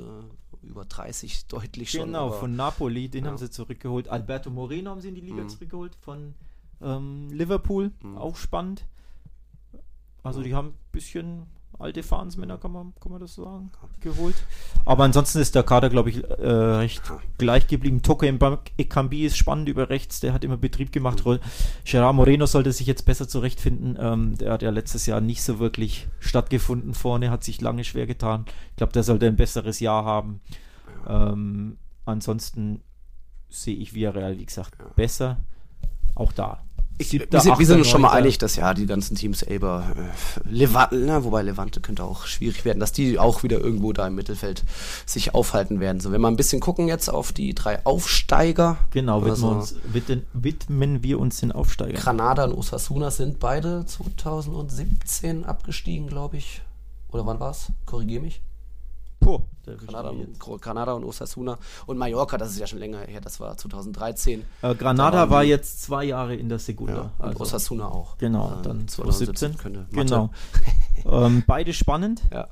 über 0.63 0.85
30 0.85 1.47
deutlich 1.47 1.91
schon. 1.91 2.07
Genau, 2.07 2.31
von 2.31 2.55
Napoli, 2.55 3.09
den 3.09 3.25
ja. 3.25 3.31
haben 3.31 3.37
sie 3.37 3.49
zurückgeholt. 3.49 4.07
Alberto 4.09 4.51
Moreno 4.51 4.91
haben 4.91 5.01
sie 5.01 5.09
in 5.09 5.15
die 5.15 5.21
Liga 5.21 5.41
mhm. 5.41 5.49
zurückgeholt 5.49 5.95
von 5.99 6.35
ähm, 6.81 7.29
Liverpool, 7.31 7.91
mhm. 8.03 8.17
auch 8.17 8.35
spannend. 8.35 8.85
Also 10.23 10.41
die 10.41 10.53
haben 10.53 10.69
ein 10.69 10.91
bisschen 10.91 11.47
alte 11.81 12.03
Fahnsmänner, 12.03 12.57
kann 12.57 12.71
man, 12.71 12.93
kann 12.99 13.11
man 13.11 13.21
das 13.21 13.35
sagen, 13.35 13.71
geholt. 14.01 14.35
Aber 14.85 15.03
ansonsten 15.03 15.39
ist 15.39 15.55
der 15.55 15.63
Kader, 15.63 15.89
glaube 15.89 16.09
ich, 16.09 16.23
äh, 16.23 16.47
recht 16.47 17.01
gleich 17.37 17.67
geblieben. 17.67 18.01
Toke 18.01 18.27
Ekambi 18.77 19.25
ist 19.25 19.37
spannend 19.37 19.67
über 19.67 19.89
rechts, 19.89 20.19
der 20.19 20.33
hat 20.33 20.43
immer 20.43 20.57
Betrieb 20.57 20.91
gemacht. 20.91 21.23
Gerard 21.83 22.15
Moreno 22.15 22.45
sollte 22.45 22.71
sich 22.71 22.87
jetzt 22.87 23.05
besser 23.05 23.27
zurechtfinden. 23.27 23.97
Ähm, 23.99 24.37
der 24.37 24.53
hat 24.53 24.61
ja 24.61 24.69
letztes 24.69 25.05
Jahr 25.05 25.21
nicht 25.21 25.41
so 25.41 25.59
wirklich 25.59 26.07
stattgefunden 26.19 26.93
vorne, 26.93 27.31
hat 27.31 27.43
sich 27.43 27.61
lange 27.61 27.83
schwer 27.83 28.05
getan. 28.05 28.45
Ich 28.71 28.77
glaube, 28.77 28.93
der 28.93 29.03
sollte 29.03 29.27
ein 29.27 29.35
besseres 29.35 29.79
Jahr 29.79 30.05
haben. 30.05 30.41
Ähm, 31.07 31.77
ansonsten 32.05 32.81
sehe 33.49 33.75
ich 33.75 33.93
Villarreal, 33.93 34.37
wie 34.37 34.45
gesagt, 34.45 34.75
besser. 34.95 35.37
Auch 36.13 36.31
da 36.31 36.63
ich, 37.01 37.31
wir, 37.31 37.41
sind, 37.41 37.59
wir 37.59 37.65
sind 37.65 37.79
uns 37.79 37.87
schon 37.87 38.01
mal 38.01 38.11
einig, 38.11 38.37
dass 38.37 38.55
ja 38.55 38.73
die 38.73 38.85
ganzen 38.85 39.15
Teams 39.15 39.43
Eber, 39.43 39.93
äh, 39.95 40.49
Levante, 40.49 40.95
na, 40.95 41.23
wobei 41.23 41.41
Levante 41.41 41.81
könnte 41.81 42.03
auch 42.03 42.25
schwierig 42.25 42.65
werden, 42.65 42.79
dass 42.79 42.91
die 42.91 43.19
auch 43.19 43.43
wieder 43.43 43.59
irgendwo 43.59 43.93
da 43.93 44.07
im 44.07 44.15
Mittelfeld 44.15 44.63
sich 45.05 45.33
aufhalten 45.33 45.79
werden. 45.79 45.99
So, 45.99 46.11
wenn 46.11 46.21
wir 46.21 46.27
ein 46.27 46.35
bisschen 46.35 46.59
gucken 46.59 46.87
jetzt 46.87 47.09
auf 47.09 47.31
die 47.31 47.53
drei 47.53 47.85
Aufsteiger. 47.85 48.77
Genau, 48.91 49.21
widmen, 49.21 49.35
so, 49.35 49.47
uns, 49.49 49.75
widmen, 49.85 50.25
widmen 50.33 51.03
wir 51.03 51.19
uns 51.19 51.39
den 51.39 51.51
Aufsteigern. 51.51 52.01
Granada 52.01 52.45
und 52.45 52.53
Osasuna 52.53 53.11
sind 53.11 53.39
beide 53.39 53.85
2017 53.85 55.45
abgestiegen, 55.45 56.07
glaube 56.07 56.37
ich. 56.37 56.61
Oder 57.11 57.25
wann 57.25 57.39
war 57.39 57.51
es? 57.51 57.67
Korrigier 57.85 58.21
mich. 58.21 58.41
Puh, 59.21 59.39
Granada, 59.85 60.09
und, 60.09 60.39
Granada 60.39 60.93
und 60.93 61.03
Osasuna 61.03 61.59
und 61.85 61.97
Mallorca, 61.97 62.39
das 62.39 62.51
ist 62.51 62.59
ja 62.59 62.65
schon 62.65 62.79
länger 62.79 63.01
her, 63.01 63.21
das 63.21 63.39
war 63.39 63.55
2013. 63.55 64.43
Äh, 64.63 64.75
Granada 64.75 65.29
war 65.29 65.43
jetzt 65.43 65.83
zwei 65.83 66.05
Jahre 66.05 66.35
in 66.35 66.49
der 66.49 66.57
Segunda. 66.57 66.93
Ja, 66.93 67.11
und 67.19 67.25
also, 67.25 67.41
Osasuna 67.41 67.87
auch. 67.87 68.17
Genau, 68.17 68.59
äh, 68.59 68.63
dann 68.63 68.87
2017. 68.87 69.57
Könnte 69.57 69.85
genau. 69.91 70.31
ähm, 71.05 71.43
beide 71.45 71.71
spannend. 71.71 72.23
Ja. 72.31 72.47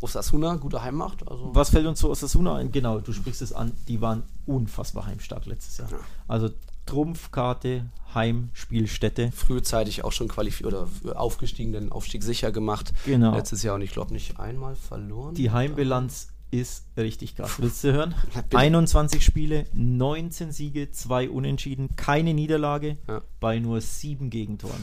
Osasuna, 0.00 0.56
gute 0.56 0.82
Heimmacht. 0.82 1.28
Also. 1.28 1.54
Was 1.54 1.70
fällt 1.70 1.86
uns 1.86 1.98
zu 1.98 2.08
Osasuna 2.08 2.56
ein? 2.56 2.72
Genau, 2.72 3.00
du 3.00 3.12
sprichst 3.12 3.42
es 3.42 3.52
an, 3.52 3.72
die 3.86 4.00
waren 4.00 4.22
unfassbar 4.46 5.06
heimstark 5.06 5.44
letztes 5.44 5.76
Jahr. 5.76 5.90
Ja. 5.90 5.98
Also 6.26 6.48
Trumpfkarte, 6.88 7.86
Heimspielstätte. 8.14 9.30
Frühzeitig 9.32 10.04
auch 10.04 10.12
schon 10.12 10.28
qualifiziert 10.28 10.72
oder 10.72 10.88
aufgestiegen, 11.20 11.72
den 11.72 11.92
Aufstieg 11.92 12.22
sicher 12.22 12.50
gemacht. 12.50 12.92
Genau. 13.04 13.34
Letztes 13.34 13.62
Jahr 13.62 13.74
und 13.74 13.82
ich 13.82 13.92
glaube 13.92 14.12
nicht 14.12 14.40
einmal 14.40 14.74
verloren. 14.74 15.34
Die 15.34 15.50
Heimbilanz 15.50 16.28
ist 16.50 16.86
richtig 16.96 17.36
krass. 17.36 17.56
Willst 17.58 17.84
du 17.84 17.92
hören? 17.92 18.14
21 18.54 19.22
Spiele, 19.22 19.66
19 19.74 20.50
Siege, 20.50 20.90
2 20.90 21.28
Unentschieden, 21.28 21.94
keine 21.96 22.32
Niederlage 22.32 22.96
ja. 23.06 23.20
bei 23.38 23.58
nur 23.58 23.82
7 23.82 24.30
Gegentoren. 24.30 24.82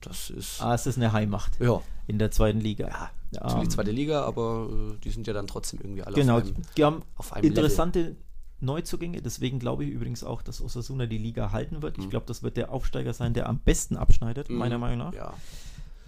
Das 0.00 0.30
ist. 0.30 0.60
Ah, 0.60 0.74
es 0.74 0.86
ist 0.86 0.96
eine 0.96 1.12
Heimmacht. 1.12 1.60
Ja. 1.60 1.80
In 2.08 2.18
der 2.18 2.32
zweiten 2.32 2.60
Liga. 2.60 2.88
Ja, 2.88 3.10
natürlich 3.40 3.68
um, 3.68 3.70
zweite 3.70 3.90
Liga, 3.92 4.22
aber 4.22 4.68
äh, 4.70 4.98
die 5.02 5.10
sind 5.10 5.26
ja 5.26 5.32
dann 5.32 5.46
trotzdem 5.46 5.80
irgendwie 5.80 6.02
alle 6.02 6.14
genau, 6.14 6.38
auf 6.38 6.42
einem, 6.42 6.56
die 6.76 6.84
haben 6.84 7.02
auf 7.16 7.32
einem 7.32 7.44
interessante 7.44 8.00
Level. 8.00 8.16
Neuzugänge. 8.64 9.22
Deswegen 9.22 9.58
glaube 9.58 9.84
ich 9.84 9.90
übrigens 9.90 10.24
auch, 10.24 10.42
dass 10.42 10.60
Osasuna 10.60 11.06
die 11.06 11.18
Liga 11.18 11.52
halten 11.52 11.82
wird. 11.82 11.98
Mhm. 11.98 12.04
Ich 12.04 12.10
glaube, 12.10 12.26
das 12.26 12.42
wird 12.42 12.56
der 12.56 12.72
Aufsteiger 12.72 13.12
sein, 13.12 13.34
der 13.34 13.48
am 13.48 13.58
besten 13.58 13.96
abschneidet, 13.96 14.50
mhm. 14.50 14.56
meiner 14.56 14.78
Meinung 14.78 14.98
nach. 14.98 15.14
Ja. 15.14 15.34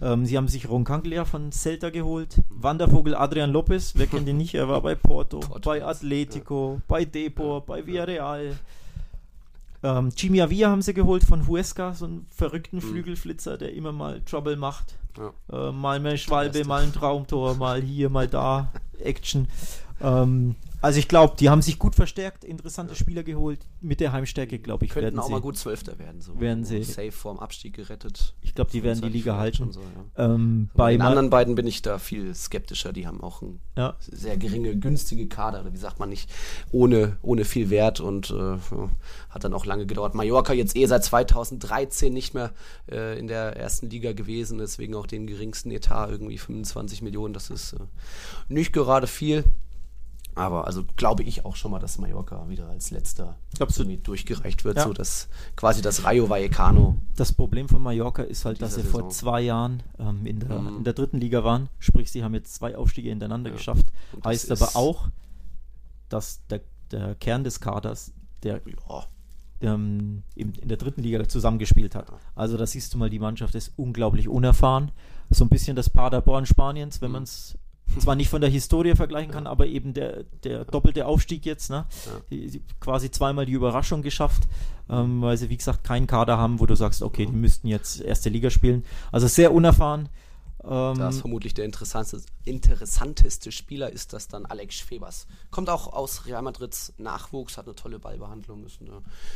Ähm, 0.01 0.25
sie 0.25 0.37
haben 0.37 0.47
sich 0.47 0.69
Roncaglia 0.69 1.25
von 1.25 1.51
Celta 1.51 1.89
geholt. 1.89 2.37
Mhm. 2.37 2.43
Wandervogel 2.63 3.15
Adrian 3.15 3.51
Lopez, 3.51 3.93
wer 3.95 4.07
kennt 4.07 4.27
ihn 4.27 4.37
nicht? 4.37 4.53
Er 4.53 4.67
war 4.67 4.81
bei 4.81 4.95
Porto, 4.95 5.39
Porto 5.39 5.69
bei 5.69 5.83
Atletico, 5.83 6.75
ja. 6.75 6.81
bei 6.87 7.05
Depor, 7.05 7.65
bei 7.65 7.85
Villarreal. 7.85 8.57
Ähm, 9.83 10.09
Chimiavia 10.15 10.69
haben 10.69 10.81
sie 10.81 10.93
geholt 10.93 11.23
von 11.23 11.47
Huesca, 11.47 11.93
so 11.93 12.05
einen 12.05 12.25
verrückten 12.29 12.77
mhm. 12.77 12.81
Flügelflitzer, 12.81 13.57
der 13.57 13.73
immer 13.73 13.91
mal 13.91 14.21
Trouble 14.21 14.55
macht. 14.55 14.95
Ja. 15.17 15.69
Äh, 15.69 15.71
mal 15.71 15.99
mehr 15.99 16.17
Schwalbe, 16.17 16.63
mal 16.65 16.83
ein 16.83 16.93
Traumtor, 16.93 17.55
mal 17.55 17.81
hier, 17.81 18.09
mal 18.09 18.27
da. 18.27 18.71
Action. 18.99 19.47
Ähm, 20.01 20.55
also 20.81 20.99
ich 20.99 21.07
glaube, 21.07 21.35
die 21.39 21.49
haben 21.49 21.61
sich 21.61 21.79
gut 21.79 21.95
verstärkt, 21.95 22.43
interessante 22.43 22.93
ja. 22.93 22.99
Spieler 22.99 23.23
geholt. 23.23 23.65
Mit 23.81 23.99
der 23.99 24.11
Heimstärke, 24.11 24.59
glaube 24.59 24.85
ich, 24.85 24.91
Könnten 24.91 25.05
werden 25.05 25.19
auch 25.19 25.25
sie, 25.25 25.31
mal 25.31 25.41
gut 25.41 25.57
Zwölfter 25.57 25.97
werden. 25.97 26.21
So. 26.21 26.39
Werden 26.39 26.65
sie. 26.65 26.83
Safe 26.83 27.11
vorm 27.11 27.39
Abstieg 27.39 27.75
gerettet. 27.75 28.35
Ich 28.41 28.53
glaube, 28.53 28.69
die 28.71 28.83
werden 28.83 29.01
die 29.01 29.09
Liga 29.09 29.37
halten. 29.37 29.71
So, 29.71 29.81
ja. 29.81 30.25
ähm, 30.33 30.69
bei 30.75 30.91
den 30.91 31.01
anderen 31.01 31.29
beiden 31.29 31.55
bin 31.55 31.65
ich 31.65 31.81
da 31.81 31.97
viel 31.97 32.33
skeptischer. 32.35 32.93
Die 32.93 33.07
haben 33.07 33.21
auch 33.21 33.41
ein 33.41 33.59
ja. 33.75 33.95
sehr 33.99 34.37
geringe, 34.37 34.75
günstige 34.77 35.27
Kader. 35.27 35.61
Oder 35.61 35.73
wie 35.73 35.77
sagt 35.77 35.99
man 35.99 36.09
nicht, 36.09 36.29
ohne, 36.71 37.17
ohne 37.23 37.43
viel 37.43 37.69
Wert 37.69 37.99
und 37.99 38.29
äh, 38.29 38.57
hat 39.29 39.43
dann 39.43 39.53
auch 39.53 39.65
lange 39.65 39.87
gedauert. 39.87 40.13
Mallorca 40.13 40.53
jetzt 40.53 40.75
eh 40.75 40.85
seit 40.85 41.03
2013 41.03 42.13
nicht 42.13 42.35
mehr 42.35 42.51
äh, 42.91 43.17
in 43.17 43.27
der 43.27 43.55
ersten 43.55 43.89
Liga 43.89 44.13
gewesen, 44.13 44.59
deswegen 44.59 44.93
auch 44.93 45.07
den 45.07 45.25
geringsten 45.25 45.71
Etat, 45.71 46.09
irgendwie 46.09 46.37
25 46.37 47.01
Millionen. 47.01 47.33
Das 47.33 47.49
ist 47.49 47.73
äh, 47.73 47.77
nicht 48.47 48.73
gerade 48.73 49.07
viel. 49.07 49.43
Aber 50.37 50.67
also 50.67 50.83
glaube 50.95 51.23
ich 51.23 51.45
auch 51.45 51.55
schon 51.55 51.71
mal, 51.71 51.79
dass 51.79 51.97
Mallorca 51.97 52.47
wieder 52.49 52.69
als 52.69 52.91
letzter 52.91 53.37
irgendwie 53.59 53.97
durchgereicht 53.97 54.65
wird, 54.65 54.77
ja. 54.77 54.83
so 54.83 54.93
dass 54.93 55.29
quasi 55.55 55.81
das 55.81 56.03
Rayo 56.03 56.29
Vallecano. 56.29 56.97
Das 57.15 57.33
Problem 57.33 57.67
von 57.69 57.81
Mallorca 57.81 58.23
ist 58.23 58.45
halt, 58.45 58.61
dass 58.61 58.75
sie 58.75 58.81
Saison. 58.81 59.01
vor 59.01 59.09
zwei 59.09 59.41
Jahren 59.41 59.83
ähm, 59.99 60.25
in, 60.25 60.39
der, 60.39 60.59
mhm. 60.59 60.77
in 60.77 60.83
der 60.83 60.93
dritten 60.93 61.17
Liga 61.19 61.43
waren. 61.43 61.69
Sprich, 61.79 62.11
sie 62.11 62.23
haben 62.23 62.33
jetzt 62.33 62.55
zwei 62.55 62.75
Aufstiege 62.75 63.09
hintereinander 63.09 63.49
ja. 63.49 63.55
geschafft. 63.55 63.87
Heißt 64.23 64.51
aber 64.51 64.75
auch, 64.75 65.09
dass 66.09 66.45
der, 66.47 66.61
der 66.91 67.15
Kern 67.15 67.43
des 67.43 67.59
Kaders, 67.59 68.13
der 68.43 68.61
ja. 68.65 69.05
ähm, 69.61 70.23
in, 70.35 70.53
in, 70.53 70.67
der 70.67 70.77
dritten 70.77 71.01
Liga 71.01 71.27
zusammengespielt 71.27 71.95
hat. 71.95 72.11
Also 72.35 72.57
da 72.57 72.65
siehst 72.65 72.93
du 72.93 72.97
mal, 72.97 73.09
die 73.09 73.19
Mannschaft 73.19 73.55
ist 73.55 73.73
unglaublich 73.75 74.29
unerfahren. 74.29 74.91
So 75.29 75.43
ein 75.43 75.49
bisschen 75.49 75.75
das 75.75 75.89
Paderborn 75.89 76.45
Spaniens, 76.45 77.01
wenn 77.01 77.09
mhm. 77.09 77.13
man 77.13 77.23
es 77.23 77.57
zwar 77.99 78.15
nicht 78.15 78.29
von 78.29 78.41
der 78.41 78.49
Historie 78.49 78.95
vergleichen 78.95 79.31
kann, 79.31 79.47
aber 79.47 79.65
eben 79.67 79.93
der, 79.93 80.23
der 80.43 80.65
doppelte 80.65 81.05
Aufstieg 81.05 81.45
jetzt, 81.45 81.69
ne? 81.69 81.85
Die, 82.29 82.49
die 82.49 82.61
quasi 82.79 83.11
zweimal 83.11 83.45
die 83.45 83.53
Überraschung 83.53 84.01
geschafft, 84.01 84.47
ähm, 84.89 85.21
weil 85.21 85.37
sie, 85.37 85.49
wie 85.49 85.57
gesagt, 85.57 85.83
keinen 85.83 86.07
Kader 86.07 86.37
haben, 86.37 86.59
wo 86.59 86.65
du 86.65 86.75
sagst, 86.75 87.01
okay, 87.01 87.25
die 87.25 87.31
müssten 87.31 87.67
jetzt 87.67 88.01
erste 88.01 88.29
Liga 88.29 88.49
spielen. 88.49 88.83
Also 89.11 89.27
sehr 89.27 89.53
unerfahren. 89.53 90.09
Ähm, 90.63 90.97
das 90.97 91.15
ist 91.15 91.21
vermutlich 91.21 91.53
der 91.53 91.65
interessanteste, 91.65 92.31
interessanteste 92.43 93.51
Spieler 93.51 93.91
ist 93.91 94.13
das 94.13 94.27
dann 94.27 94.45
Alex 94.45 94.79
Febers. 94.79 95.27
Kommt 95.51 95.69
auch 95.69 95.93
aus 95.93 96.25
Real 96.25 96.41
Madrids 96.41 96.93
Nachwuchs, 96.97 97.57
hat 97.57 97.65
eine 97.65 97.75
tolle 97.75 97.99
Ballbehandlung, 97.99 98.65
ist 98.65 98.81
ein 98.81 98.89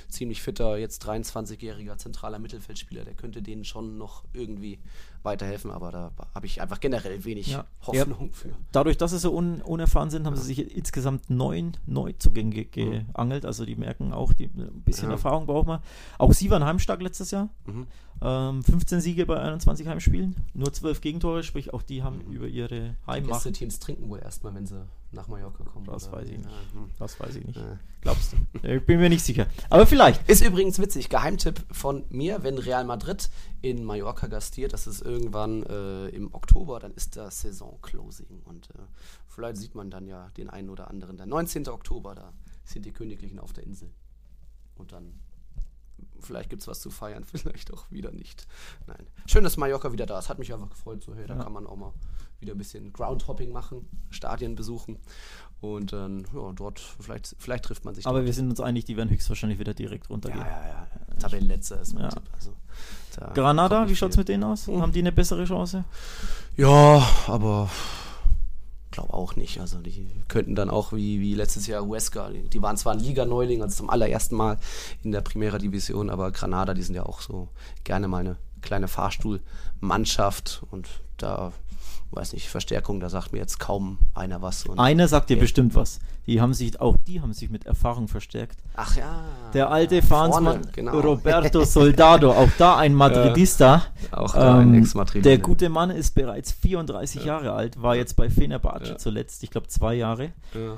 ziemlich 0.10 0.42
fitter, 0.42 0.78
jetzt 0.78 1.06
23-jähriger 1.06 1.98
zentraler 1.98 2.40
Mittelfeldspieler. 2.40 3.04
Der 3.04 3.14
könnte 3.14 3.42
denen 3.42 3.66
schon 3.66 3.98
noch 3.98 4.24
irgendwie 4.34 4.80
weiterhelfen, 5.24 5.72
aber 5.72 5.92
da 5.92 6.12
habe 6.34 6.46
ich 6.48 6.62
einfach 6.62 6.80
generell 6.80 7.24
wenig 7.24 7.48
ja. 7.48 7.66
Hoffnung 7.82 8.28
ja, 8.28 8.34
für. 8.34 8.50
Dadurch, 8.72 8.98
dass 8.98 9.12
sie 9.12 9.20
so 9.20 9.36
un 9.36 9.62
unerfahren 9.62 10.10
sind, 10.10 10.26
haben 10.26 10.36
sie 10.36 10.44
sich 10.44 10.76
insgesamt 10.76 11.30
neun 11.30 11.78
Neuzugänge 11.86 12.66
geangelt. 12.66 13.46
Also 13.46 13.66
die 13.66 13.76
merken 13.76 14.14
auch, 14.14 14.34
die, 14.34 14.46
ein 14.46 14.82
bisschen 14.84 15.10
ja. 15.10 15.14
Erfahrung 15.14 15.46
braucht 15.46 15.68
man. 15.68 15.82
Auch 16.18 16.34
sie 16.34 16.50
waren 16.50 16.66
heimstark 16.66 17.02
letztes 17.02 17.32
Jahr. 17.32 17.50
Mhm. 17.66 17.86
Ähm, 18.24 18.64
15 18.64 19.02
Siege 19.02 19.26
bei 19.26 19.40
21 19.40 19.88
Heimspielen, 19.88 20.36
nur 20.54 20.72
12 20.72 21.02
Gegentore, 21.02 21.44
sprich 21.44 21.74
auch 21.74 21.82
die 21.82 22.04
haben 22.04 22.20
mhm. 22.28 22.34
über 22.34 22.48
ihre 22.48 22.96
Heimmacht. 23.08 23.46
Die 23.46 23.52
Teams 23.52 23.80
trinken 23.80 24.10
wohl 24.10 24.20
erstmal, 24.20 24.54
wenn 24.54 24.68
sie 24.68 24.86
nach 25.12 25.28
Mallorca 25.28 25.64
kommen. 25.64 25.86
Das 25.86 26.08
oder? 26.08 26.18
weiß 26.18 26.30
ich 26.30 26.38
nicht. 26.38 26.50
Ja. 26.50 26.82
Das 27.00 27.20
weiß 27.20 27.36
ich 27.36 27.46
nicht. 27.46 27.58
Ja. 27.58 27.80
Glaubst 28.02 28.34
du? 28.34 28.68
Ich 28.68 28.86
bin 28.86 29.00
mir 29.00 29.10
nicht 29.10 29.24
sicher. 29.24 29.48
Aber 29.70 29.86
vielleicht. 29.86 30.28
Ist 30.30 30.46
übrigens 30.46 30.80
witzig, 30.80 31.10
Geheimtipp 31.10 31.64
von 31.72 32.06
mir, 32.10 32.44
wenn 32.44 32.58
Real 32.58 32.86
Madrid 32.86 33.30
in 33.62 33.84
Mallorca 33.84 34.28
gastiert, 34.28 34.74
das 34.74 34.88
ist 34.88 35.02
irgendwann 35.02 35.64
äh, 35.64 36.08
im 36.10 36.34
Oktober, 36.34 36.80
dann 36.80 36.94
ist 36.94 37.18
das 37.18 37.42
Saison-Closing 37.42 38.42
und 38.46 38.70
äh, 38.72 38.80
vielleicht 39.28 39.58
sieht 39.58 39.76
man 39.76 39.90
dann 39.90 40.08
ja 40.08 40.30
den 40.38 40.50
einen 40.50 40.70
oder 40.70 40.90
anderen. 40.90 41.18
Der 41.18 41.26
19. 41.26 41.68
Oktober, 41.70 42.16
da 42.16 42.34
sind 42.64 42.86
die 42.86 42.92
Königlichen 42.92 43.40
auf 43.40 43.54
der 43.54 43.66
Insel. 43.66 43.90
Und 44.76 44.92
dann, 44.92 45.14
vielleicht 46.22 46.50
gibt 46.50 46.62
es 46.62 46.68
was 46.68 46.80
zu 46.80 46.90
feiern, 46.90 47.24
vielleicht 47.32 47.74
auch 47.74 47.86
wieder 47.92 48.12
nicht. 48.12 48.48
Nein. 48.88 49.06
Schön, 49.26 49.44
dass 49.44 49.58
Mallorca 49.58 49.92
wieder 49.92 50.06
da 50.06 50.20
ist. 50.20 50.30
Hat 50.30 50.40
mich 50.40 50.54
einfach 50.54 50.70
gefreut. 50.70 51.04
So, 51.04 51.14
hey, 51.16 51.26
da 51.28 51.36
Ja. 51.36 51.44
kann 51.44 51.54
man 51.54 51.68
auch 51.68 51.76
mal 51.76 51.94
wieder 52.40 52.54
ein 52.54 52.58
bisschen 52.58 52.92
Groundhopping 52.92 53.52
machen, 53.52 53.88
Stadien 54.10 54.56
besuchen 54.56 54.98
und 55.60 55.94
dann, 55.94 56.26
ja, 56.34 56.52
dort, 56.54 56.80
vielleicht, 56.80 57.36
vielleicht 57.38 57.66
trifft 57.66 57.86
man 57.86 57.94
sich 57.94 58.08
Aber 58.08 58.18
dort. 58.18 58.26
wir 58.26 58.34
sind 58.34 58.50
uns 58.50 58.60
einig, 58.60 58.86
die 58.86 58.98
werden 58.98 59.12
höchstwahrscheinlich 59.12 59.60
wieder 59.60 59.76
direkt 59.76 60.06
Ja, 60.08 60.10
runtergehen. 60.10 60.40
ja, 60.44 60.68
ja. 60.68 60.88
Tabellenletzter 61.20 61.80
ist 61.82 61.94
mein 61.94 62.06
Ja. 62.06 62.10
Tipp. 62.10 62.24
Also, 62.34 62.54
da 63.16 63.28
Granada, 63.34 63.88
wie 63.90 63.96
schaut's 63.96 64.16
viel. 64.16 64.22
mit 64.22 64.30
denen 64.30 64.44
aus? 64.44 64.66
Mhm. 64.66 64.82
Haben 64.82 64.92
die 64.92 65.00
eine 65.02 65.12
bessere 65.12 65.44
Chance? 65.46 65.84
Ja, 66.58 67.08
aber 67.28 67.70
glaube 68.92 69.14
auch 69.14 69.36
nicht. 69.36 69.60
Also 69.60 69.80
die 69.80 70.10
könnten 70.28 70.56
dann 70.56 70.70
auch 70.70 70.92
wie, 70.94 71.20
wie 71.22 71.34
letztes 71.34 71.66
Jahr 71.68 71.86
Huesca, 71.86 72.30
die, 72.30 72.44
die 72.50 72.62
waren 72.62 72.78
zwar 72.78 72.94
ein 72.94 73.00
Liga-Neuling, 73.00 73.62
also 73.62 73.76
zum 73.76 73.90
allerersten 73.90 74.36
Mal 74.36 74.58
in 75.04 75.12
der 75.12 75.22
Primera 75.22 75.58
Division, 75.58 76.10
aber 76.10 76.32
Granada, 76.32 76.74
die 76.74 76.82
sind 76.84 76.96
ja 76.96 77.06
auch 77.06 77.22
so 77.22 77.48
gerne 77.84 78.08
mal 78.08 78.20
eine 78.20 78.36
kleine 78.62 78.88
Fahrstuhlmannschaft 78.88 80.64
und 80.72 80.88
da, 81.18 81.52
weiß 82.12 82.34
nicht, 82.34 82.50
Verstärkung, 82.50 83.00
da 83.00 83.10
sagt 83.10 83.32
mir 83.34 83.40
jetzt 83.40 83.60
kaum 83.60 83.98
einer 84.14 84.42
was. 84.42 84.68
Einer 84.78 85.08
sagt 85.08 85.30
dir 85.30 85.38
Ja. 85.38 85.42
bestimmt 85.42 85.76
was. 85.76 86.00
Die 86.32 86.42
haben 86.42 86.54
sich, 86.54 86.80
auch 86.80 86.96
die 87.08 87.22
haben 87.22 87.34
sich 87.34 87.50
mit 87.50 87.66
Erfahrung 87.66 88.08
verstärkt. 88.08 88.58
ach 88.76 88.96
ja. 88.96 89.26
Der 89.54 89.70
alte 89.70 89.96
ja, 89.96 90.02
Fahnsmann 90.02 90.62
genau. 90.72 91.00
Roberto 91.00 91.64
Soldado, 91.66 92.32
auch 92.32 92.50
da 92.58 92.78
ein 92.78 92.94
Madridista. 92.96 93.84
Auch 94.12 94.34
da 94.34 94.60
ein 94.60 94.74
Ähm, 94.74 94.82
Ex-Madrid. 94.82 95.26
der 95.26 95.38
gute 95.40 95.70
Mann 95.70 95.90
ist 95.90 96.16
bereits 96.16 96.52
34 96.54 97.26
Jahre 97.26 97.52
alt, 97.52 97.82
war 97.82 97.96
jetzt 97.96 98.16
bei 98.16 98.30
Fenerbahce 98.30 98.92
Ja. 98.92 98.98
zuletzt, 98.98 99.44
ich 99.44 99.50
glaube 99.52 99.68
zwei 99.68 99.94
Jahre. 99.96 100.32
Ja. 100.54 100.78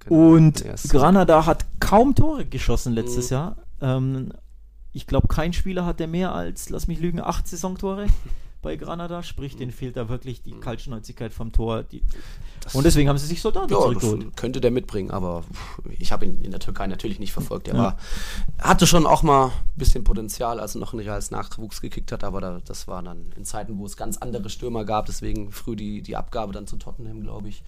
Genau. 0.00 0.34
Und 0.34 0.64
Granada 0.90 1.46
hat 1.46 1.64
kaum 1.80 2.14
Tore 2.14 2.44
geschossen 2.44 2.92
letztes 2.92 3.30
Mhm. 3.30 3.34
Jahr. 3.34 3.56
Ähm, 3.80 4.32
ich 4.92 5.06
glaube, 5.06 5.28
kein 5.28 5.52
Spieler 5.54 5.86
hatte 5.86 6.06
mehr 6.06 6.34
als, 6.34 6.68
lass 6.68 6.86
mich 6.88 7.00
lügen, 7.00 7.20
acht 7.20 7.48
Saisontore 7.48 8.06
bei 8.64 8.74
Granada. 8.76 9.22
Sprich, 9.22 9.56
denen 9.56 9.70
fehlt 9.70 9.96
da 9.96 10.08
wirklich 10.08 10.42
die 10.42 10.50
Kaltschnäuzigkeit 10.52 11.32
vom 11.32 11.52
Tor. 11.52 11.84
Mhm. 11.92 12.00
Und 12.72 12.84
deswegen 12.84 13.08
haben 13.08 13.18
sie 13.18 13.26
sich 13.26 13.40
Soldaten 13.40 13.72
Ja, 13.72 13.78
zurückgeholt. 13.78 14.36
könnte 14.36 14.60
der 14.60 14.70
mitbringen, 14.72 15.10
aber 15.12 15.44
ich 15.98 16.10
habe 16.10 16.24
ihn 16.26 16.40
in 16.42 16.50
der 16.50 16.60
Türkei 16.60 16.86
natürlich 16.86 17.20
nicht 17.20 17.32
verfolgt. 17.32 17.68
Er 17.68 17.74
Ja. 17.74 17.82
war, 17.82 17.96
hatte 18.58 18.86
schon 18.86 19.06
auch 19.06 19.22
mal 19.22 19.46
ein 19.48 19.52
bisschen 19.76 20.02
Potenzial, 20.02 20.58
als 20.58 20.74
er 20.74 20.80
noch 20.80 20.94
in 20.94 21.00
Reals 21.00 21.30
Nachwuchs 21.30 21.80
gekickt 21.80 22.10
hat, 22.10 22.24
aber 22.24 22.40
da, 22.40 22.60
das 22.64 22.88
war 22.88 23.02
dann 23.02 23.32
in 23.36 23.44
Zeiten, 23.44 23.78
wo 23.78 23.86
es 23.86 23.96
ganz 23.96 24.16
andere 24.16 24.48
Stürmer 24.48 24.84
gab, 24.84 25.06
deswegen 25.06 25.52
früh 25.52 25.76
die, 25.76 26.02
die 26.02 26.16
Abgabe 26.16 26.52
dann 26.52 26.66
zu 26.66 26.76
Tottenham, 26.76 27.20
glaube 27.22 27.48
ich. 27.48 27.62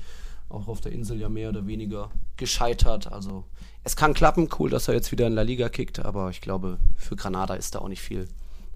Auch 0.49 0.69
auf 0.69 0.81
der 0.81 0.93
Insel 0.93 1.19
ja 1.19 1.29
mehr 1.29 1.49
oder 1.49 1.67
weniger 1.67 2.09
gescheitert. 2.37 3.11
Also 3.13 3.43
es 3.83 3.97
kann 3.97 4.15
klappen, 4.15 4.49
cool, 4.59 4.71
dass 4.71 4.87
er 4.89 4.95
jetzt 4.95 5.11
wieder 5.11 5.27
in 5.27 5.33
La 5.35 5.43
Liga 5.43 5.69
kickt, 5.69 5.99
aber 6.05 6.31
ich 6.31 6.41
glaube, 6.41 6.79
für 6.97 7.17
Granada 7.17 7.55
ist 7.55 7.75
da 7.75 7.81
auch 7.81 7.89
nicht 7.89 8.01
viel, 8.01 8.29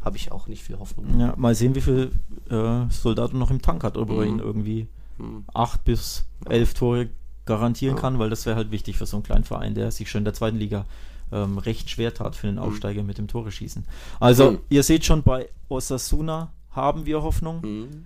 habe 0.03 0.17
ich 0.17 0.33
auch 0.33 0.47
nicht 0.49 0.63
viel 0.63 0.79
Hoffnung. 0.79 1.19
Ja, 1.21 1.35
mal 1.37 1.55
sehen, 1.55 1.75
wie 1.75 1.81
viel 1.81 2.11
äh, 2.51 2.91
Soldaten 2.91 3.39
noch 3.39 3.51
im 3.51 3.61
Tank 3.63 3.85
hat, 3.85 3.97
ob 3.97 4.11
er 4.11 4.17
Mhm. 4.17 4.23
ihn 4.29 4.39
irgendwie 4.39 4.89
Hm. 5.19 5.45
acht 5.53 5.85
bis 5.85 6.25
elf 6.49 6.73
Tore 6.75 7.09
garantieren 7.47 7.97
Ja. 7.97 8.01
kann, 8.01 8.19
weil 8.19 8.31
das 8.31 8.47
wäre 8.47 8.57
halt 8.57 8.71
wichtig 8.71 8.97
für 8.97 9.07
so 9.07 9.17
einen 9.19 9.25
kleinen 9.25 9.45
Verein, 9.45 9.75
der 9.75 9.91
sich 9.91 10.11
schon 10.11 10.21
in 10.21 10.25
der 10.25 10.35
zweiten 10.35 10.57
Liga 10.59 10.87
ähm, 11.33 11.59
recht 11.59 11.89
schwer 11.91 12.13
tat 12.13 12.35
für 12.35 12.49
den 12.49 12.59
Aufsteiger 12.59 13.05
mit 13.05 13.17
dem 13.19 13.29
Tore 13.29 13.53
schießen. 13.53 13.85
Also, 14.19 14.51
Mhm. 14.53 14.59
ihr 14.69 14.83
seht 14.83 15.05
schon, 15.05 15.23
bei 15.23 15.49
Osasuna 15.69 16.51
haben 16.73 17.07
wir 17.07 17.23
Hoffnung. 17.23 17.61
Mhm. 17.63 18.05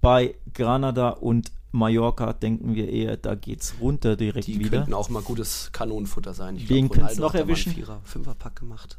Bei 0.00 0.34
Granada 0.54 1.10
und 1.10 1.52
Mallorca 1.72 2.32
denken 2.32 2.74
wir 2.74 2.88
eher, 2.88 3.16
da 3.16 3.34
geht's 3.36 3.74
runter 3.80 4.16
direkt 4.16 4.46
Die 4.48 4.58
wieder. 4.58 4.70
könnten 4.78 4.94
auch 4.94 5.08
mal 5.08 5.22
gutes 5.22 5.70
Kanonenfutter 5.72 6.34
sein. 6.34 6.56
Ich 6.56 6.68
Wen 6.68 6.88
können's 6.88 7.12
Ronaldo 7.12 7.22
noch 7.22 7.34
erwischen? 7.34 7.72
Vierer, 7.74 8.00
Fünferpack 8.04 8.56
gemacht. 8.56 8.96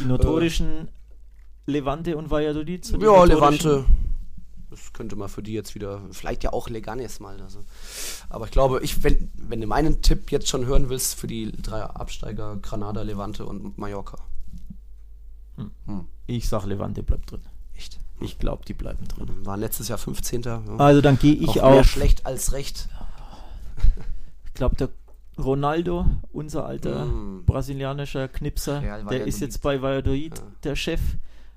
Die 0.00 0.04
notorischen 0.06 0.88
Levante 1.66 2.16
und 2.16 2.30
Valladolid. 2.30 2.84
so 2.84 2.98
Ja, 2.98 3.24
Levante. 3.24 3.84
Das 4.70 4.92
könnte 4.92 5.14
man 5.14 5.28
für 5.28 5.42
die 5.42 5.52
jetzt 5.52 5.74
wieder, 5.76 6.00
vielleicht 6.10 6.42
ja 6.42 6.52
auch 6.52 6.68
Leganes 6.68 7.20
mal. 7.20 7.40
Also. 7.40 7.60
Aber 8.28 8.46
ich 8.46 8.50
glaube, 8.50 8.80
ich, 8.82 9.04
wenn, 9.04 9.30
wenn 9.36 9.60
du 9.60 9.66
meinen 9.68 10.02
Tipp 10.02 10.32
jetzt 10.32 10.48
schon 10.48 10.66
hören 10.66 10.88
willst, 10.88 11.14
für 11.14 11.28
die 11.28 11.52
drei 11.52 11.82
Absteiger, 11.82 12.56
Granada, 12.56 13.02
Levante 13.02 13.46
und 13.46 13.78
Mallorca. 13.78 14.18
Hm. 15.56 16.06
Ich 16.26 16.48
sag, 16.48 16.64
Levante 16.66 17.02
bleibt 17.02 17.30
drin. 17.30 17.42
Echt? 17.76 17.98
Ich 18.20 18.38
glaube, 18.38 18.64
die 18.64 18.74
bleiben 18.74 19.06
drin. 19.06 19.28
Waren 19.46 19.60
letztes 19.60 19.88
Jahr 19.88 19.98
15. 19.98 20.42
Ja. 20.42 20.62
Also 20.78 21.00
dann 21.00 21.18
gehe 21.18 21.34
ich 21.34 21.60
auch 21.60 21.70
mehr 21.70 21.80
auf, 21.80 21.86
schlecht 21.86 22.26
als 22.26 22.52
recht. 22.52 22.88
ich 24.46 24.54
glaube, 24.54 24.76
der 24.76 24.88
Ronaldo, 25.38 26.06
unser 26.32 26.64
alter 26.66 27.06
Mm. 27.06 27.44
brasilianischer 27.44 28.28
Knipser, 28.28 28.80
Real 28.82 29.04
der 29.04 29.24
ist 29.26 29.40
jetzt 29.40 29.62
bei 29.62 29.82
Valladolid 29.82 30.38
Ja. 30.38 30.44
der 30.62 30.76
Chef. 30.76 31.00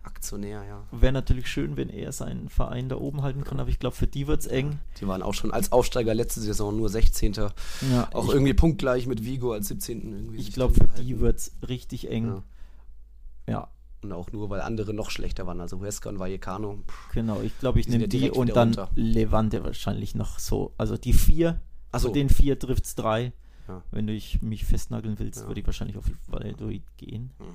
Aktionär, 0.08 0.64
ja. 0.64 0.84
Wäre 0.92 1.14
natürlich 1.14 1.48
schön, 1.48 1.78
wenn 1.78 1.90
er 1.90 2.12
seinen 2.12 2.50
Verein 2.50 2.90
da 2.90 2.96
oben 2.98 3.22
halten 3.22 3.44
kann, 3.44 3.60
aber 3.60 3.70
ich 3.70 3.78
glaube, 3.80 3.96
für 3.96 4.08
die 4.08 4.26
wird 4.28 4.40
es 4.42 4.48
eng. 4.48 4.80
Die 5.00 5.08
waren 5.08 5.22
auch 5.22 5.34
schon 5.34 5.52
als 5.52 5.72
Aufsteiger 5.72 6.14
letzte 6.16 6.40
Saison 6.42 6.76
nur 6.76 6.90
16. 6.90 7.34
Ja, 7.34 8.08
Auch 8.14 8.30
irgendwie 8.30 8.54
punktgleich 8.54 9.06
mit 9.08 9.24
Vigo 9.24 9.52
als 9.54 9.68
17. 9.68 10.02
Irgendwie 10.02 10.38
ich 10.38 10.52
glaube, 10.54 10.74
für 10.74 10.88
die 10.98 11.04
gehalten. 11.10 11.20
wird 11.20 11.38
es 11.38 11.52
richtig 11.68 12.10
eng. 12.10 12.42
Ja. 13.48 13.54
Ja. 13.54 13.68
Und 14.04 14.12
auch 14.14 14.32
nur, 14.32 14.50
weil 14.50 14.62
andere 14.62 14.94
noch 14.94 15.10
schlechter 15.10 15.48
waren. 15.48 15.60
Also 15.60 15.80
Huesca 15.82 16.10
und 16.10 16.20
Vallecano. 16.20 16.80
Pff, 16.88 17.12
genau. 17.14 17.42
Ich 17.42 17.58
glaube, 17.60 17.80
ich 17.80 17.88
Die 17.88 17.94
nehme 17.94 18.08
die 18.08 18.20
direkt 18.20 18.38
und 18.38 18.56
dann 18.56 18.70
runter. 18.70 18.90
Levante 18.96 19.64
wahrscheinlich 19.64 20.14
noch 20.16 20.38
so. 20.40 20.74
Also 20.78 20.98
die 20.98 21.14
vier, 21.14 21.60
Ach 21.92 22.00
so. 22.00 22.08
von 22.10 22.14
den 22.14 22.30
vier 22.30 22.60
trifft 22.60 22.86
es 22.86 22.96
drei. 22.96 23.34
Ja. 23.68 23.82
Wenn 23.92 24.08
du 24.08 24.14
ich 24.14 24.42
mich 24.42 24.64
festnageln 24.66 25.18
willst, 25.20 25.46
würde 25.48 25.60
ich 25.60 25.66
wahrscheinlich 25.66 25.98
auf 25.98 26.06
Valladolid 26.28 26.84
gehen. 26.98 27.32
Mhm, 27.40 27.46
mhm. 27.46 27.52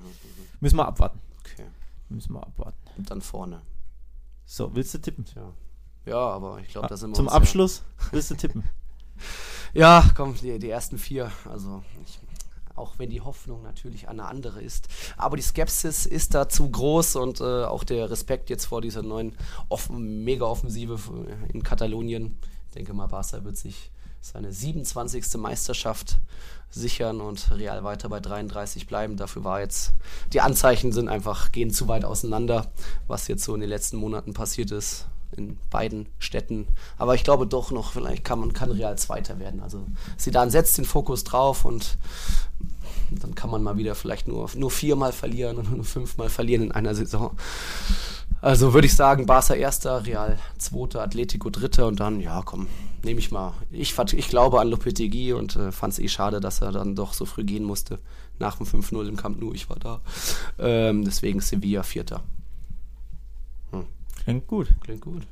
Müssen 0.60 0.76
wir 0.76 0.86
abwarten. 0.86 1.20
Okay. 1.40 1.64
Müssen 2.12 2.34
wir 2.34 2.42
abwarten. 2.42 2.78
Und 2.96 3.10
dann 3.10 3.20
vorne. 3.20 3.62
So, 4.44 4.74
willst 4.74 4.94
du 4.94 4.98
tippen? 4.98 5.24
Tja. 5.24 5.52
Ja, 6.04 6.18
aber 6.18 6.58
ich 6.60 6.68
glaube, 6.68 6.88
da 6.88 6.96
sind 6.96 7.10
wir 7.10 7.14
Zum 7.14 7.28
Abschluss 7.28 7.84
willst 8.10 8.30
du 8.30 8.34
tippen? 8.34 8.64
Ja, 9.72 10.00
ja 10.02 10.10
komm, 10.14 10.34
die, 10.34 10.58
die 10.58 10.68
ersten 10.68 10.98
vier. 10.98 11.30
Also, 11.48 11.82
ich, 12.04 12.18
auch 12.74 12.98
wenn 12.98 13.10
die 13.10 13.20
Hoffnung 13.20 13.62
natürlich 13.62 14.08
eine 14.08 14.24
andere 14.24 14.62
ist. 14.62 14.88
Aber 15.16 15.36
die 15.36 15.42
Skepsis 15.42 16.06
ist 16.06 16.34
da 16.34 16.48
zu 16.48 16.70
groß 16.70 17.16
und 17.16 17.40
äh, 17.40 17.64
auch 17.64 17.84
der 17.84 18.10
Respekt 18.10 18.50
jetzt 18.50 18.66
vor 18.66 18.80
dieser 18.80 19.02
neuen 19.02 19.36
offen, 19.68 20.24
Mega-Offensive 20.24 20.98
in 21.52 21.62
Katalonien. 21.62 22.38
Ich 22.68 22.74
denke 22.74 22.94
mal, 22.94 23.06
Barca 23.06 23.44
wird 23.44 23.56
sich 23.56 23.90
seine 24.22 24.52
27. 24.52 25.34
Meisterschaft 25.36 26.18
sichern 26.70 27.20
und 27.20 27.50
Real 27.50 27.84
weiter 27.84 28.08
bei 28.08 28.20
33 28.20 28.86
bleiben. 28.86 29.16
Dafür 29.16 29.44
war 29.44 29.60
jetzt, 29.60 29.92
die 30.32 30.40
Anzeichen 30.40 30.92
sind 30.92 31.08
einfach, 31.08 31.52
gehen 31.52 31.70
zu 31.70 31.88
weit 31.88 32.04
auseinander, 32.04 32.70
was 33.08 33.28
jetzt 33.28 33.44
so 33.44 33.54
in 33.54 33.60
den 33.60 33.68
letzten 33.68 33.96
Monaten 33.98 34.32
passiert 34.32 34.70
ist 34.70 35.06
in 35.36 35.58
beiden 35.70 36.06
Städten. 36.18 36.68
Aber 36.98 37.14
ich 37.14 37.24
glaube 37.24 37.46
doch 37.46 37.70
noch, 37.70 37.92
vielleicht 37.92 38.22
kann 38.22 38.38
man 38.38 38.52
kann 38.52 38.70
Real 38.70 38.96
Zweiter 38.96 39.38
werden. 39.38 39.60
Also 39.60 39.86
Zidane 40.18 40.50
setzt 40.50 40.78
den 40.78 40.84
Fokus 40.84 41.24
drauf 41.24 41.64
und 41.64 41.98
dann 43.10 43.34
kann 43.34 43.50
man 43.50 43.62
mal 43.62 43.76
wieder 43.76 43.94
vielleicht 43.94 44.28
nur, 44.28 44.48
nur 44.54 44.70
viermal 44.70 45.12
verlieren 45.12 45.56
und 45.58 45.72
nur 45.72 45.84
fünfmal 45.84 46.28
verlieren 46.28 46.64
in 46.64 46.72
einer 46.72 46.94
Saison. 46.94 47.36
Also 48.42 48.74
würde 48.74 48.86
ich 48.86 48.94
sagen, 48.96 49.24
Barca 49.24 49.54
erster, 49.54 50.04
Real 50.04 50.36
zweiter, 50.58 51.00
Atletico 51.02 51.48
dritter 51.48 51.86
und 51.86 52.00
dann, 52.00 52.20
ja 52.20 52.42
komm, 52.44 52.66
nehme 53.04 53.20
ich 53.20 53.30
mal. 53.30 53.54
Ich, 53.70 53.96
ich 53.98 54.28
glaube 54.28 54.60
an 54.60 54.68
Lopetegui 54.68 55.32
und 55.32 55.54
äh, 55.56 55.70
fand 55.72 55.92
es 55.92 55.98
eh 56.00 56.08
schade, 56.08 56.40
dass 56.40 56.60
er 56.60 56.72
dann 56.72 56.96
doch 56.96 57.14
so 57.14 57.24
früh 57.24 57.44
gehen 57.44 57.62
musste. 57.64 58.00
Nach 58.40 58.56
dem 58.56 58.66
5-0 58.66 59.06
im 59.08 59.16
Camp 59.16 59.40
Nou, 59.40 59.52
ich 59.52 59.70
war 59.70 59.78
da. 59.78 60.00
Ähm, 60.58 61.04
deswegen 61.04 61.40
Sevilla 61.40 61.82
vierter. 61.84 62.22
Klingt 64.24 64.46
gut. 64.46 64.68
Klingt 64.82 65.00
gut. 65.00 65.22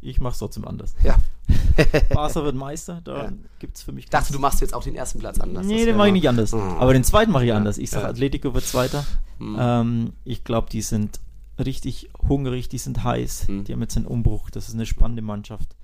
Ich 0.00 0.20
mach's 0.20 0.38
trotzdem 0.38 0.64
anders. 0.66 0.94
Ja. 1.04 1.16
Barca 2.14 2.42
wird 2.42 2.54
Meister, 2.56 3.00
da 3.04 3.24
Ja. 3.24 3.32
gibt's 3.58 3.82
für 3.82 3.92
mich 3.92 4.04
Ich 4.04 4.10
dachte, 4.10 4.32
du 4.32 4.38
machst 4.38 4.60
jetzt 4.60 4.74
auch 4.74 4.82
den 4.82 4.94
ersten 4.94 5.18
Platz 5.18 5.38
anders. 5.40 5.66
Nee, 5.66 5.76
Das 5.78 5.84
den 5.86 5.96
mache 5.96 6.08
ich 6.08 6.12
nicht 6.14 6.28
anders. 6.28 6.54
Oh. 6.54 6.58
Aber 6.58 6.92
den 6.92 7.04
zweiten 7.04 7.32
mache 7.32 7.44
ich 7.44 7.48
Ja. 7.50 7.56
anders. 7.56 7.78
Ich 7.78 7.90
sage, 7.90 8.04
Ja. 8.04 8.10
Atletico 8.10 8.54
wird 8.54 8.64
Zweiter. 8.64 9.04
Hm. 9.38 9.56
Ähm, 9.58 10.12
ich 10.24 10.42
glaube, 10.44 10.68
die 10.70 10.82
sind 10.82 11.20
richtig 11.60 12.10
hungrig, 12.28 12.68
die 12.68 12.78
sind 12.78 13.04
heiß. 13.04 13.48
Hm. 13.48 13.64
Die 13.64 13.72
haben 13.72 13.80
jetzt 13.80 13.96
einen 13.96 14.06
Umbruch. 14.06 14.50
Das 14.50 14.68
ist 14.68 14.74
eine 14.74 14.86
spannende 14.86 15.22
Mannschaft. 15.22 15.76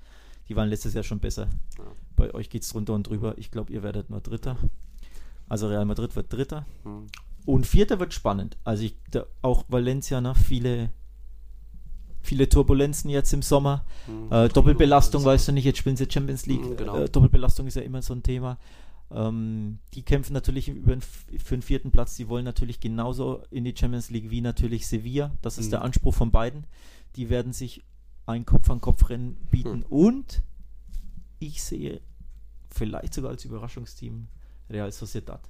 Die 0.49 0.55
waren 0.55 0.69
letztes 0.69 0.93
Jahr 0.93 1.03
schon 1.03 1.19
besser. 1.19 1.47
Ja. 1.77 1.83
Bei 2.15 2.33
euch 2.33 2.49
geht's 2.49 2.69
drunter 2.69 2.93
und 2.93 3.07
drüber. 3.07 3.37
Ich 3.37 3.51
glaube, 3.51 3.71
ihr 3.73 3.83
werdet 3.83 4.09
nur 4.09 4.21
Dritter. 4.21 4.57
Also 5.49 5.67
Real 5.67 5.85
Madrid 5.85 6.15
wird 6.15 6.31
Dritter. 6.31 6.65
Hm. 6.83 7.07
Und 7.45 7.65
Vierter 7.65 7.99
wird 7.99 8.13
spannend. 8.13 8.57
Also 8.63 8.83
ich, 8.83 8.95
da, 9.09 9.25
auch 9.41 9.63
Valencia, 9.69 10.19
ne, 10.19 10.35
viele, 10.35 10.89
viele 12.21 12.49
Turbulenzen 12.49 13.09
jetzt 13.09 13.31
im 13.31 13.41
Sommer. 13.41 13.85
Mhm. 14.05 14.31
Äh, 14.31 14.49
Doppelbelastung, 14.49 15.23
weißt 15.23 15.47
du 15.47 15.51
nicht, 15.53 15.63
jetzt 15.63 15.77
spielen 15.77 15.95
sie 15.95 16.07
Champions 16.09 16.45
League. 16.45 16.65
Mhm, 16.65 16.75
genau. 16.75 16.97
Äh, 16.97 17.09
Doppelbelastung 17.09 17.67
ist 17.67 17.75
ja 17.75 17.83
immer 17.83 18.01
so 18.01 18.13
ein 18.13 18.21
Thema. 18.21 18.57
Ähm, 19.09 19.79
die 19.93 20.03
kämpfen 20.03 20.33
natürlich 20.33 20.67
über 20.67 20.93
den, 20.95 21.01
für 21.01 21.55
den 21.55 21.61
vierten 21.61 21.91
Platz. 21.91 22.15
Die 22.17 22.27
wollen 22.27 22.43
natürlich 22.45 22.79
genauso 22.79 23.41
in 23.51 23.63
die 23.63 23.73
Champions 23.75 24.09
League 24.09 24.29
wie 24.29 24.41
natürlich 24.41 24.87
Sevilla. 24.87 25.31
Das 25.41 25.57
ist 25.57 25.67
Mhm. 25.67 25.71
der 25.71 25.81
Anspruch 25.83 26.13
von 26.13 26.31
beiden. 26.31 26.65
Die 27.15 27.29
werden 27.29 27.53
sich 27.53 27.83
ein 28.25 28.45
Kopf-an-Kopf-Rennen 28.45 29.35
bieten. 29.49 29.77
Mhm. 29.79 29.83
Und 29.89 30.41
ich 31.39 31.63
sehe 31.63 32.01
vielleicht 32.69 33.13
sogar 33.13 33.31
als 33.31 33.45
Überraschungsteam 33.45 34.27
Real 34.69 34.91
Sociedad. 34.91 35.41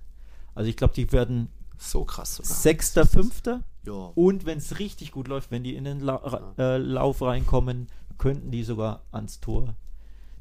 Also 0.53 0.69
ich 0.69 0.77
glaube, 0.77 0.93
die 0.93 1.11
werden 1.11 1.49
So 1.79 2.05
krass 2.05 2.35
sogar. 2.35 2.51
Sechster, 2.51 3.05
Fünfter. 3.05 3.63
Ja. 3.85 3.93
Und 4.15 4.45
wenn 4.45 4.57
es 4.59 4.79
richtig 4.79 5.11
gut 5.11 5.27
läuft, 5.27 5.49
wenn 5.51 5.63
die 5.63 5.75
in 5.75 5.83
den 5.83 5.99
La 5.99 6.15
Ra- 6.15 6.53
äh, 6.57 6.77
Lauf 6.77 7.21
reinkommen, 7.21 7.87
könnten 8.17 8.51
die 8.51 8.63
sogar 8.63 9.03
ans 9.11 9.39
Tor 9.39 9.75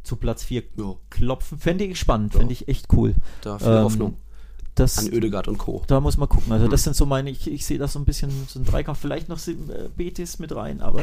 zu 0.06 0.16
Platz 0.16 0.44
4 0.44 0.62
Ja. 0.76 0.94
klopfen. 1.10 1.58
Fände 1.58 1.84
ich 1.84 1.98
spannend, 1.98 2.32
Ja. 2.34 2.40
fände 2.40 2.52
ich 2.52 2.68
echt 2.68 2.86
cool. 2.92 3.14
Da 3.42 3.58
viel 3.58 3.68
Ähm, 3.68 3.84
Hoffnung 3.84 4.16
Das, 4.74 4.98
an 4.98 5.12
Ödegard 5.12 5.48
und 5.48 5.58
Co. 5.58 5.82
da 5.86 6.00
muss 6.00 6.16
man 6.16 6.28
gucken. 6.28 6.52
Also 6.52 6.68
das 6.68 6.80
Mhm. 6.82 6.84
sind 6.84 6.96
so 6.96 7.06
meine, 7.06 7.30
ich, 7.30 7.46
ich 7.50 7.64
sehe 7.66 7.78
das 7.78 7.92
so 7.94 7.98
ein 7.98 8.04
bisschen, 8.04 8.30
so 8.48 8.58
ein 8.58 8.64
Dreikampf, 8.64 8.98
vielleicht 8.98 9.28
noch 9.28 9.38
äh, 9.48 9.54
Betis 9.96 10.38
mit 10.38 10.54
rein, 10.54 10.80
aber 10.80 11.02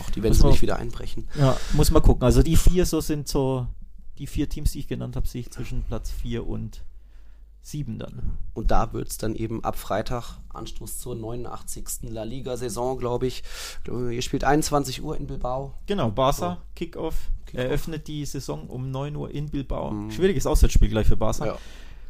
Auch 0.00 0.10
die 0.10 0.22
werden 0.22 0.38
man- 0.38 0.50
nicht 0.50 0.62
wieder 0.62 0.76
einbrechen. 0.76 1.28
ja, 1.38 1.56
muss 1.74 1.90
man 1.90 2.02
gucken. 2.02 2.24
Also 2.24 2.42
die 2.42 2.56
vier 2.56 2.86
so 2.86 3.00
sind 3.00 3.28
so, 3.28 3.66
die 4.18 4.26
vier 4.26 4.48
Teams, 4.48 4.72
die 4.72 4.78
ich 4.80 4.88
genannt 4.88 5.16
habe, 5.16 5.26
sehe 5.28 5.40
ich 5.42 5.50
zwischen 5.50 5.82
Platz 5.82 6.10
4 6.10 6.46
und 6.46 6.82
7 7.62 7.98
dann. 7.98 8.38
Und 8.54 8.70
da 8.70 8.92
wird 8.92 9.08
es 9.08 9.18
dann 9.18 9.34
eben 9.34 9.62
ab 9.64 9.78
Freitag 9.78 10.38
Anstoß 10.52 10.98
zur 10.98 11.14
89. 11.14 11.84
La 12.10 12.24
Liga-Saison, 12.24 12.98
glaube 12.98 13.26
ich. 13.26 13.42
Ihr 13.86 14.22
spielt 14.22 14.44
21 14.44 15.02
Uhr 15.02 15.16
in 15.16 15.26
Bilbao. 15.26 15.74
Genau, 15.86 16.10
Barca, 16.10 16.58
Kickoff, 16.74 17.30
Kickoff. 17.46 17.64
eröffnet 17.64 18.08
die 18.08 18.24
Saison 18.24 18.66
um 18.68 18.90
9 18.90 19.14
Uhr 19.16 19.30
in 19.30 19.48
Bilbao. 19.50 19.90
Mhm. 19.90 20.10
Schwieriges 20.10 20.46
Auswärtsspiel 20.46 20.88
gleich 20.88 21.06
für 21.06 21.16
Barca. 21.16 21.46
Ja. 21.46 21.58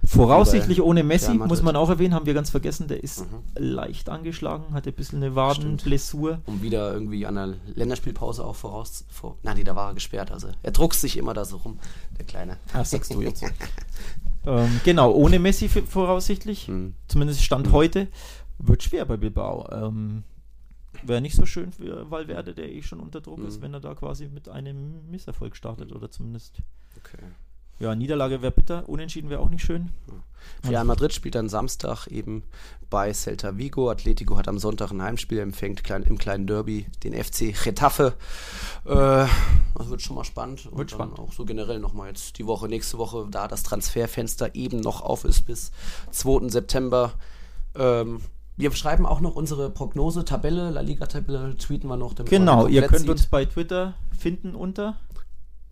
Voraussichtlich 0.02 0.80
ohne 0.80 1.04
Messi, 1.04 1.34
muss 1.34 1.60
man 1.60 1.76
auch 1.76 1.90
erwähnen, 1.90 2.14
haben 2.14 2.24
wir 2.24 2.32
ganz 2.32 2.48
vergessen, 2.48 2.88
der 2.88 3.04
ist 3.04 3.20
Mhm. 3.20 3.26
leicht 3.56 4.08
angeschlagen, 4.08 4.72
hatte 4.72 4.88
ein 4.90 4.94
bisschen 4.94 5.22
eine 5.22 5.34
Wadenblessur. 5.34 6.40
Um 6.46 6.62
wieder 6.62 6.90
irgendwie 6.94 7.26
an 7.26 7.34
der 7.34 7.54
Länderspielpause 7.74 8.42
auch 8.42 8.56
voraus. 8.56 9.04
Vor, 9.10 9.36
na, 9.42 9.52
nee, 9.52 9.62
da 9.62 9.76
war 9.76 9.88
er 9.90 9.94
gesperrt. 9.94 10.30
Also 10.30 10.48
er 10.62 10.70
druckst 10.72 11.02
sich 11.02 11.18
immer 11.18 11.34
da 11.34 11.44
so 11.44 11.58
rum, 11.58 11.78
der 12.18 12.24
Kleine. 12.24 12.56
Ah, 12.72 12.82
sagst 12.82 13.12
du 13.12 13.20
jetzt. 13.20 13.44
ähm, 14.46 14.80
genau, 14.84 15.12
ohne 15.12 15.38
Messi 15.38 15.68
voraussichtlich, 15.68 16.68
Hm. 16.68 16.94
zumindest 17.08 17.42
Stand 17.42 17.68
Mhm. 17.68 17.72
heute, 17.72 18.08
wird 18.58 18.82
schwer 18.82 19.04
bei 19.04 19.16
Bilbao. 19.16 19.68
Ähm, 19.72 20.24
Wäre 21.02 21.20
nicht 21.20 21.36
so 21.36 21.46
schön 21.46 21.72
für 21.72 22.10
Valverde, 22.10 22.52
der 22.52 22.70
eh 22.70 22.82
schon 22.82 23.00
unter 23.00 23.20
Druck 23.20 23.38
ist, 23.44 23.58
Mhm. 23.58 23.62
wenn 23.62 23.74
er 23.74 23.80
da 23.80 23.94
quasi 23.94 24.28
mit 24.28 24.48
einem 24.48 25.08
Misserfolg 25.10 25.56
startet 25.56 25.92
oder 25.92 26.10
zumindest. 26.10 26.58
Okay. 26.98 27.22
Ja, 27.80 27.94
Niederlage 27.94 28.42
wäre 28.42 28.52
bitter, 28.52 28.88
unentschieden 28.88 29.30
wäre 29.30 29.40
auch 29.40 29.48
nicht 29.48 29.64
schön. 29.64 29.90
Real 30.68 30.84
Madrid 30.84 31.12
spielt 31.14 31.34
dann 31.34 31.48
Samstag 31.48 32.06
eben 32.08 32.42
bei 32.90 33.12
Celta 33.12 33.56
Vigo. 33.56 33.90
Atletico 33.90 34.36
hat 34.36 34.48
am 34.48 34.58
Sonntag 34.58 34.90
ein 34.90 35.02
Heimspiel, 35.02 35.38
empfängt 35.38 35.82
klein, 35.82 36.02
im 36.02 36.18
kleinen 36.18 36.46
Derby 36.46 36.86
den 37.04 37.14
FC 37.14 37.54
Getafe. 37.64 38.14
Äh, 38.84 39.26
das 39.76 39.88
wird 39.88 40.02
schon 40.02 40.16
mal 40.16 40.24
spannend. 40.24 40.66
Und 40.66 40.78
Wird 40.78 40.92
dann 40.92 40.98
spannend. 40.98 41.18
auch 41.18 41.32
so 41.32 41.44
generell 41.46 41.78
nochmal 41.78 42.08
jetzt 42.08 42.38
die 42.38 42.46
Woche, 42.46 42.68
nächste 42.68 42.98
Woche, 42.98 43.26
da 43.30 43.48
das 43.48 43.62
Transferfenster 43.62 44.54
eben 44.54 44.80
noch 44.80 45.00
auf 45.00 45.24
ist 45.24 45.46
bis 45.46 45.72
2. 46.10 46.48
September. 46.48 47.12
Ähm, 47.74 48.20
wir 48.56 48.72
schreiben 48.72 49.06
auch 49.06 49.20
noch 49.20 49.36
unsere 49.36 49.70
Prognose-Tabelle, 49.70 50.68
La 50.70 50.82
Liga-Tabelle, 50.82 51.56
tweeten 51.56 51.88
wir 51.88 51.96
noch. 51.96 52.14
Genau, 52.14 52.66
ihr 52.66 52.82
könnt 52.82 53.00
sieht. 53.00 53.10
uns 53.10 53.26
bei 53.26 53.46
Twitter 53.46 53.94
finden 54.18 54.54
unter. 54.54 54.96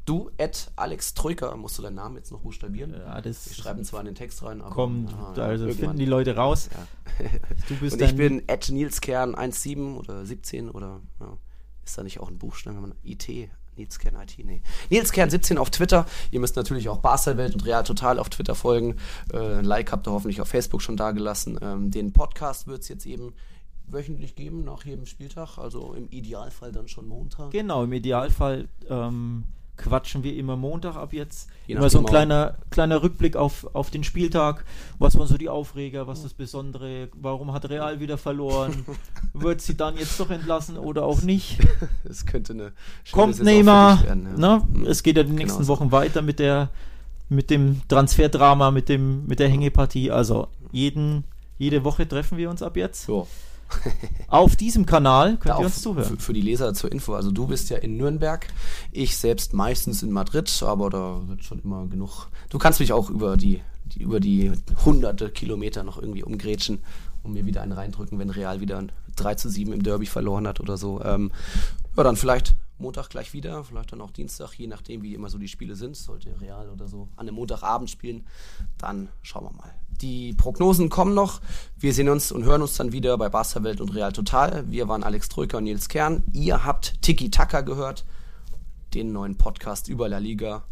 Du, 0.08 0.30
at 0.38 0.70
Alex 0.76 1.12
Troika, 1.12 1.54
musst 1.56 1.76
du 1.76 1.82
deinen 1.82 1.96
Namen 1.96 2.16
jetzt 2.16 2.32
noch 2.32 2.40
buchstabieren? 2.40 2.94
Ja, 2.94 3.20
das 3.20 3.46
Wir 3.50 3.54
schreiben 3.56 3.84
zwar 3.84 4.00
in 4.00 4.06
den 4.06 4.14
Text 4.14 4.42
rein, 4.42 4.62
aber. 4.62 4.74
kommt, 4.74 5.12
Ah, 5.12 5.32
also 5.34 5.66
irgendwann. 5.66 5.74
finden 5.90 5.98
die 5.98 6.06
Leute 6.06 6.34
raus. 6.34 6.70
Ja. 6.72 7.26
Du 7.68 7.74
bist 7.76 7.94
Und 7.96 8.02
ich 8.02 8.16
bin 8.16 8.42
at 8.48 8.70
Nilskern 8.70 9.34
17 9.38 9.96
oder 9.96 10.24
17 10.24 10.70
oder 10.70 11.00
ja, 11.20 11.36
ist 11.84 11.98
da 11.98 12.02
nicht 12.04 12.20
auch 12.20 12.28
ein 12.28 12.38
Buchstabe, 12.38 12.76
wenn 12.76 12.82
man 12.82 12.94
IT, 13.04 13.28
Nilskern 13.76 14.14
IT, 14.16 14.38
nee. 14.46 14.62
Nilskern 14.88 15.28
17 15.28 15.58
auf 15.58 15.68
Twitter. 15.70 16.06
Ihr 16.30 16.40
müsst 16.40 16.56
natürlich 16.56 16.88
auch 16.88 16.98
Barcelwelt 16.98 17.52
und 17.54 17.66
Real 17.66 17.84
Total 17.84 18.18
auf 18.18 18.30
Twitter 18.30 18.54
folgen. 18.54 18.96
Äh, 19.32 19.56
ein 19.58 19.64
Like 19.66 19.92
habt 19.92 20.08
ihr 20.08 20.12
hoffentlich 20.12 20.40
auf 20.40 20.48
Facebook 20.48 20.80
schon 20.80 20.96
dagelassen. 20.96 21.58
Ähm, 21.60 21.90
den 21.90 22.12
Podcast 22.14 22.66
wird 22.66 22.80
es 22.82 22.88
jetzt 22.88 23.04
eben 23.04 23.34
wöchentlich 23.86 24.34
geben, 24.36 24.64
nach 24.64 24.84
jedem 24.86 25.04
Spieltag. 25.04 25.58
Also 25.58 25.92
im 25.92 26.08
Idealfall 26.08 26.72
dann 26.72 26.88
schon 26.88 27.06
Montag. 27.08 27.50
Genau, 27.50 27.84
im 27.84 27.92
Idealfall 27.92 28.68
ähm, 28.88 29.44
quatschen 29.78 30.22
wir 30.24 30.36
immer 30.36 30.56
Montag 30.56 30.96
ab 30.96 31.12
jetzt. 31.12 31.48
Je 31.66 31.76
immer 31.76 31.88
so 31.88 32.00
ein 32.00 32.04
kleiner, 32.04 32.56
kleiner 32.70 33.02
Rückblick 33.02 33.36
auf, 33.36 33.74
auf 33.74 33.90
den 33.90 34.04
Spieltag. 34.04 34.64
Was 34.98 35.16
waren 35.16 35.26
so 35.26 35.38
die 35.38 35.48
Aufreger, 35.48 36.06
was 36.06 36.22
das 36.22 36.34
Besondere, 36.34 37.08
warum 37.14 37.52
hat 37.52 37.70
Real 37.70 38.00
wieder 38.00 38.18
verloren? 38.18 38.84
Wird 39.32 39.60
sie 39.60 39.76
dann 39.76 39.96
jetzt 39.96 40.20
doch 40.20 40.30
entlassen 40.30 40.76
oder 40.76 41.04
auch 41.04 41.22
nicht? 41.22 41.58
Das 42.04 42.26
könnte 42.26 42.54
eine 42.54 42.72
Kommt 43.12 43.42
Neymar? 43.42 44.02
werden, 44.02 44.28
ja. 44.38 44.58
ne? 44.58 44.86
Es 44.86 45.02
geht 45.02 45.16
ja 45.16 45.22
die 45.22 45.32
nächsten 45.32 45.58
Genau 45.58 45.74
so. 45.74 45.80
Wochen 45.80 45.92
weiter 45.92 46.22
mit 46.22 46.38
der 46.38 46.70
mit 47.28 47.50
dem 47.50 47.82
Transferdrama, 47.88 48.70
mit 48.70 48.88
dem 48.88 49.26
mit 49.26 49.38
der 49.38 49.48
Hängepartie. 49.48 50.10
Also 50.10 50.48
jeden, 50.72 51.24
jede 51.58 51.84
Woche 51.84 52.08
treffen 52.08 52.38
wir 52.38 52.48
uns 52.50 52.62
ab 52.62 52.76
jetzt. 52.76 53.04
So. 53.04 53.28
Auf 54.28 54.56
diesem 54.56 54.86
Kanal 54.86 55.36
könnt 55.36 55.46
Da 55.46 55.58
ihr 55.58 55.64
uns 55.66 55.82
zuhören. 55.82 56.16
Für, 56.16 56.22
für 56.22 56.32
die 56.32 56.40
Leser 56.40 56.74
zur 56.74 56.92
Info. 56.92 57.14
Also 57.14 57.30
du 57.30 57.46
bist 57.46 57.70
ja 57.70 57.78
in 57.78 57.96
Nürnberg, 57.96 58.46
ich 58.92 59.16
selbst 59.16 59.54
meistens 59.54 60.02
in 60.02 60.10
Madrid, 60.10 60.50
aber 60.62 60.90
da 60.90 61.20
wird 61.26 61.44
schon 61.44 61.60
immer 61.60 61.86
genug. 61.86 62.28
Du 62.50 62.58
kannst 62.58 62.80
mich 62.80 62.92
auch 62.92 63.10
über 63.10 63.36
die, 63.36 63.60
die 63.84 64.02
über 64.02 64.20
die 64.20 64.52
hunderte 64.84 65.30
Kilometer 65.30 65.82
noch 65.82 66.00
irgendwie 66.00 66.22
umgrätschen 66.22 66.78
und 67.22 67.32
mir 67.32 67.46
wieder 67.46 67.62
einen 67.62 67.72
reindrücken, 67.72 68.18
wenn 68.18 68.30
Real 68.30 68.60
wieder 68.60 68.78
ein 68.78 68.92
3 69.16 69.34
zu 69.34 69.48
7 69.48 69.72
im 69.72 69.82
Derby 69.82 70.06
verloren 70.06 70.46
hat 70.46 70.60
oder 70.60 70.76
so. 70.76 71.02
Ähm, 71.02 71.32
ja, 71.96 72.04
dann 72.04 72.16
vielleicht 72.16 72.54
Montag 72.78 73.08
gleich 73.10 73.32
wieder, 73.32 73.64
vielleicht 73.64 73.92
dann 73.92 74.00
auch 74.00 74.10
Dienstag, 74.10 74.54
je 74.54 74.66
nachdem, 74.66 75.02
wie 75.02 75.14
immer 75.14 75.28
so 75.28 75.38
die 75.38 75.48
Spiele 75.48 75.74
sind. 75.74 75.96
Sollte 75.96 76.40
Real 76.40 76.68
oder 76.70 76.86
so 76.88 77.08
an 77.16 77.26
einem 77.28 77.34
Montagabend 77.36 77.90
spielen, 77.90 78.26
dann 78.78 79.08
schauen 79.22 79.44
wir 79.44 79.52
mal. 79.52 79.74
Die 80.00 80.32
Prognosen 80.34 80.88
kommen 80.90 81.14
noch. 81.14 81.40
Wir 81.76 81.92
sehen 81.92 82.08
uns 82.08 82.30
und 82.30 82.44
hören 82.44 82.62
uns 82.62 82.76
dann 82.76 82.92
wieder 82.92 83.18
bei 83.18 83.28
Barca 83.28 83.62
Welt 83.64 83.80
und 83.80 83.94
Real 83.94 84.12
Total. 84.12 84.64
Wir 84.70 84.86
waren 84.86 85.02
Alex 85.02 85.28
Trücker 85.28 85.58
und 85.58 85.64
Nils 85.64 85.88
Kern. 85.88 86.22
Ihr 86.32 86.64
habt 86.64 87.02
Tiki 87.02 87.30
Taka 87.30 87.62
gehört, 87.62 88.04
den 88.94 89.12
neuen 89.12 89.36
Podcast 89.36 89.88
über 89.88 90.08
La 90.08 90.18
Liga. 90.18 90.62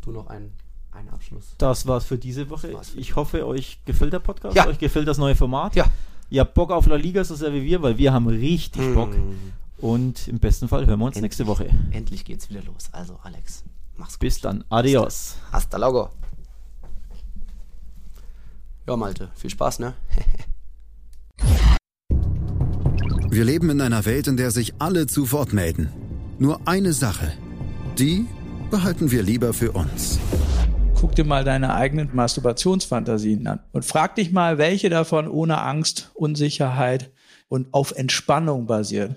Du 0.00 0.10
noch 0.10 0.26
einen, 0.26 0.52
einen 0.90 1.08
Abschluss. 1.10 1.54
Das 1.58 1.86
war's 1.86 2.04
für 2.04 2.18
diese 2.18 2.50
Woche. 2.50 2.76
für 2.82 2.98
Ich 2.98 3.14
hoffe, 3.14 3.46
euch 3.46 3.78
gefällt 3.84 4.12
der 4.12 4.18
Podcast, 4.18 4.56
Ja. 4.56 4.66
euch 4.66 4.78
gefällt 4.78 5.06
das 5.06 5.18
neue 5.18 5.36
Format. 5.36 5.76
Ja. 5.76 5.86
Ihr 6.28 6.40
habt 6.40 6.54
Bock 6.54 6.72
auf 6.72 6.86
La 6.86 6.96
Liga, 6.96 7.22
so 7.22 7.36
sehr 7.36 7.52
wie 7.52 7.62
wir, 7.62 7.80
weil 7.82 7.96
wir 7.98 8.12
haben 8.12 8.26
richtig 8.26 8.92
Bock. 8.94 9.14
Und 9.82 10.28
im 10.28 10.38
besten 10.38 10.68
Fall 10.68 10.86
hören 10.86 11.00
wir 11.00 11.06
uns 11.06 11.20
nächste 11.20 11.46
Woche. 11.48 11.68
Endlich 11.90 12.24
geht's 12.24 12.48
wieder 12.48 12.62
los. 12.62 12.88
Also 12.92 13.18
Alex, 13.24 13.64
mach's 13.96 14.14
gut. 14.14 14.20
Bis 14.20 14.40
dann. 14.40 14.64
Adios. 14.70 15.36
Hasta 15.50 15.76
luego. 15.76 16.08
Ja, 18.86 18.96
Malte, 18.96 19.30
viel 19.34 19.50
Spaß, 19.50 19.80
ne? 19.80 19.94
Wir 23.28 23.44
leben 23.44 23.70
in 23.70 23.80
einer 23.80 24.04
Welt, 24.04 24.26
in 24.26 24.36
der 24.36 24.50
sich 24.50 24.74
alle 24.78 25.06
zu 25.06 25.32
Wort 25.32 25.52
melden. 25.54 25.88
Nur 26.38 26.60
eine 26.66 26.92
Sache. 26.92 27.32
Die 27.98 28.26
behalten 28.70 29.10
wir 29.10 29.22
lieber 29.22 29.54
für 29.54 29.72
uns. 29.72 30.18
Guck 31.00 31.14
dir 31.14 31.24
mal 31.24 31.42
deine 31.42 31.74
eigenen 31.74 32.14
Masturbationsfantasien 32.14 33.46
an 33.46 33.60
und 33.72 33.86
frag 33.86 34.16
dich 34.16 34.32
mal, 34.32 34.58
welche 34.58 34.90
davon 34.90 35.28
ohne 35.28 35.62
Angst, 35.62 36.10
Unsicherheit 36.14 37.10
und 37.48 37.72
auf 37.72 37.92
Entspannung 37.92 38.66
basieren. 38.66 39.16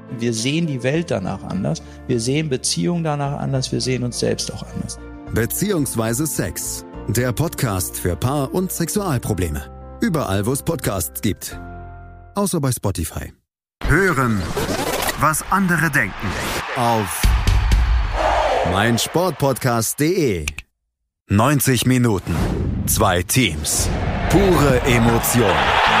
Wir 0.19 0.33
sehen 0.33 0.67
die 0.67 0.83
Welt 0.83 1.11
danach 1.11 1.43
anders, 1.43 1.81
wir 2.07 2.19
sehen 2.19 2.49
Beziehungen 2.49 3.03
danach 3.03 3.39
anders, 3.39 3.71
wir 3.71 3.81
sehen 3.81 4.03
uns 4.03 4.19
selbst 4.19 4.53
auch 4.53 4.63
anders. 4.73 4.99
Beziehungsweise 5.33 6.27
Sex. 6.27 6.85
Der 7.07 7.31
Podcast 7.31 7.99
für 7.99 8.15
Paar- 8.15 8.53
und 8.53 8.71
Sexualprobleme. 8.71 9.97
Überall, 10.01 10.45
wo 10.45 10.53
es 10.53 10.63
Podcasts 10.63 11.21
gibt. 11.21 11.59
Außer 12.35 12.59
bei 12.59 12.71
Spotify. 12.71 13.33
Hören, 13.85 14.41
was 15.19 15.43
andere 15.49 15.89
denken. 15.89 16.27
Auf 16.75 17.21
mein 18.71 18.97
Sportpodcast.de. 18.97 20.45
90 21.29 21.85
Minuten, 21.85 22.35
zwei 22.87 23.23
Teams, 23.23 23.89
pure 24.29 24.81
Emotion. 24.81 26.00